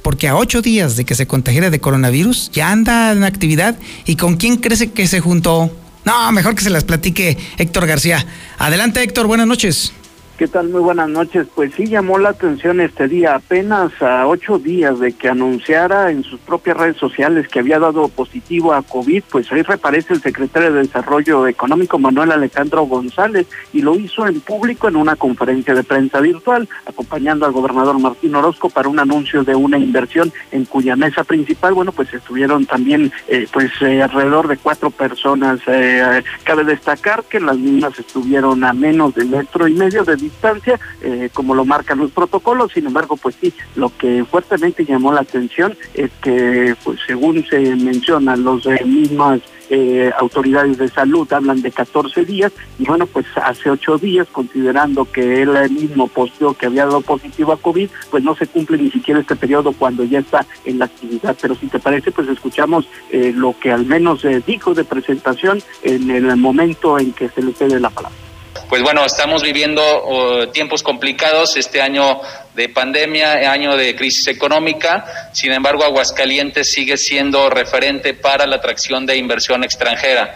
Porque 0.06 0.28
a 0.28 0.36
ocho 0.36 0.62
días 0.62 0.98
de 0.98 1.04
que 1.04 1.16
se 1.16 1.26
contagiara 1.26 1.72
de 1.72 1.80
coronavirus 1.80 2.52
ya 2.52 2.70
anda 2.70 3.12
en 3.12 3.24
actividad. 3.24 3.76
¿Y 4.06 4.18
con 4.18 4.38
quién 4.38 4.58
crece 4.58 4.92
que 4.92 5.08
se 5.08 5.20
juntó? 5.20 5.76
No, 6.04 6.32
mejor 6.32 6.54
que 6.54 6.64
se 6.64 6.70
las 6.70 6.84
platique 6.84 7.40
Héctor 7.58 7.88
García. 7.88 8.24
Adelante, 8.60 9.02
Héctor, 9.02 9.26
buenas 9.26 9.48
noches. 9.48 9.94
¿Qué 10.38 10.50
tal? 10.50 10.68
Muy 10.68 10.82
buenas 10.82 11.08
noches. 11.08 11.48
Pues 11.56 11.74
sí 11.76 11.86
llamó 11.86 12.20
la 12.20 12.32
atención 12.32 12.82
este 12.82 13.08
día, 13.08 13.36
apenas 13.36 13.94
a 14.02 14.28
ocho 14.28 14.60
días 14.60 15.00
de 15.00 15.14
que 15.14 15.30
anunciara 15.30 16.12
en 16.12 16.24
sus 16.24 16.42
propias 16.42 16.76
redes 16.76 16.98
sociales 16.98 17.48
que 17.48 17.60
había 17.60 17.80
dado 17.80 18.10
positivo 18.10 18.74
a 18.74 18.82
COVID, 18.82 19.24
pues 19.32 19.50
ahí 19.54 19.62
reaparece 19.62 20.14
el 20.14 20.22
secretario 20.22 20.74
de 20.74 20.82
Desarrollo 20.82 21.48
Económico 21.48 22.00
Manuel 22.00 22.34
Alejandro 22.34 22.84
González 22.84 23.48
y 23.72 23.82
lo 23.82 23.96
hizo 23.96 24.28
en 24.28 24.42
público 24.42 24.90
en 24.90 24.98
una 24.98 25.16
conferencia 25.16 25.74
de 25.74 25.84
prensa 25.84 26.20
virtual, 26.20 26.68
acompañando 26.86 27.46
al 27.46 27.54
gobernador 27.54 27.98
Martín 27.98 28.36
Orozco 28.36 28.70
para 28.70 28.90
un 28.90 29.00
anuncio 29.00 29.46
de 29.46 29.56
una 29.56 29.78
inversión 29.78 30.34
en 30.52 30.66
cuya 30.66 30.98
mesa 30.98 31.24
principal, 31.24 31.74
bueno, 31.76 31.94
pues 31.94 32.14
estuvieron 32.14 32.66
también 32.66 33.10
eh, 33.30 33.48
pues 33.54 33.72
eh, 33.80 34.02
alrededor 34.02 34.50
de 34.50 34.58
cuatro 34.58 34.90
personas. 34.90 35.62
Eh, 35.68 36.22
cabe 36.44 36.66
destacar 36.66 37.24
que 37.24 37.40
las 37.40 37.58
mismas 37.58 37.98
estuvieron 37.98 38.66
a 38.66 38.74
menos 38.74 39.16
de 39.16 39.24
metro 39.24 39.66
y 39.70 39.74
medio 39.74 40.04
de 40.04 40.25
distancia, 40.26 40.80
eh, 41.02 41.30
como 41.34 41.56
lo 41.56 41.66
marcan 41.66 42.00
los 42.00 42.12
protocolos. 42.12 42.72
Sin 42.74 42.86
embargo, 42.86 43.18
pues 43.18 43.36
sí, 43.40 43.54
lo 43.76 43.92
que 43.98 44.26
fuertemente 44.26 44.86
llamó 44.86 45.12
la 45.12 45.22
atención 45.22 45.78
es 45.94 46.12
que, 46.22 46.76
pues 46.84 47.00
según 47.06 47.46
se 47.46 47.60
menciona, 47.76 48.36
los 48.36 48.66
eh, 48.66 48.84
mismas 48.86 49.42
eh, 49.70 50.12
autoridades 50.20 50.78
de 50.78 50.90
salud 50.90 51.32
hablan 51.34 51.62
de 51.62 51.72
14 51.72 52.24
días 52.24 52.52
y 52.78 52.86
bueno, 52.86 53.08
pues 53.08 53.26
hace 53.36 53.72
ocho 53.72 53.98
días, 53.98 54.28
considerando 54.32 55.06
que 55.12 55.42
él 55.42 55.52
mismo 55.72 56.08
posteó 56.08 56.54
que 56.54 56.68
había 56.68 56.86
dado 56.86 57.02
positivo 57.02 57.52
a 57.52 57.58
COVID, 57.58 57.90
pues 58.12 58.24
no 58.24 58.36
se 58.36 58.46
cumple 58.46 58.78
ni 58.78 58.92
siquiera 58.92 59.20
este 59.20 59.36
periodo 59.36 59.74
cuando 59.74 60.04
ya 60.04 60.20
está 60.20 60.46
en 60.66 60.80
la 60.80 60.86
actividad. 60.86 61.36
Pero 61.42 61.56
si 61.56 61.68
te 61.68 61.80
parece, 61.80 62.12
pues 62.12 62.28
escuchamos 62.28 62.88
eh, 63.12 63.34
lo 63.36 63.56
que 63.60 63.72
al 63.72 63.86
menos 63.86 64.26
dijo 64.46 64.74
de 64.74 64.84
presentación 64.84 65.62
en 65.82 66.12
el 66.12 66.36
momento 66.38 67.00
en 67.00 67.12
que 67.14 67.30
se 67.30 67.42
le 67.42 67.54
cede 67.54 67.80
la 67.80 67.90
palabra 67.90 68.25
pues 68.70 68.82
bueno, 68.82 69.06
estamos 69.06 69.44
viviendo 69.44 69.82
uh, 69.82 70.48
tiempos 70.48 70.82
complicados, 70.82 71.56
este 71.56 71.82
año 71.82 72.20
de 72.54 72.70
pandemia, 72.70 73.52
año 73.52 73.76
de 73.76 73.96
crisis 73.96 74.28
económica, 74.28 75.30
sin 75.34 75.52
embargo 75.52 75.84
Aguascalientes 75.84 76.72
sigue 76.72 76.98
siendo 76.98 77.50
referente 77.50 78.14
para 78.14 78.48
la 78.48 78.56
atracción 78.58 79.06
de 79.06 79.18
inversión 79.18 79.64
extranjera. 79.64 80.34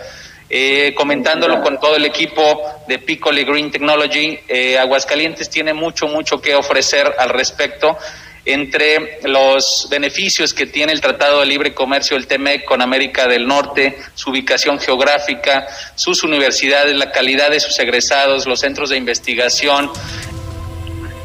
Eh, 0.51 0.93
comentándolo 0.95 1.61
con 1.61 1.79
todo 1.79 1.95
el 1.95 2.05
equipo 2.05 2.83
de 2.87 2.99
Piccoli 2.99 3.43
Green 3.43 3.69
Technology, 3.69 4.39
eh, 4.47 4.79
Aguascalientes 4.79 5.49
tiene 5.49 5.73
mucho, 5.73 6.07
mucho 6.07 6.41
que 6.41 6.55
ofrecer 6.55 7.13
al 7.19 7.29
respecto 7.29 7.97
entre 8.45 9.19
los 9.23 9.87
beneficios 9.89 10.53
que 10.53 10.65
tiene 10.65 10.93
el 10.93 11.01
Tratado 11.01 11.41
de 11.41 11.45
Libre 11.45 11.73
Comercio 11.73 12.17
del 12.17 12.27
TEMEC 12.27 12.65
con 12.65 12.81
América 12.81 13.27
del 13.27 13.47
Norte, 13.47 13.97
su 14.15 14.31
ubicación 14.31 14.79
geográfica, 14.79 15.67
sus 15.95 16.23
universidades, 16.23 16.95
la 16.95 17.11
calidad 17.11 17.51
de 17.51 17.59
sus 17.59 17.77
egresados, 17.79 18.47
los 18.47 18.59
centros 18.59 18.89
de 18.89 18.97
investigación. 18.97 19.89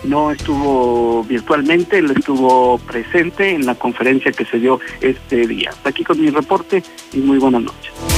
No 0.03 0.31
estuvo 0.31 1.25
virtualmente, 1.25 1.99
él 1.99 2.12
estuvo 2.15 2.79
presente 2.79 3.51
en 3.51 3.65
la 3.65 3.75
conferencia 3.75 4.33
que 4.33 4.45
se 4.45 4.59
dio 4.59 4.81
este 5.01 5.47
día. 5.47 5.71
Hasta 5.71 5.89
aquí 5.89 6.05
con 6.05 6.21
mi 6.21 6.29
reporte 6.29 6.83
y 7.12 7.19
muy 7.19 7.39
buenas 7.39 7.62
noches. 7.62 8.14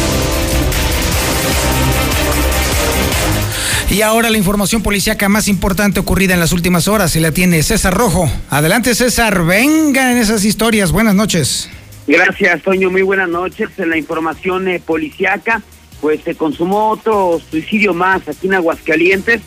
Y 3.89 4.03
ahora 4.03 4.31
la 4.31 4.37
información 4.37 4.83
policíaca 4.83 5.29
más 5.29 5.47
importante 5.47 6.01
ocurrida 6.01 6.35
en 6.35 6.41
las 6.41 6.53
últimas 6.53 6.89
horas 6.89 7.13
se 7.13 7.21
la 7.21 7.31
tiene 7.31 7.63
César 7.63 7.95
Rojo. 7.95 8.29
Adelante 8.51 8.95
César, 8.95 9.45
venga 9.45 10.11
en 10.11 10.19
esas 10.19 10.45
historias. 10.45 10.91
Buenas 10.91 11.15
noches. 11.15 11.71
Gracias, 12.07 12.63
Toño. 12.63 12.91
Muy 12.91 13.03
buenas 13.03 13.29
noches. 13.29 13.71
En 13.79 13.91
la 13.91 13.97
información 13.97 14.69
eh, 14.69 14.83
policíaca, 14.85 15.63
pues 16.01 16.21
se 16.25 16.35
consumó 16.35 16.91
otro 16.91 17.41
suicidio 17.51 17.95
más 17.95 18.29
aquí 18.29 18.49
en 18.49 18.55
Aguascalientes, 18.55 19.41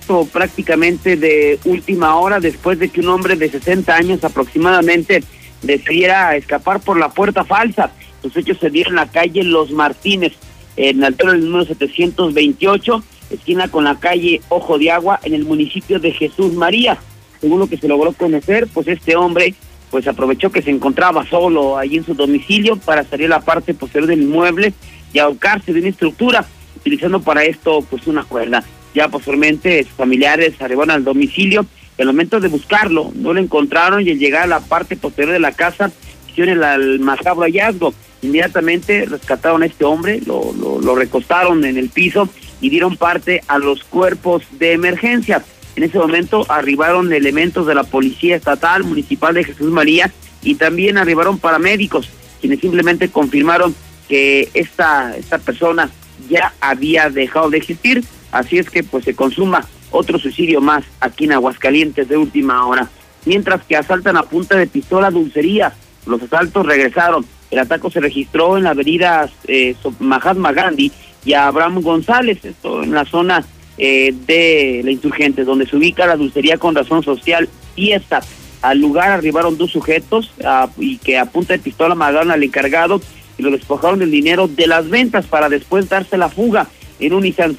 esto 0.00 0.28
prácticamente 0.30 1.16
de 1.16 1.58
última 1.64 2.16
hora, 2.16 2.38
después 2.38 2.78
de 2.78 2.90
que 2.90 3.00
un 3.00 3.08
hombre 3.08 3.34
de 3.34 3.50
60 3.50 3.94
años 3.94 4.22
aproximadamente 4.22 5.24
decidiera 5.62 6.36
escapar 6.36 6.80
por 6.80 6.98
la 6.98 7.08
puerta 7.08 7.44
falsa. 7.44 7.90
Los 8.22 8.36
hechos 8.36 8.58
se 8.60 8.70
dieron 8.70 8.92
en 8.92 8.96
la 8.96 9.10
calle 9.10 9.42
Los 9.42 9.70
Martínez, 9.72 10.34
en 10.76 10.98
el 10.98 11.04
altura 11.04 11.32
del 11.32 11.46
número 11.46 11.64
728 11.64 13.02
esquina 13.30 13.68
con 13.68 13.84
la 13.84 13.98
calle 13.98 14.40
Ojo 14.48 14.78
de 14.78 14.90
Agua 14.90 15.20
en 15.22 15.34
el 15.34 15.44
municipio 15.44 15.98
de 15.98 16.12
Jesús 16.12 16.52
María. 16.54 16.98
Según 17.40 17.58
lo 17.58 17.66
que 17.66 17.76
se 17.76 17.88
logró 17.88 18.12
conocer, 18.12 18.66
pues 18.72 18.88
este 18.88 19.16
hombre 19.16 19.54
pues 19.90 20.08
aprovechó 20.08 20.50
que 20.50 20.62
se 20.62 20.70
encontraba 20.70 21.26
solo 21.28 21.78
ahí 21.78 21.96
en 21.96 22.04
su 22.04 22.14
domicilio 22.14 22.76
para 22.76 23.04
salir 23.04 23.26
a 23.26 23.36
la 23.36 23.40
parte 23.40 23.74
posterior 23.74 24.08
del 24.08 24.22
inmueble 24.22 24.72
y 25.12 25.18
ahorcarse 25.18 25.72
de 25.72 25.80
una 25.80 25.88
estructura, 25.88 26.44
utilizando 26.76 27.20
para 27.20 27.44
esto 27.44 27.82
pues 27.88 28.06
una 28.06 28.24
cuerda. 28.24 28.64
Ya 28.94 29.08
posteriormente 29.08 29.82
sus 29.84 29.92
familiares 29.92 30.60
arribaron 30.60 30.90
al 30.90 31.04
domicilio 31.04 31.66
y 31.98 32.02
al 32.02 32.08
momento 32.08 32.40
de 32.40 32.48
buscarlo 32.48 33.12
no 33.14 33.32
lo 33.32 33.40
encontraron 33.40 34.06
y 34.06 34.10
al 34.10 34.18
llegar 34.18 34.44
a 34.44 34.46
la 34.46 34.60
parte 34.60 34.96
posterior 34.96 35.32
de 35.32 35.40
la 35.40 35.52
casa 35.52 35.90
hicieron 36.28 36.62
el 36.62 37.00
macabro 37.00 37.42
hallazgo. 37.44 37.94
Inmediatamente 38.22 39.06
rescataron 39.06 39.62
a 39.62 39.66
este 39.66 39.84
hombre, 39.84 40.20
lo, 40.26 40.94
recostaron 40.94 41.64
en 41.64 41.76
el 41.76 41.90
piso 41.90 42.28
y 42.60 42.70
dieron 42.70 42.96
parte 42.96 43.42
a 43.48 43.58
los 43.58 43.84
cuerpos 43.84 44.42
de 44.52 44.72
emergencia. 44.72 45.44
En 45.76 45.82
ese 45.82 45.98
momento 45.98 46.46
arribaron 46.48 47.12
elementos 47.12 47.66
de 47.66 47.74
la 47.74 47.84
Policía 47.84 48.36
Estatal 48.36 48.84
Municipal 48.84 49.34
de 49.34 49.44
Jesús 49.44 49.70
María 49.70 50.10
y 50.42 50.54
también 50.54 50.96
arribaron 50.96 51.38
paramédicos, 51.38 52.08
quienes 52.40 52.60
simplemente 52.60 53.10
confirmaron 53.10 53.74
que 54.08 54.48
esta, 54.54 55.16
esta 55.16 55.38
persona 55.38 55.90
ya 56.30 56.54
había 56.60 57.10
dejado 57.10 57.50
de 57.50 57.58
existir, 57.58 58.04
así 58.32 58.58
es 58.58 58.70
que 58.70 58.82
pues 58.82 59.04
se 59.04 59.14
consuma 59.14 59.66
otro 59.90 60.18
suicidio 60.18 60.60
más 60.60 60.84
aquí 61.00 61.24
en 61.24 61.32
Aguascalientes 61.32 62.08
de 62.08 62.16
última 62.16 62.66
hora. 62.66 62.88
Mientras 63.24 63.64
que 63.64 63.76
asaltan 63.76 64.16
a 64.16 64.22
punta 64.22 64.56
de 64.56 64.66
pistola 64.66 65.10
dulcería, 65.10 65.74
los 66.06 66.22
asaltos 66.22 66.64
regresaron. 66.64 67.26
El 67.50 67.58
ataque 67.58 67.90
se 67.90 68.00
registró 68.00 68.56
en 68.56 68.64
la 68.64 68.70
avenida 68.70 69.28
eh, 69.46 69.74
Mahatma 69.98 70.52
Gandhi 70.52 70.92
y 71.26 71.34
a 71.34 71.48
Abraham 71.48 71.82
González, 71.82 72.42
esto 72.44 72.82
en 72.84 72.92
la 72.92 73.04
zona 73.04 73.44
eh, 73.76 74.14
de 74.26 74.80
la 74.84 74.92
insurgente, 74.92 75.44
donde 75.44 75.66
se 75.66 75.76
ubica 75.76 76.06
la 76.06 76.16
dulcería 76.16 76.56
con 76.56 76.74
razón 76.74 77.02
social 77.02 77.48
Fiesta. 77.74 78.22
Al 78.62 78.80
lugar 78.80 79.10
arribaron 79.10 79.58
dos 79.58 79.72
sujetos 79.72 80.32
y 80.78 80.98
que 80.98 81.18
a 81.18 81.26
punta 81.26 81.52
de 81.52 81.58
pistola 81.58 81.94
mataron 81.94 82.30
al 82.30 82.42
encargado 82.42 83.02
y 83.36 83.42
lo 83.42 83.50
despojaron 83.50 83.98
del 83.98 84.10
dinero 84.10 84.48
de 84.48 84.66
las 84.66 84.88
ventas 84.88 85.26
para 85.26 85.48
después 85.48 85.88
darse 85.88 86.16
la 86.16 86.28
fuga 86.28 86.68
en 87.00 87.12
un 87.12 87.24
Nissan. 87.24 87.56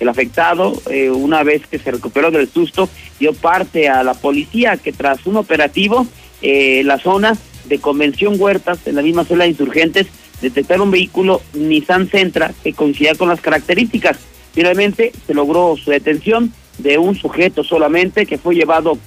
El 0.00 0.08
afectado, 0.08 0.74
eh, 0.90 1.08
una 1.10 1.42
vez 1.44 1.66
que 1.66 1.78
se 1.78 1.90
recuperó 1.90 2.30
del 2.30 2.48
susto, 2.48 2.88
dio 3.18 3.32
parte 3.32 3.88
a 3.88 4.02
la 4.02 4.14
policía 4.14 4.76
que 4.76 4.92
tras 4.92 5.24
un 5.24 5.36
operativo 5.36 6.06
eh, 6.42 6.82
la 6.84 6.98
zona 6.98 7.36
de 7.66 7.78
Convención 7.78 8.34
Huertas, 8.38 8.86
en 8.86 8.96
la 8.96 9.02
misma 9.02 9.24
zona 9.24 9.44
de 9.44 9.50
insurgentes, 9.50 10.08
detectar 10.40 10.80
un 10.80 10.90
vehículo 10.90 11.42
Nissan 11.54 12.10
Sentra 12.10 12.52
que 12.62 12.72
coincidía 12.72 13.14
con 13.14 13.28
las 13.28 13.40
características. 13.40 14.18
Finalmente 14.52 15.12
se 15.26 15.34
logró 15.34 15.76
su 15.76 15.90
detención 15.90 16.52
de 16.78 16.98
un 16.98 17.14
sujeto 17.16 17.64
solamente 17.64 18.26
que 18.26 18.38
fue 18.38 18.54
llevado 18.54 18.98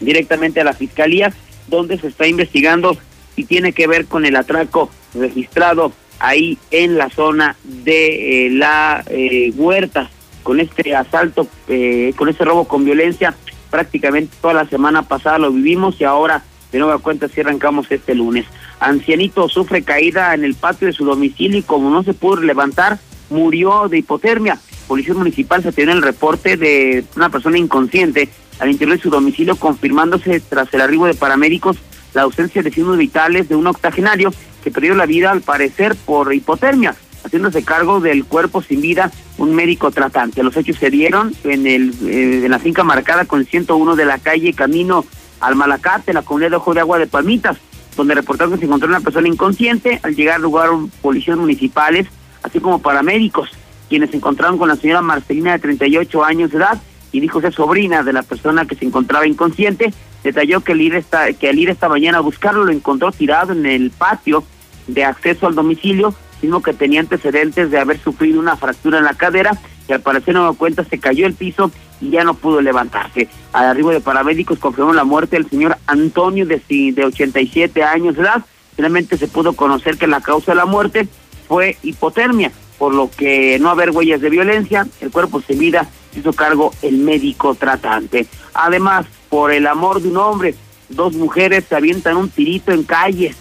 directamente 0.00 0.60
a 0.60 0.64
la 0.64 0.74
fiscalía 0.74 1.32
donde 1.68 1.98
se 1.98 2.08
está 2.08 2.26
investigando 2.26 2.96
y 3.34 3.44
tiene 3.44 3.72
que 3.72 3.86
ver 3.86 4.06
con 4.06 4.24
el 4.24 4.36
atraco 4.36 4.90
registrado 5.14 5.92
ahí 6.18 6.58
en 6.70 6.96
la 6.96 7.10
zona 7.10 7.56
de 7.64 8.46
eh, 8.46 8.50
la 8.50 9.04
eh, 9.08 9.52
huerta 9.56 10.10
con 10.42 10.60
este 10.60 10.94
asalto, 10.94 11.48
eh, 11.68 12.12
con 12.16 12.28
este 12.28 12.44
robo 12.44 12.66
con 12.66 12.84
violencia. 12.84 13.34
Prácticamente 13.70 14.34
toda 14.40 14.54
la 14.54 14.68
semana 14.68 15.02
pasada 15.02 15.38
lo 15.38 15.50
vivimos 15.50 16.00
y 16.00 16.04
ahora 16.04 16.44
de 16.72 16.78
nueva 16.78 16.98
cuenta 16.98 17.28
si 17.28 17.40
arrancamos 17.40 17.90
este 17.90 18.14
lunes. 18.14 18.46
Ancianito 18.80 19.48
sufre 19.48 19.82
caída 19.82 20.34
en 20.34 20.44
el 20.44 20.54
patio 20.54 20.86
de 20.86 20.92
su 20.92 21.04
domicilio 21.04 21.58
y 21.58 21.62
como 21.62 21.90
no 21.90 22.02
se 22.02 22.14
pudo 22.14 22.42
levantar, 22.42 22.98
murió 23.30 23.88
de 23.88 23.98
hipotermia. 23.98 24.58
Policía 24.86 25.14
Municipal 25.14 25.62
se 25.62 25.72
tiene 25.72 25.92
el 25.92 26.02
reporte 26.02 26.56
de 26.56 27.04
una 27.16 27.30
persona 27.30 27.58
inconsciente 27.58 28.28
al 28.58 28.70
interior 28.70 28.96
de 28.96 29.02
su 29.02 29.10
domicilio, 29.10 29.56
confirmándose 29.56 30.40
tras 30.40 30.72
el 30.72 30.80
arribo 30.80 31.06
de 31.06 31.14
paramédicos 31.14 31.76
la 32.14 32.22
ausencia 32.22 32.62
de 32.62 32.70
signos 32.70 32.96
vitales 32.96 33.48
de 33.48 33.56
un 33.56 33.66
octogenario 33.66 34.32
que 34.62 34.70
perdió 34.70 34.94
la 34.94 35.06
vida 35.06 35.30
al 35.30 35.42
parecer 35.42 35.94
por 35.94 36.32
hipotermia, 36.34 36.94
haciéndose 37.24 37.62
cargo 37.62 38.00
del 38.00 38.24
cuerpo 38.24 38.62
sin 38.62 38.80
vida 38.80 39.10
un 39.38 39.54
médico 39.54 39.90
tratante. 39.90 40.42
Los 40.42 40.56
hechos 40.56 40.76
se 40.76 40.90
dieron 40.90 41.34
en, 41.44 41.66
el, 41.66 41.90
eh, 42.06 42.44
en 42.44 42.50
la 42.50 42.58
finca 42.58 42.84
marcada 42.84 43.26
con 43.26 43.40
el 43.40 43.46
101 43.46 43.96
de 43.96 44.04
la 44.04 44.18
calle 44.18 44.54
Camino 44.54 45.04
al 45.40 45.56
Malacate, 45.56 46.14
la 46.14 46.22
comunidad 46.22 46.50
de 46.50 46.56
Ojo 46.56 46.72
de 46.72 46.80
Agua 46.80 46.98
de 46.98 47.06
Palmitas, 47.06 47.58
donde 47.96 48.14
reportaron 48.14 48.52
que 48.52 48.60
se 48.60 48.66
encontró 48.66 48.88
una 48.88 49.00
persona 49.00 49.28
inconsciente. 49.28 50.00
Al 50.02 50.14
llegar 50.14 50.36
al 50.36 50.42
lugar, 50.42 50.70
policías 51.00 51.36
municipales, 51.36 52.06
así 52.42 52.60
como 52.60 52.80
paramédicos, 52.80 53.50
quienes 53.88 54.10
se 54.10 54.16
encontraron 54.16 54.58
con 54.58 54.68
la 54.68 54.76
señora 54.76 55.02
Marcelina 55.02 55.52
de 55.52 55.58
38 55.58 56.24
años 56.24 56.50
de 56.50 56.58
edad 56.58 56.80
y 57.12 57.20
dijo 57.20 57.40
ser 57.40 57.52
sobrina 57.52 58.02
de 58.02 58.12
la 58.12 58.22
persona 58.22 58.66
que 58.66 58.74
se 58.74 58.84
encontraba 58.84 59.26
inconsciente. 59.26 59.92
Detalló 60.22 60.60
que 60.60 60.72
al 60.72 60.80
ir 60.80 60.94
esta, 60.94 61.32
que 61.32 61.48
al 61.48 61.58
ir 61.58 61.70
esta 61.70 61.88
mañana 61.88 62.18
a 62.18 62.22
buscarlo 62.22 62.64
lo 62.64 62.72
encontró 62.72 63.12
tirado 63.12 63.52
en 63.52 63.64
el 63.64 63.90
patio 63.90 64.44
de 64.86 65.04
acceso 65.04 65.46
al 65.46 65.54
domicilio, 65.54 66.14
mismo 66.42 66.62
que 66.62 66.72
tenía 66.72 67.00
antecedentes 67.00 67.70
de 67.70 67.78
haber 67.78 67.98
sufrido 67.98 68.38
una 68.38 68.56
fractura 68.56 68.98
en 68.98 69.04
la 69.04 69.14
cadera 69.14 69.58
y 69.88 69.92
al 69.92 70.00
parecer 70.00 70.34
no 70.34 70.42
dio 70.42 70.58
cuenta 70.58 70.84
se 70.84 70.98
cayó 70.98 71.26
el 71.26 71.34
piso 71.34 71.70
y 72.00 72.10
ya 72.10 72.24
no 72.24 72.34
pudo 72.34 72.60
levantarse. 72.60 73.28
Al 73.52 73.66
arribo 73.66 73.90
de 73.90 74.00
paramédicos 74.00 74.58
confirmó 74.58 74.92
la 74.92 75.04
muerte 75.04 75.36
del 75.36 75.48
señor 75.48 75.78
Antonio 75.86 76.46
de, 76.46 76.60
de 76.68 77.04
87 77.04 77.82
años 77.82 78.16
de 78.16 78.22
edad. 78.22 78.44
Finalmente 78.74 79.16
se 79.16 79.28
pudo 79.28 79.54
conocer 79.54 79.96
que 79.96 80.06
la 80.06 80.20
causa 80.20 80.52
de 80.52 80.56
la 80.56 80.66
muerte 80.66 81.08
fue 81.48 81.76
hipotermia, 81.82 82.52
por 82.78 82.94
lo 82.94 83.10
que 83.10 83.58
no 83.58 83.70
haber 83.70 83.90
huellas 83.90 84.20
de 84.20 84.30
violencia, 84.30 84.86
el 85.00 85.10
cuerpo 85.10 85.40
sin 85.40 85.58
vida 85.58 85.88
hizo 86.14 86.32
cargo 86.32 86.72
el 86.82 86.98
médico 86.98 87.54
tratante. 87.54 88.26
Además, 88.54 89.06
por 89.28 89.52
el 89.52 89.66
amor 89.66 90.02
de 90.02 90.08
un 90.08 90.16
hombre, 90.16 90.54
dos 90.88 91.14
mujeres 91.14 91.64
se 91.68 91.76
avientan 91.76 92.16
un 92.16 92.28
tirito 92.28 92.72
en 92.72 92.84
calle, 92.84 93.34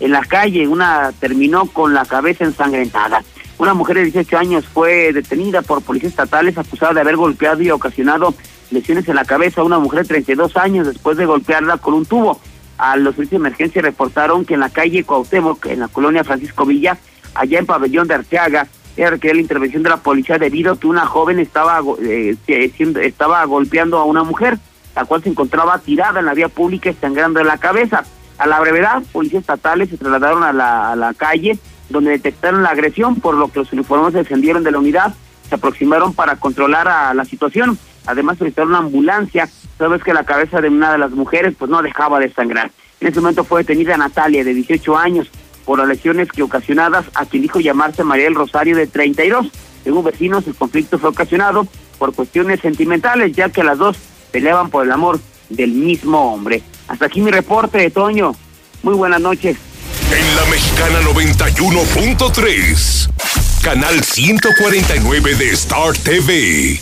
en 0.00 0.12
la 0.12 0.24
calle, 0.24 0.68
una 0.68 1.12
terminó 1.18 1.66
con 1.66 1.94
la 1.94 2.04
cabeza 2.04 2.44
ensangrentada. 2.44 3.22
Una 3.58 3.74
mujer 3.74 3.96
de 3.96 4.04
18 4.04 4.38
años 4.38 4.64
fue 4.66 5.12
detenida 5.12 5.62
por 5.62 5.82
policías 5.82 6.12
estatales 6.12 6.56
acusada 6.56 6.94
de 6.94 7.00
haber 7.00 7.16
golpeado 7.16 7.60
y 7.60 7.70
ocasionado 7.72 8.32
lesiones 8.70 9.08
en 9.08 9.16
la 9.16 9.24
cabeza 9.24 9.60
a 9.60 9.64
una 9.64 9.80
mujer 9.80 10.02
de 10.02 10.08
32 10.08 10.56
años 10.56 10.86
después 10.86 11.16
de 11.16 11.26
golpearla 11.26 11.78
con 11.78 11.94
un 11.94 12.06
tubo. 12.06 12.40
A 12.76 12.96
los 12.96 13.16
servicios 13.16 13.42
de 13.42 13.48
emergencia 13.48 13.82
reportaron 13.82 14.44
que 14.44 14.54
en 14.54 14.60
la 14.60 14.70
calle 14.70 15.02
Cuauhtémoc, 15.02 15.66
en 15.66 15.80
la 15.80 15.88
colonia 15.88 16.22
Francisco 16.22 16.64
Villa, 16.64 16.98
allá 17.34 17.58
en 17.58 17.66
Pabellón 17.66 18.06
de 18.06 18.14
Arteaga, 18.14 18.68
era 18.96 19.10
requerida 19.10 19.34
la 19.34 19.42
intervención 19.42 19.82
de 19.82 19.90
la 19.90 19.96
policía 19.96 20.38
debido 20.38 20.72
a 20.72 20.78
que 20.78 20.86
una 20.86 21.06
joven 21.06 21.40
estaba, 21.40 21.80
eh, 22.00 22.36
estaba 22.46 23.44
golpeando 23.44 23.98
a 23.98 24.04
una 24.04 24.22
mujer, 24.22 24.58
la 24.94 25.04
cual 25.04 25.24
se 25.24 25.30
encontraba 25.30 25.78
tirada 25.80 26.20
en 26.20 26.26
la 26.26 26.34
vía 26.34 26.48
pública 26.48 26.90
y 26.90 26.94
sangrando 26.94 27.40
en 27.40 27.48
la 27.48 27.58
cabeza. 27.58 28.04
A 28.38 28.46
la 28.46 28.60
brevedad, 28.60 29.02
policías 29.10 29.40
estatales 29.40 29.88
se 29.88 29.96
trasladaron 29.96 30.44
a 30.44 30.52
la, 30.52 30.92
a 30.92 30.96
la 30.96 31.12
calle 31.14 31.58
donde 31.88 32.10
detectaron 32.10 32.62
la 32.62 32.70
agresión, 32.70 33.16
por 33.16 33.34
lo 33.34 33.48
que 33.48 33.60
los 33.60 33.72
uniformados 33.72 34.14
descendieron 34.14 34.64
de 34.64 34.70
la 34.70 34.78
unidad, 34.78 35.14
se 35.48 35.54
aproximaron 35.54 36.14
para 36.14 36.36
controlar 36.36 36.88
a 36.88 37.14
la 37.14 37.24
situación. 37.24 37.78
Además 38.06 38.38
solicitaron 38.38 38.70
una 38.70 38.78
ambulancia, 38.78 39.48
sabes 39.76 40.02
que 40.02 40.14
la 40.14 40.24
cabeza 40.24 40.60
de 40.60 40.68
una 40.68 40.92
de 40.92 40.98
las 40.98 41.10
mujeres 41.12 41.54
pues 41.58 41.70
no 41.70 41.82
dejaba 41.82 42.18
de 42.18 42.32
sangrar. 42.32 42.70
En 43.00 43.08
ese 43.08 43.20
momento 43.20 43.44
fue 43.44 43.62
detenida 43.62 43.96
Natalia, 43.96 44.44
de 44.44 44.54
18 44.54 44.96
años, 44.96 45.30
por 45.64 45.78
las 45.78 45.88
lesiones 45.88 46.32
que 46.32 46.42
ocasionadas 46.42 47.06
a 47.14 47.26
quien 47.26 47.42
dijo 47.42 47.60
llamarse 47.60 48.02
María 48.02 48.24
del 48.24 48.34
Rosario, 48.34 48.76
de 48.76 48.86
32. 48.86 49.48
Según 49.84 50.04
vecinos, 50.04 50.46
el 50.46 50.54
conflicto 50.54 50.98
fue 50.98 51.10
ocasionado 51.10 51.66
por 51.98 52.14
cuestiones 52.14 52.60
sentimentales, 52.60 53.32
ya 53.36 53.50
que 53.50 53.62
las 53.62 53.78
dos 53.78 53.96
peleaban 54.32 54.70
por 54.70 54.84
el 54.84 54.92
amor 54.92 55.20
del 55.48 55.72
mismo 55.72 56.32
hombre. 56.32 56.62
Hasta 56.88 57.06
aquí 57.06 57.20
mi 57.20 57.30
reporte 57.30 57.90
Toño. 57.90 58.34
Muy 58.82 58.94
buenas 58.94 59.20
noches. 59.20 59.67
En 60.10 60.36
la 60.36 60.46
Mexicana 60.46 61.02
91.3, 61.02 63.10
canal 63.60 64.02
149 64.02 65.34
de 65.34 65.50
Star 65.50 65.92
TV. 65.98 66.80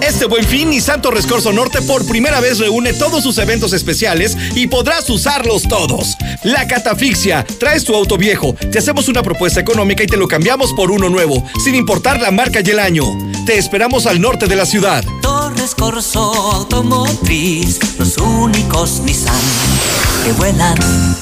Este 0.00 0.26
buen 0.26 0.44
fin, 0.44 0.70
Nissan 0.70 1.02
Torres 1.02 1.26
Corso 1.26 1.52
Norte 1.52 1.82
por 1.82 2.06
primera 2.06 2.38
vez 2.38 2.60
reúne 2.60 2.92
todos 2.92 3.24
sus 3.24 3.36
eventos 3.38 3.72
especiales 3.72 4.38
y 4.54 4.68
podrás 4.68 5.10
usarlos 5.10 5.64
todos. 5.64 6.16
La 6.44 6.68
Catafixia, 6.68 7.44
traes 7.58 7.82
tu 7.82 7.92
auto 7.92 8.16
viejo, 8.16 8.54
te 8.54 8.78
hacemos 8.78 9.08
una 9.08 9.24
propuesta 9.24 9.58
económica 9.58 10.04
y 10.04 10.06
te 10.06 10.16
lo 10.16 10.28
cambiamos 10.28 10.72
por 10.72 10.92
uno 10.92 11.08
nuevo, 11.08 11.44
sin 11.64 11.74
importar 11.74 12.20
la 12.20 12.30
marca 12.30 12.60
y 12.64 12.70
el 12.70 12.78
año. 12.78 13.06
Te 13.44 13.58
esperamos 13.58 14.06
al 14.06 14.20
norte 14.20 14.46
de 14.46 14.54
la 14.54 14.66
ciudad. 14.66 15.04
Torres 15.20 15.74
Corso 15.74 16.22
Automotriz, 16.22 17.80
los 17.98 18.16
únicos 18.18 19.00
Nissan 19.00 20.05
que 20.26 20.32
vuelan. 20.32 20.76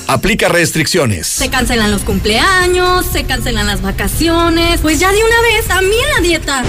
Aplica 0.07 0.49
restricciones. 0.49 1.27
Se 1.27 1.51
cancelan 1.51 1.91
los 1.91 2.03
cumpleaños, 2.03 3.05
se 3.05 3.25
cancelan 3.25 3.67
las 3.67 3.83
vacaciones. 3.83 4.81
Pues 4.81 4.99
ya 4.99 5.13
de 5.13 5.19
una 5.19 5.43
vez, 5.43 5.67
también 5.67 6.09
la 6.15 6.23
dieta. 6.23 6.65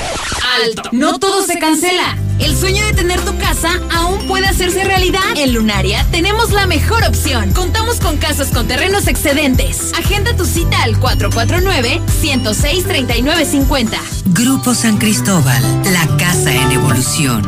Alto. 0.62 0.90
No 0.92 1.18
todo 1.18 1.46
se 1.46 1.58
cancela. 1.60 2.18
El 2.40 2.58
sueño 2.58 2.86
de 2.86 2.92
tener 2.92 3.22
tu 3.22 3.38
casa 3.38 3.80
aún 3.90 4.28
puede 4.28 4.48
hacerse 4.48 4.84
realidad. 4.84 5.22
En 5.38 5.54
Lunaria 5.54 6.06
tenemos 6.12 6.52
la 6.52 6.68
mejor 6.68 7.06
opción. 7.06 7.54
Contamos 7.54 8.02
con 8.02 8.18
casas 8.18 8.50
con 8.50 8.68
terrenos 8.68 9.08
excedentes. 9.08 9.94
Agenda 9.98 10.36
tu 10.36 10.46
cita 10.46 10.84
al 10.84 11.00
449-106-3950. 11.00 13.98
Grupo 14.26 14.76
San 14.76 14.98
Cristóbal, 14.98 15.64
la 15.86 16.06
casa 16.18 16.54
en 16.54 16.74
evolución. 16.74 17.48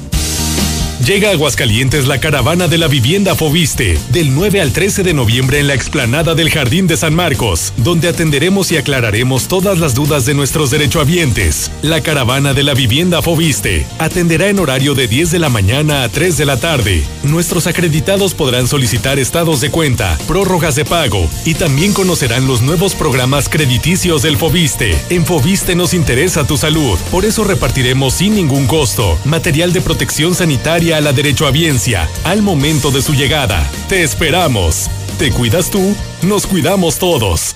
Llega 1.07 1.29
a 1.29 1.33
Aguascalientes 1.33 2.09
la 2.09 2.19
caravana 2.19 2.67
de 2.67 2.77
la 2.77 2.89
vivienda 2.89 3.37
Fobiste, 3.37 3.97
del 4.11 4.35
9 4.35 4.61
al 4.61 4.73
13 4.73 5.05
de 5.05 5.15
noviembre 5.15 5.61
en 5.61 5.69
la 5.69 5.75
explanada 5.75 6.35
del 6.35 6.51
Jardín 6.51 6.89
de 6.89 6.97
San 6.97 7.15
Marcos, 7.15 7.73
donde 7.77 8.09
atenderemos 8.09 8.73
y 8.73 8.79
aclararemos 8.79 9.47
todas 9.47 9.79
las 9.79 9.95
dudas 9.95 10.27
de 10.27 10.35
nuestros 10.35 10.71
derechohabientes. 10.71 11.71
La 11.83 12.03
caravana 12.03 12.53
de 12.53 12.65
la 12.65 12.75
vivienda 12.75 13.23
Fobiste 13.23 13.87
atenderá 13.99 14.49
en 14.49 14.59
horario 14.59 14.95
de 14.95 15.07
10 15.07 15.31
de 15.31 15.39
la 15.39 15.49
mañana 15.49 16.03
a 16.03 16.09
3 16.09 16.37
de 16.37 16.45
la 16.45 16.57
tarde. 16.57 17.05
Nuestros 17.23 17.69
acreditados 17.69 18.35
podrán 18.35 18.67
solicitar 18.67 19.21
estados 19.21 19.61
de 19.61 19.71
cuenta, 19.71 20.19
prórrogas 20.27 20.75
de 20.75 20.85
pago 20.85 21.31
y 21.45 21.55
también 21.55 21.93
conocerán 21.93 22.49
los 22.49 22.61
nuevos 22.61 22.97
programas 22.97 23.49
crediticios 23.49 24.23
del 24.23 24.37
Fobiste. 24.37 24.99
En 25.11 25.25
Fobiste 25.25 25.77
nos 25.77 25.95
interesa 25.95 26.45
tu 26.45 26.57
salud, 26.57 26.99
por 27.13 27.25
eso 27.25 27.45
repartiremos 27.45 28.15
sin 28.15 28.35
ningún 28.35 28.67
costo 28.67 29.17
material 29.25 29.73
de 29.73 29.81
protección 29.81 30.35
sanitaria 30.35 30.88
a 30.93 31.01
la 31.01 31.13
derechohabiencia 31.13 32.09
al 32.25 32.43
momento 32.43 32.91
de 32.91 33.03
su 33.03 33.15
llegada. 33.15 33.65
Te 33.89 34.03
esperamos. 34.03 34.89
¿Te 35.19 35.31
cuidas 35.31 35.71
tú? 35.71 35.95
Nos 36.23 36.47
cuidamos 36.47 36.99
todos. 36.99 37.55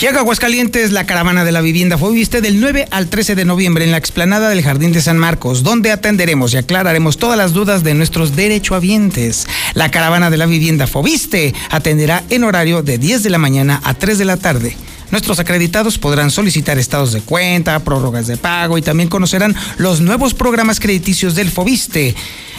Llega 0.00 0.20
Aguascalientes 0.20 0.92
la 0.92 1.06
caravana 1.06 1.44
de 1.44 1.52
la 1.52 1.62
vivienda 1.62 1.96
Fobiste 1.96 2.42
del 2.42 2.60
9 2.60 2.86
al 2.90 3.08
13 3.08 3.34
de 3.34 3.46
noviembre 3.46 3.84
en 3.84 3.92
la 3.92 3.96
explanada 3.96 4.50
del 4.50 4.62
Jardín 4.62 4.92
de 4.92 5.00
San 5.00 5.16
Marcos, 5.16 5.62
donde 5.62 5.90
atenderemos 5.90 6.52
y 6.52 6.58
aclararemos 6.58 7.16
todas 7.16 7.38
las 7.38 7.54
dudas 7.54 7.82
de 7.82 7.94
nuestros 7.94 8.36
derechohabientes. 8.36 9.46
La 9.72 9.90
caravana 9.90 10.28
de 10.28 10.36
la 10.36 10.44
vivienda 10.44 10.86
Fobiste 10.86 11.54
atenderá 11.70 12.24
en 12.28 12.44
horario 12.44 12.82
de 12.82 12.98
10 12.98 13.22
de 13.22 13.30
la 13.30 13.38
mañana 13.38 13.80
a 13.84 13.94
3 13.94 14.18
de 14.18 14.24
la 14.26 14.36
tarde. 14.36 14.76
Nuestros 15.10 15.38
acreditados 15.38 15.98
podrán 15.98 16.30
solicitar 16.30 16.78
estados 16.78 17.12
de 17.12 17.20
cuenta, 17.20 17.78
prórrogas 17.80 18.26
de 18.26 18.36
pago 18.36 18.78
y 18.78 18.82
también 18.82 19.08
conocerán 19.08 19.54
los 19.78 20.00
nuevos 20.00 20.34
programas 20.34 20.80
crediticios 20.80 21.34
del 21.34 21.50
FOBISTE. 21.50 22.14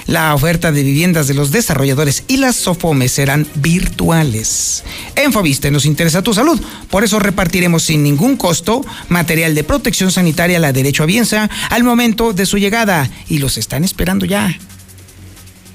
La 0.07 0.33
oferta 0.33 0.71
de 0.71 0.83
viviendas 0.83 1.27
de 1.27 1.33
los 1.33 1.51
desarrolladores 1.51 2.23
y 2.29 2.37
las 2.37 2.55
SOFOMES 2.55 3.11
serán 3.11 3.45
virtuales. 3.55 4.85
En 5.17 5.33
Fobiste 5.33 5.69
nos 5.69 5.85
interesa 5.85 6.21
tu 6.21 6.33
salud, 6.33 6.59
por 6.89 7.03
eso 7.03 7.19
repartiremos 7.19 7.83
sin 7.83 8.03
ningún 8.03 8.37
costo 8.37 8.85
material 9.09 9.53
de 9.53 9.65
protección 9.65 10.09
sanitaria 10.09 10.57
a 10.57 10.61
la 10.61 10.71
derecho 10.71 11.03
a 11.03 11.07
Bienza 11.07 11.49
al 11.69 11.83
momento 11.83 12.31
de 12.31 12.45
su 12.45 12.57
llegada 12.57 13.09
y 13.27 13.39
los 13.39 13.57
están 13.57 13.83
esperando 13.83 14.25
ya. 14.25 14.57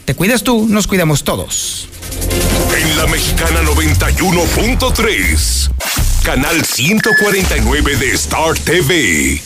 Te 0.06 0.14
cuidas 0.14 0.42
tú, 0.42 0.66
nos 0.66 0.86
cuidamos 0.86 1.24
todos. 1.24 1.90
En 2.74 2.96
la 2.96 3.06
Mexicana 3.06 3.60
91.3, 3.62 5.70
canal 6.22 6.64
149 6.64 7.96
de 7.96 8.12
Star 8.12 8.54
TV. 8.58 9.42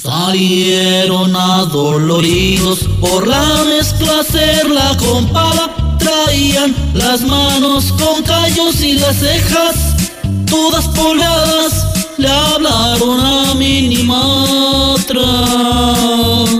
Salieron 0.00 1.34
adoloridos 1.34 2.88
por 3.00 3.26
la 3.26 3.64
mezcla 3.64 4.20
hacerla 4.20 4.96
compada. 4.98 5.96
Traían 5.98 6.74
las 6.94 7.22
manos 7.22 7.92
con 7.92 8.22
callos 8.22 8.80
y 8.80 8.94
las 8.94 9.16
cejas 9.16 9.74
todas 10.46 10.86
polvadas. 10.88 11.86
Le 12.16 12.28
hablaron 12.28 13.20
a 13.20 13.54
Minimatra. 13.54 15.24
Y 16.48 16.59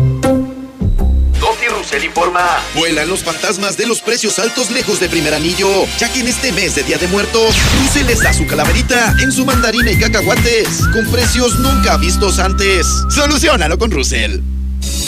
Russell 1.81 2.03
informa. 2.03 2.45
Vuelan 2.75 3.09
los 3.09 3.23
fantasmas 3.23 3.75
de 3.75 3.87
los 3.87 4.01
precios 4.01 4.37
altos 4.37 4.69
lejos 4.69 4.99
de 4.99 5.09
primer 5.09 5.33
anillo, 5.33 5.67
ya 5.97 6.13
que 6.13 6.19
en 6.19 6.27
este 6.27 6.51
mes 6.51 6.75
de 6.75 6.83
Día 6.83 6.99
de 6.99 7.07
Muertos, 7.07 7.55
Russell 7.81 8.05
les 8.05 8.21
da 8.21 8.31
su 8.31 8.45
calaverita 8.45 9.15
en 9.19 9.31
su 9.31 9.43
mandarina 9.45 9.89
y 9.89 9.97
cacahuates, 9.97 10.85
con 10.93 11.09
precios 11.09 11.57
nunca 11.57 11.97
vistos 11.97 12.37
antes. 12.37 12.85
Solucionalo 13.09 13.79
con 13.79 13.89
Russell. 13.89 14.50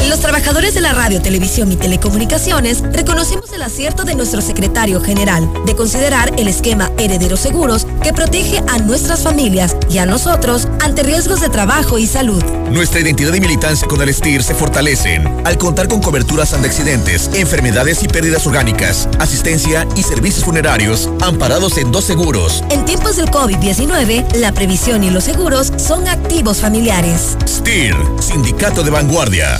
Los 0.08 0.20
trabajadores 0.20 0.74
de 0.74 0.82
la 0.82 0.94
radio, 0.94 1.22
televisión 1.22 1.72
y 1.72 1.76
telecomunicaciones 1.76 2.82
reconocemos 2.92 3.52
el 3.52 3.62
acierto 3.62 4.04
de 4.04 4.16
nuestro 4.16 4.42
secretario 4.42 5.02
general 5.02 5.50
de 5.66 5.76
considerar 5.76 6.34
el 6.38 6.48
esquema 6.48 6.92
Herederos 6.98 7.40
Seguros 7.40 7.88
que 8.02 8.14
protege 8.14 8.64
a 8.68 8.80
nuestras 8.80 9.22
familias 9.22 9.76
y 9.90 10.00
a 10.00 10.06
nosotros 10.06 10.68
ante 10.82 11.04
riesgos 11.04 11.42
de 11.42 11.50
trabajo 11.50 11.98
y 11.98 12.08
salud. 12.08 12.44
Nuestra 12.70 13.00
identidad 13.00 13.34
y 13.34 13.40
militancia 13.40 13.88
con 13.88 14.02
el 14.02 14.14
STIR 14.14 14.44
se 14.44 14.56
fortalecen 14.56 15.28
al 15.46 15.58
contar 15.58 15.88
con 15.88 16.02
coberturas 16.02 16.54
ante 16.54 16.68
accidentes, 16.68 17.30
enfermedades 17.34 18.04
y 18.04 18.08
pérdidas 18.08 18.46
orgánicas, 18.48 19.08
asistencia 19.20 19.88
y 19.96 20.04
servicios 20.04 20.44
funerarios 20.44 21.10
amparados 21.22 21.78
en 21.78 21.92
dos 21.92 22.06
seguros. 22.06 22.64
En 22.70 22.86
tiempos 22.86 23.16
del 23.16 23.30
COVID-19, 23.30 24.36
la 24.36 24.52
previsión 24.52 25.04
y 25.04 25.10
los 25.10 25.24
seguros 25.24 25.72
son 25.78 26.08
activos 26.08 26.58
familiares. 26.62 27.38
STIR, 27.48 27.96
Sindicato 28.20 28.84
de 28.84 28.90
Vanguardia. 28.92 29.60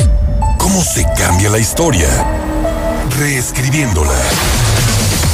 ¿Cómo 0.58 0.84
se 0.84 1.04
cambia 1.16 1.48
la 1.50 1.58
historia? 1.58 2.08
Reescribiéndola. 3.18 4.12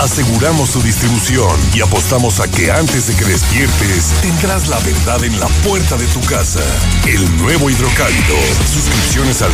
Aseguramos 0.00 0.70
su 0.70 0.82
distribución 0.82 1.54
y 1.74 1.82
apostamos 1.82 2.40
a 2.40 2.50
que 2.50 2.72
antes 2.72 3.06
de 3.06 3.14
que 3.14 3.26
despiertes 3.26 4.06
tendrás 4.22 4.68
la 4.68 4.78
verdad 4.78 5.22
en 5.22 5.38
la 5.38 5.46
puerta 5.62 5.98
de 5.98 6.06
tu 6.06 6.22
casa. 6.22 6.62
El 7.06 7.36
nuevo 7.36 7.68
hidrocálido. 7.68 8.34
Suscripciones 8.72 9.42
al 9.42 9.52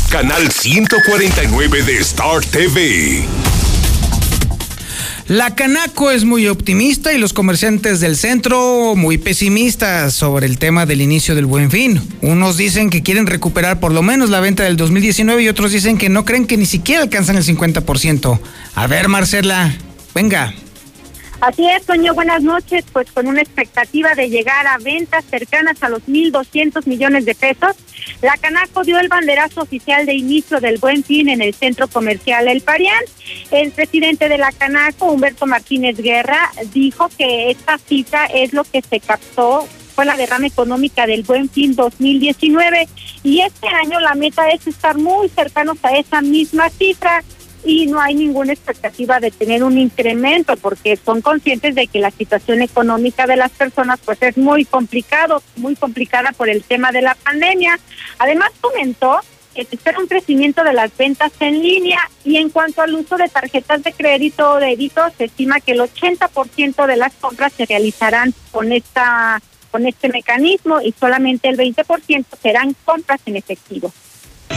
Canal 0.08 0.50
149 0.50 1.82
de 1.82 1.98
Star 1.98 2.42
TV. 2.46 3.26
La 5.28 5.54
Canaco 5.54 6.10
es 6.10 6.24
muy 6.24 6.48
optimista 6.48 7.12
y 7.12 7.18
los 7.18 7.34
comerciantes 7.34 8.00
del 8.00 8.16
centro 8.16 8.94
muy 8.96 9.18
pesimistas 9.18 10.14
sobre 10.14 10.46
el 10.46 10.56
tema 10.56 10.86
del 10.86 11.02
inicio 11.02 11.34
del 11.34 11.44
buen 11.44 11.70
fin. 11.70 12.00
Unos 12.22 12.56
dicen 12.56 12.88
que 12.88 13.02
quieren 13.02 13.26
recuperar 13.26 13.78
por 13.78 13.92
lo 13.92 14.00
menos 14.00 14.30
la 14.30 14.40
venta 14.40 14.64
del 14.64 14.78
2019 14.78 15.42
y 15.42 15.48
otros 15.48 15.70
dicen 15.70 15.98
que 15.98 16.08
no 16.08 16.24
creen 16.24 16.46
que 16.46 16.56
ni 16.56 16.64
siquiera 16.64 17.02
alcanzan 17.02 17.36
el 17.36 17.44
50%. 17.44 18.40
A 18.74 18.86
ver, 18.86 19.08
Marcela, 19.08 19.76
venga. 20.14 20.54
Así 21.40 21.68
es, 21.68 21.86
Toño, 21.86 22.14
buenas 22.14 22.42
noches. 22.42 22.84
Pues 22.92 23.10
con 23.12 23.28
una 23.28 23.40
expectativa 23.40 24.14
de 24.14 24.28
llegar 24.28 24.66
a 24.66 24.78
ventas 24.78 25.24
cercanas 25.24 25.80
a 25.82 25.88
los 25.88 26.02
1.200 26.08 26.86
millones 26.86 27.24
de 27.26 27.34
pesos, 27.36 27.76
la 28.22 28.36
Canaco 28.36 28.82
dio 28.82 28.98
el 28.98 29.08
banderazo 29.08 29.62
oficial 29.62 30.04
de 30.04 30.14
inicio 30.14 30.58
del 30.60 30.78
Buen 30.78 31.04
Fin 31.04 31.28
en 31.28 31.40
el 31.40 31.54
centro 31.54 31.86
comercial 31.86 32.48
El 32.48 32.62
Parián. 32.62 33.02
El 33.52 33.70
presidente 33.70 34.28
de 34.28 34.38
la 34.38 34.50
Canaco, 34.50 35.12
Humberto 35.12 35.46
Martínez 35.46 35.96
Guerra, 35.98 36.50
dijo 36.72 37.08
que 37.16 37.50
esta 37.50 37.78
cifra 37.78 38.26
es 38.26 38.52
lo 38.52 38.64
que 38.64 38.82
se 38.82 38.98
captó 38.98 39.68
fue 39.98 40.04
la 40.04 40.16
derrama 40.16 40.46
económica 40.46 41.08
del 41.08 41.24
Buen 41.24 41.48
Fin 41.48 41.74
2019 41.74 42.86
y 43.24 43.40
este 43.40 43.66
año 43.66 43.98
la 43.98 44.14
meta 44.14 44.48
es 44.50 44.64
estar 44.68 44.96
muy 44.96 45.28
cercanos 45.28 45.76
a 45.82 45.90
esa 45.96 46.20
misma 46.20 46.70
cifra 46.70 47.24
y 47.64 47.86
no 47.86 48.00
hay 48.00 48.14
ninguna 48.14 48.52
expectativa 48.52 49.20
de 49.20 49.30
tener 49.30 49.64
un 49.64 49.78
incremento 49.78 50.56
porque 50.56 50.96
son 50.96 51.20
conscientes 51.20 51.74
de 51.74 51.86
que 51.86 51.98
la 51.98 52.10
situación 52.10 52.62
económica 52.62 53.26
de 53.26 53.36
las 53.36 53.50
personas 53.52 53.98
pues 54.04 54.18
es 54.22 54.36
muy 54.36 54.64
complicado, 54.64 55.42
muy 55.56 55.76
complicada 55.76 56.32
por 56.32 56.48
el 56.48 56.62
tema 56.62 56.92
de 56.92 57.02
la 57.02 57.14
pandemia. 57.14 57.78
Además 58.18 58.50
comentó 58.60 59.20
que 59.54 59.64
se 59.64 59.76
espera 59.76 59.98
un 59.98 60.06
crecimiento 60.06 60.62
de 60.62 60.72
las 60.72 60.96
ventas 60.96 61.32
en 61.40 61.60
línea 61.60 61.98
y 62.24 62.36
en 62.36 62.48
cuanto 62.50 62.82
al 62.82 62.94
uso 62.94 63.16
de 63.16 63.28
tarjetas 63.28 63.82
de 63.82 63.92
crédito 63.92 64.52
o 64.52 64.60
débito 64.60 65.02
se 65.16 65.24
estima 65.24 65.60
que 65.60 65.72
el 65.72 65.80
80% 65.80 66.86
de 66.86 66.96
las 66.96 67.12
compras 67.14 67.52
se 67.52 67.66
realizarán 67.66 68.32
con 68.50 68.72
esta 68.72 69.42
con 69.70 69.86
este 69.86 70.08
mecanismo 70.08 70.80
y 70.80 70.94
solamente 70.98 71.48
el 71.48 71.58
20% 71.58 72.24
serán 72.40 72.74
compras 72.84 73.20
en 73.26 73.36
efectivo 73.36 73.92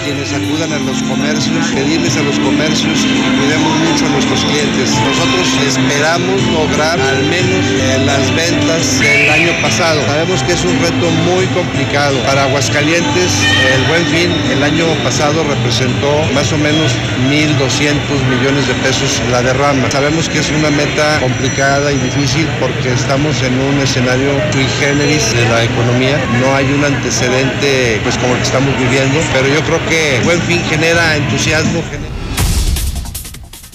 quienes 0.04 0.34
acudan 0.34 0.72
a 0.74 0.80
los 0.80 1.02
comercios, 1.04 1.68
pedirles 1.74 2.18
a 2.18 2.24
los 2.24 2.40
comercios, 2.40 3.06
cuidemos 3.38 3.74
mucho 3.88 4.06
a 4.06 4.10
nuestros 4.10 4.44
clientes. 4.46 4.90
Nosotros 4.90 5.48
esperamos 5.68 6.42
lograr 6.54 7.00
al 7.00 7.24
menos 7.26 7.66
eh, 7.66 8.04
las 8.06 8.34
ventas 8.36 9.00
del 9.00 9.30
año 9.30 9.54
pasado. 9.62 10.02
Sabemos 10.06 10.44
que 10.44 10.54
es 10.54 10.64
un 10.66 10.80
reto 10.80 11.10
muy 11.30 11.46
complicado. 11.48 12.18
Para 12.26 12.44
Aguascalientes, 12.44 13.32
el 13.76 13.84
buen 13.88 14.06
fin 14.08 14.32
el 14.52 14.64
año 14.64 14.86
pasado 15.04 15.44
representó 15.44 16.24
más 16.34 16.52
o 16.52 16.58
menos 16.58 16.96
1.200 17.30 17.94
millones 18.30 18.68
de 18.68 18.74
pesos 18.76 19.22
la 19.32 19.42
derrama. 19.42 19.90
Sabemos 19.92 20.30
que 20.30 20.40
es 20.40 20.50
una 20.50 20.72
meta 20.72 21.20
complicada 21.20 21.92
y 21.92 21.98
difícil 21.98 22.48
porque 22.60 22.92
estamos 22.92 23.42
en 23.44 23.54
un 23.60 23.80
escenario 23.80 24.32
sui 24.52 24.66
generis 24.80 25.34
de 25.34 25.46
la 25.50 25.64
economía. 25.64 26.18
No 26.40 26.56
hay 26.56 26.66
un 26.72 26.84
antecedente 26.84 28.00
pues 28.04 28.18
como 28.18 28.34
el 28.34 28.40
que 28.40 28.46
estamos 28.46 28.78
viviendo, 28.78 29.20
pero 29.34 29.48
yo 29.48 29.62
creo 29.64 29.80
que 29.86 29.91
que 29.92 30.22
Buen 30.24 30.42
Fin 30.44 30.64
genera 30.70 31.18
entusiasmo. 31.18 31.84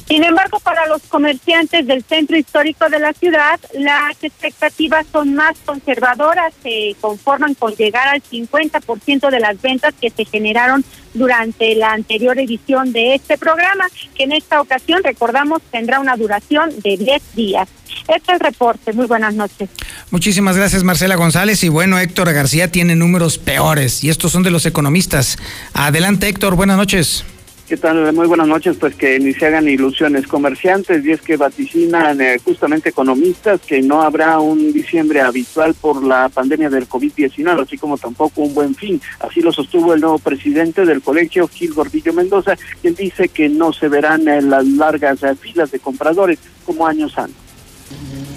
Sin 0.08 0.22
embargo, 0.22 0.60
para 0.60 0.86
los 0.86 1.02
comerciantes 1.02 1.84
del 1.84 2.04
centro 2.04 2.36
histórico 2.36 2.88
de 2.88 3.00
la 3.00 3.12
ciudad, 3.12 3.58
las 3.74 4.22
expectativas 4.22 5.04
son 5.10 5.34
más 5.34 5.56
conservadoras, 5.64 6.54
se 6.62 6.94
conforman 7.00 7.54
con 7.54 7.74
llegar 7.74 8.06
al 8.08 8.22
50% 8.22 9.30
de 9.30 9.40
las 9.40 9.60
ventas 9.60 9.94
que 10.00 10.10
se 10.10 10.24
generaron 10.24 10.84
durante 11.12 11.74
la 11.74 11.92
anterior 11.92 12.38
edición 12.38 12.92
de 12.92 13.16
este 13.16 13.36
programa, 13.36 13.86
que 14.14 14.24
en 14.24 14.32
esta 14.32 14.60
ocasión, 14.60 15.02
recordamos, 15.02 15.60
tendrá 15.72 15.98
una 15.98 16.16
duración 16.16 16.70
de 16.82 16.96
10 16.96 17.22
días. 17.34 17.68
Este 18.06 18.14
es 18.14 18.28
el 18.28 18.40
reporte. 18.40 18.92
Muy 18.92 19.06
buenas 19.06 19.34
noches. 19.34 19.68
Muchísimas 20.10 20.56
gracias, 20.56 20.84
Marcela 20.84 21.16
González. 21.16 21.64
Y 21.64 21.68
bueno, 21.68 21.98
Héctor 21.98 22.32
García 22.32 22.70
tiene 22.70 22.94
números 22.94 23.38
peores 23.38 24.04
y 24.04 24.10
estos 24.10 24.30
son 24.30 24.44
de 24.44 24.52
los 24.52 24.66
economistas. 24.66 25.36
Adelante, 25.72 26.28
Héctor. 26.28 26.54
Buenas 26.54 26.76
noches. 26.76 27.24
¿Qué 27.68 27.76
tal? 27.76 28.12
Muy 28.12 28.26
buenas 28.26 28.46
noches. 28.46 28.76
Pues 28.78 28.94
que 28.94 29.18
ni 29.18 29.32
se 29.32 29.46
hagan 29.46 29.68
ilusiones 29.68 30.26
comerciantes 30.26 31.04
y 31.04 31.12
es 31.12 31.20
que 31.20 31.36
vaticinan 31.36 32.20
eh, 32.20 32.38
justamente 32.44 32.90
economistas 32.90 33.60
que 33.60 33.82
no 33.82 34.02
habrá 34.02 34.38
un 34.38 34.72
diciembre 34.72 35.20
habitual 35.20 35.74
por 35.74 36.04
la 36.04 36.28
pandemia 36.28 36.70
del 36.70 36.88
COVID-19, 36.88 37.62
así 37.62 37.76
como 37.76 37.98
tampoco 37.98 38.42
un 38.42 38.54
buen 38.54 38.74
fin. 38.74 39.00
Así 39.20 39.40
lo 39.40 39.52
sostuvo 39.52 39.94
el 39.94 40.00
nuevo 40.00 40.18
presidente 40.18 40.84
del 40.84 41.02
colegio, 41.02 41.48
Gil 41.48 41.74
Gordillo 41.74 42.12
Mendoza, 42.12 42.56
quien 42.80 42.94
dice 42.94 43.28
que 43.28 43.48
no 43.48 43.72
se 43.72 43.88
verán 43.88 44.28
en 44.28 44.48
las 44.48 44.64
largas 44.64 45.22
eh, 45.24 45.34
filas 45.34 45.70
de 45.72 45.80
compradores 45.80 46.38
como 46.64 46.86
años 46.86 47.18
antes 47.18 47.46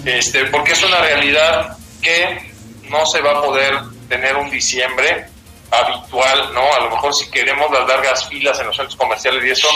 este, 0.04 0.46
porque 0.46 0.72
es 0.72 0.82
una 0.82 1.00
realidad 1.00 1.76
que 2.00 2.52
no 2.88 3.06
se 3.06 3.20
va 3.20 3.32
a 3.32 3.42
poder 3.42 3.74
tener 4.08 4.36
un 4.36 4.50
diciembre 4.50 5.26
habitual, 5.70 6.52
¿no? 6.54 6.72
A 6.74 6.80
lo 6.80 6.90
mejor 6.90 7.14
si 7.14 7.30
queremos 7.30 7.70
las 7.70 7.86
largas 7.86 8.28
filas 8.28 8.58
en 8.60 8.66
los 8.66 8.76
centros 8.76 8.96
comerciales 8.96 9.44
y 9.44 9.50
eso, 9.50 9.68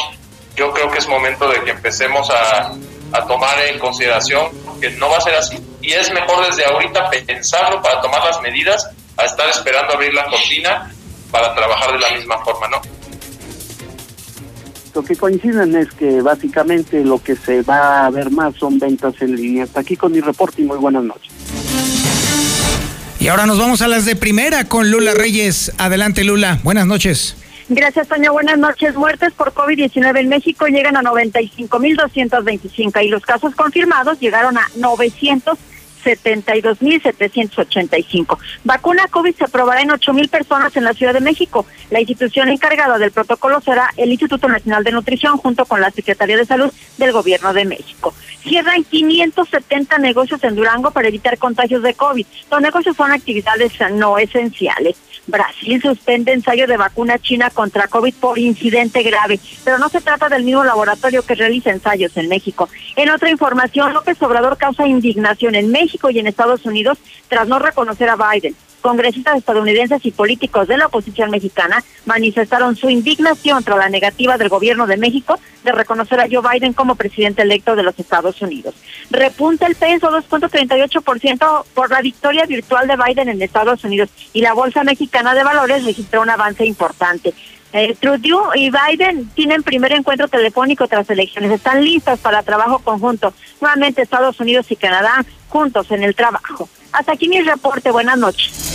yo 0.56 0.72
creo 0.72 0.90
que 0.90 0.98
es 0.98 1.08
momento 1.08 1.48
de 1.48 1.62
que 1.62 1.70
empecemos 1.70 2.28
a, 2.30 2.72
a 3.12 3.26
tomar 3.26 3.58
en 3.60 3.78
consideración 3.78 4.48
que 4.80 4.90
no 4.90 5.08
va 5.08 5.18
a 5.18 5.20
ser 5.20 5.34
así. 5.34 5.58
Y 5.80 5.92
es 5.92 6.12
mejor 6.12 6.46
desde 6.46 6.64
ahorita 6.64 7.10
pensarlo 7.26 7.80
para 7.82 8.00
tomar 8.00 8.24
las 8.24 8.40
medidas 8.40 8.88
a 9.16 9.24
estar 9.24 9.48
esperando 9.48 9.94
abrir 9.94 10.12
la 10.14 10.24
cortina 10.26 10.92
para 11.30 11.54
trabajar 11.54 11.92
de 11.92 11.98
la 11.98 12.10
misma 12.10 12.38
forma, 12.44 12.68
¿no? 12.68 12.80
Lo 14.94 15.02
que 15.02 15.16
coinciden 15.16 15.74
es 15.74 15.90
que 15.92 16.22
básicamente 16.22 17.04
lo 17.04 17.20
que 17.20 17.34
se 17.34 17.62
va 17.62 18.06
a 18.06 18.10
ver 18.10 18.30
más 18.30 18.54
son 18.54 18.78
ventas 18.78 19.14
en 19.20 19.34
línea. 19.34 19.64
Hasta 19.64 19.80
aquí 19.80 19.96
con 19.96 20.12
mi 20.12 20.20
reporte 20.20 20.62
y 20.62 20.64
muy 20.64 20.78
buenas 20.78 21.02
noches. 21.02 21.33
Y 23.24 23.28
ahora 23.28 23.46
nos 23.46 23.58
vamos 23.58 23.80
a 23.80 23.88
las 23.88 24.04
de 24.04 24.16
primera 24.16 24.64
con 24.64 24.90
Lula 24.90 25.14
Reyes. 25.14 25.72
Adelante 25.78 26.24
Lula, 26.24 26.58
buenas 26.62 26.86
noches. 26.86 27.34
Gracias, 27.70 28.06
Toño. 28.06 28.34
Buenas 28.34 28.58
noches. 28.58 28.96
Muertes 28.96 29.32
por 29.32 29.54
COVID-19 29.54 30.20
en 30.20 30.28
México 30.28 30.66
llegan 30.66 30.98
a 30.98 31.00
95.225 31.00 33.02
y 33.02 33.08
los 33.08 33.22
casos 33.22 33.54
confirmados 33.54 34.20
llegaron 34.20 34.58
a 34.58 34.68
900. 34.76 35.56
72.785. 36.04 38.38
Vacuna 38.64 39.06
COVID 39.08 39.34
se 39.34 39.44
aprobará 39.44 39.82
en 39.82 39.88
8.000 39.88 40.28
personas 40.28 40.76
en 40.76 40.84
la 40.84 40.92
Ciudad 40.92 41.14
de 41.14 41.20
México. 41.20 41.66
La 41.90 42.00
institución 42.00 42.48
encargada 42.48 42.98
del 42.98 43.12
protocolo 43.12 43.60
será 43.60 43.90
el 43.96 44.10
Instituto 44.10 44.48
Nacional 44.48 44.84
de 44.84 44.92
Nutrición 44.92 45.38
junto 45.38 45.64
con 45.64 45.80
la 45.80 45.90
Secretaría 45.90 46.36
de 46.36 46.44
Salud 46.44 46.72
del 46.98 47.12
Gobierno 47.12 47.52
de 47.52 47.64
México. 47.64 48.14
Cierran 48.42 48.84
570 48.84 49.98
negocios 49.98 50.44
en 50.44 50.54
Durango 50.54 50.90
para 50.90 51.08
evitar 51.08 51.38
contagios 51.38 51.82
de 51.82 51.94
COVID. 51.94 52.26
Los 52.50 52.60
negocios 52.60 52.96
son 52.96 53.10
actividades 53.10 53.72
no 53.92 54.18
esenciales. 54.18 54.96
Brasil 55.26 55.80
suspende 55.80 56.32
ensayo 56.32 56.66
de 56.66 56.76
vacuna 56.76 57.18
china 57.18 57.50
contra 57.50 57.88
COVID 57.88 58.14
por 58.14 58.38
incidente 58.38 59.02
grave, 59.02 59.40
pero 59.64 59.78
no 59.78 59.88
se 59.88 60.00
trata 60.00 60.28
del 60.28 60.44
mismo 60.44 60.64
laboratorio 60.64 61.24
que 61.24 61.34
realiza 61.34 61.70
ensayos 61.70 62.16
en 62.16 62.28
México. 62.28 62.68
En 62.96 63.10
otra 63.10 63.30
información, 63.30 63.92
López 63.92 64.20
Obrador 64.22 64.56
causa 64.56 64.86
indignación 64.86 65.54
en 65.54 65.70
México 65.70 66.10
y 66.10 66.18
en 66.18 66.26
Estados 66.26 66.66
Unidos 66.66 66.98
tras 67.28 67.48
no 67.48 67.58
reconocer 67.58 68.08
a 68.08 68.16
Biden 68.16 68.54
congresistas 68.84 69.38
estadounidenses 69.38 70.04
y 70.04 70.10
políticos 70.10 70.68
de 70.68 70.76
la 70.76 70.88
oposición 70.88 71.30
mexicana 71.30 71.82
manifestaron 72.04 72.76
su 72.76 72.90
indignación 72.90 73.64
tras 73.64 73.78
la 73.78 73.88
negativa 73.88 74.36
del 74.36 74.50
gobierno 74.50 74.86
de 74.86 74.98
México 74.98 75.40
de 75.64 75.72
reconocer 75.72 76.20
a 76.20 76.26
Joe 76.30 76.46
Biden 76.46 76.74
como 76.74 76.94
presidente 76.94 77.40
electo 77.40 77.76
de 77.76 77.82
los 77.82 77.98
Estados 77.98 78.42
Unidos. 78.42 78.74
Repunta 79.08 79.66
el 79.66 79.74
peso 79.74 80.10
2.38% 80.10 81.64
por 81.72 81.90
la 81.90 82.02
victoria 82.02 82.44
virtual 82.44 82.86
de 82.86 82.96
Biden 82.96 83.30
en 83.30 83.40
Estados 83.40 83.82
Unidos 83.84 84.10
y 84.34 84.42
la 84.42 84.52
Bolsa 84.52 84.84
Mexicana 84.84 85.32
de 85.32 85.44
Valores 85.44 85.86
registró 85.86 86.20
un 86.20 86.28
avance 86.28 86.66
importante. 86.66 87.32
Eh, 87.72 87.96
Trudeau 87.98 88.50
y 88.54 88.70
Biden 88.70 89.30
tienen 89.30 89.62
primer 89.62 89.92
encuentro 89.92 90.28
telefónico 90.28 90.86
tras 90.88 91.08
elecciones. 91.08 91.50
Están 91.50 91.82
listas 91.82 92.20
para 92.20 92.42
trabajo 92.42 92.80
conjunto. 92.80 93.32
Nuevamente 93.62 94.02
Estados 94.02 94.38
Unidos 94.40 94.70
y 94.70 94.76
Canadá 94.76 95.24
juntos 95.48 95.90
en 95.90 96.02
el 96.02 96.14
trabajo. 96.14 96.68
Hasta 96.92 97.12
aquí 97.12 97.28
mi 97.28 97.40
reporte. 97.40 97.90
Buenas 97.90 98.18
noches. 98.18 98.73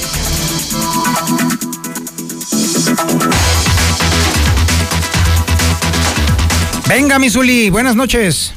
Venga, 6.87 7.19
Misuli, 7.19 7.69
buenas 7.69 7.95
noches. 7.95 8.53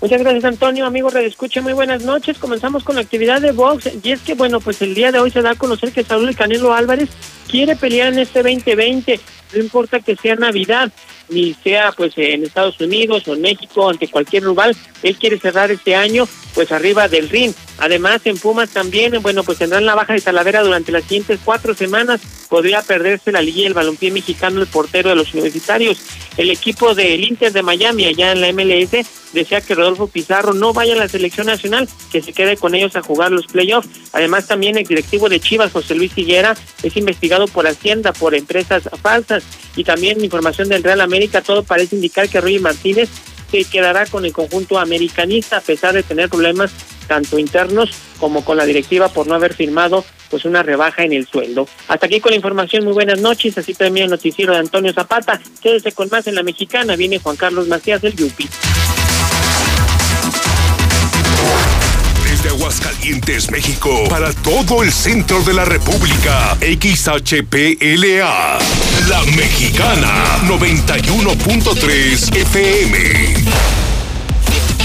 Muchas 0.00 0.20
gracias, 0.20 0.44
Antonio. 0.44 0.84
Amigo 0.84 1.08
Redescuche, 1.08 1.60
muy 1.60 1.72
buenas 1.72 2.02
noches. 2.02 2.38
Comenzamos 2.38 2.84
con 2.84 2.96
la 2.96 3.02
actividad 3.02 3.40
de 3.40 3.52
box. 3.52 3.90
Y 4.02 4.12
es 4.12 4.20
que, 4.20 4.34
bueno, 4.34 4.60
pues 4.60 4.82
el 4.82 4.94
día 4.94 5.12
de 5.12 5.18
hoy 5.18 5.30
se 5.30 5.42
da 5.42 5.52
a 5.52 5.54
conocer 5.54 5.92
que 5.92 6.04
Saúl 6.04 6.34
Canelo 6.36 6.74
Álvarez 6.74 7.08
quiere 7.50 7.76
pelear 7.76 8.12
en 8.12 8.18
este 8.18 8.42
2020. 8.42 9.20
No 9.54 9.60
importa 9.60 10.00
que 10.00 10.16
sea 10.16 10.34
Navidad, 10.34 10.92
ni 11.28 11.54
sea 11.54 11.92
pues 11.92 12.12
en 12.16 12.44
Estados 12.44 12.80
Unidos 12.80 13.26
o 13.28 13.34
en 13.34 13.42
México, 13.42 13.88
ante 13.88 14.08
cualquier 14.08 14.44
rival. 14.44 14.76
Él 15.02 15.16
quiere 15.16 15.38
cerrar 15.38 15.70
este 15.70 15.94
año 15.94 16.26
pues 16.54 16.70
arriba 16.72 17.08
del 17.08 17.28
ring. 17.28 17.52
Además, 17.78 18.20
en 18.24 18.38
Pumas 18.38 18.70
también, 18.70 19.20
bueno, 19.20 19.42
pues 19.42 19.58
tendrán 19.58 19.84
la 19.84 19.96
baja 19.96 20.12
de 20.12 20.20
Talavera 20.20 20.62
durante 20.62 20.92
las 20.92 21.02
siguientes 21.02 21.40
cuatro 21.44 21.74
semanas. 21.74 22.20
Podría 22.48 22.82
perderse 22.82 23.32
la 23.32 23.42
Liga 23.42 23.62
y 23.62 23.64
el 23.64 23.74
Balompié 23.74 24.12
Mexicano, 24.12 24.60
el 24.60 24.68
portero 24.68 25.10
de 25.10 25.16
los 25.16 25.34
universitarios. 25.34 25.98
El 26.36 26.50
equipo 26.50 26.94
del 26.94 27.24
Inter 27.24 27.52
de 27.52 27.62
Miami, 27.62 28.06
allá 28.06 28.32
en 28.32 28.40
la 28.40 28.52
MLS, 28.52 29.06
desea 29.32 29.60
que 29.60 29.74
Rodolfo 29.74 30.06
Pizarro 30.06 30.52
no 30.52 30.72
vaya 30.72 30.94
a 30.94 30.98
la 30.98 31.08
selección 31.08 31.48
nacional, 31.48 31.88
que 32.12 32.22
se 32.22 32.32
quede 32.32 32.56
con 32.56 32.74
ellos 32.74 32.94
a 32.94 33.02
jugar 33.02 33.32
los 33.32 33.46
playoffs. 33.46 33.88
Además, 34.12 34.46
también 34.46 34.78
el 34.78 34.84
directivo 34.84 35.28
de 35.28 35.40
Chivas, 35.40 35.72
José 35.72 35.96
Luis 35.96 36.16
Higuera, 36.16 36.54
es 36.82 36.96
investigado 36.96 37.48
por 37.48 37.66
Hacienda 37.66 38.12
por 38.12 38.34
empresas 38.34 38.84
falsas. 39.02 39.42
Y 39.76 39.82
también 39.82 40.22
información 40.22 40.68
del 40.68 40.84
Real 40.84 41.00
América, 41.00 41.13
todo 41.42 41.62
parece 41.62 41.96
indicar 41.96 42.28
que 42.28 42.40
Rui 42.40 42.58
Martínez 42.58 43.08
se 43.50 43.64
quedará 43.64 44.06
con 44.06 44.24
el 44.24 44.32
conjunto 44.32 44.78
americanista 44.78 45.58
a 45.58 45.60
pesar 45.60 45.94
de 45.94 46.02
tener 46.02 46.28
problemas 46.28 46.72
tanto 47.06 47.38
internos 47.38 47.90
como 48.18 48.44
con 48.44 48.56
la 48.56 48.64
directiva 48.64 49.08
por 49.08 49.26
no 49.26 49.34
haber 49.34 49.54
firmado 49.54 50.04
pues 50.30 50.44
una 50.44 50.62
rebaja 50.62 51.04
en 51.04 51.12
el 51.12 51.26
sueldo. 51.26 51.68
Hasta 51.86 52.06
aquí 52.06 52.20
con 52.20 52.30
la 52.30 52.36
información, 52.36 52.84
muy 52.84 52.94
buenas 52.94 53.20
noches, 53.20 53.56
así 53.56 53.74
también 53.74 54.04
el 54.04 54.10
noticiero 54.10 54.52
de 54.52 54.58
Antonio 54.58 54.92
Zapata. 54.92 55.40
Quédese 55.62 55.92
con 55.92 56.08
más 56.10 56.26
en 56.26 56.34
la 56.34 56.42
mexicana, 56.42 56.96
viene 56.96 57.20
Juan 57.20 57.36
Carlos 57.36 57.68
Macías 57.68 58.02
del 58.02 58.16
Yupi. 58.16 58.48
Desde 62.44 62.56
Aguascalientes, 62.56 63.50
México, 63.50 64.04
para 64.10 64.30
todo 64.30 64.82
el 64.82 64.92
centro 64.92 65.42
de 65.44 65.54
la 65.54 65.64
República, 65.64 66.54
XHPLA, 66.60 68.58
La 69.08 69.22
Mexicana, 69.34 70.40
91.3 70.46 72.36
FM. 72.36 72.98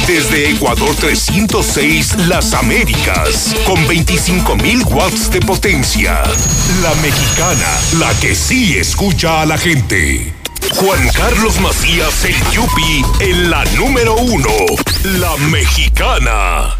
Desde 0.07 0.51
Ecuador 0.51 0.95
306, 0.95 2.27
Las 2.29 2.53
Américas, 2.53 3.53
con 3.65 3.85
25.000 3.87 4.85
watts 4.93 5.29
de 5.29 5.41
potencia. 5.41 6.23
La 6.81 6.95
Mexicana, 7.01 7.77
la 7.97 8.13
que 8.21 8.35
sí 8.35 8.77
escucha 8.77 9.41
a 9.41 9.45
la 9.45 9.57
gente. 9.57 10.33
Juan 10.75 11.09
Carlos 11.09 11.59
Macías, 11.59 12.23
el 12.23 12.35
Yupi, 12.51 13.03
en 13.19 13.49
la 13.49 13.65
número 13.75 14.15
uno. 14.15 14.49
La 15.03 15.35
Mexicana. 15.49 16.79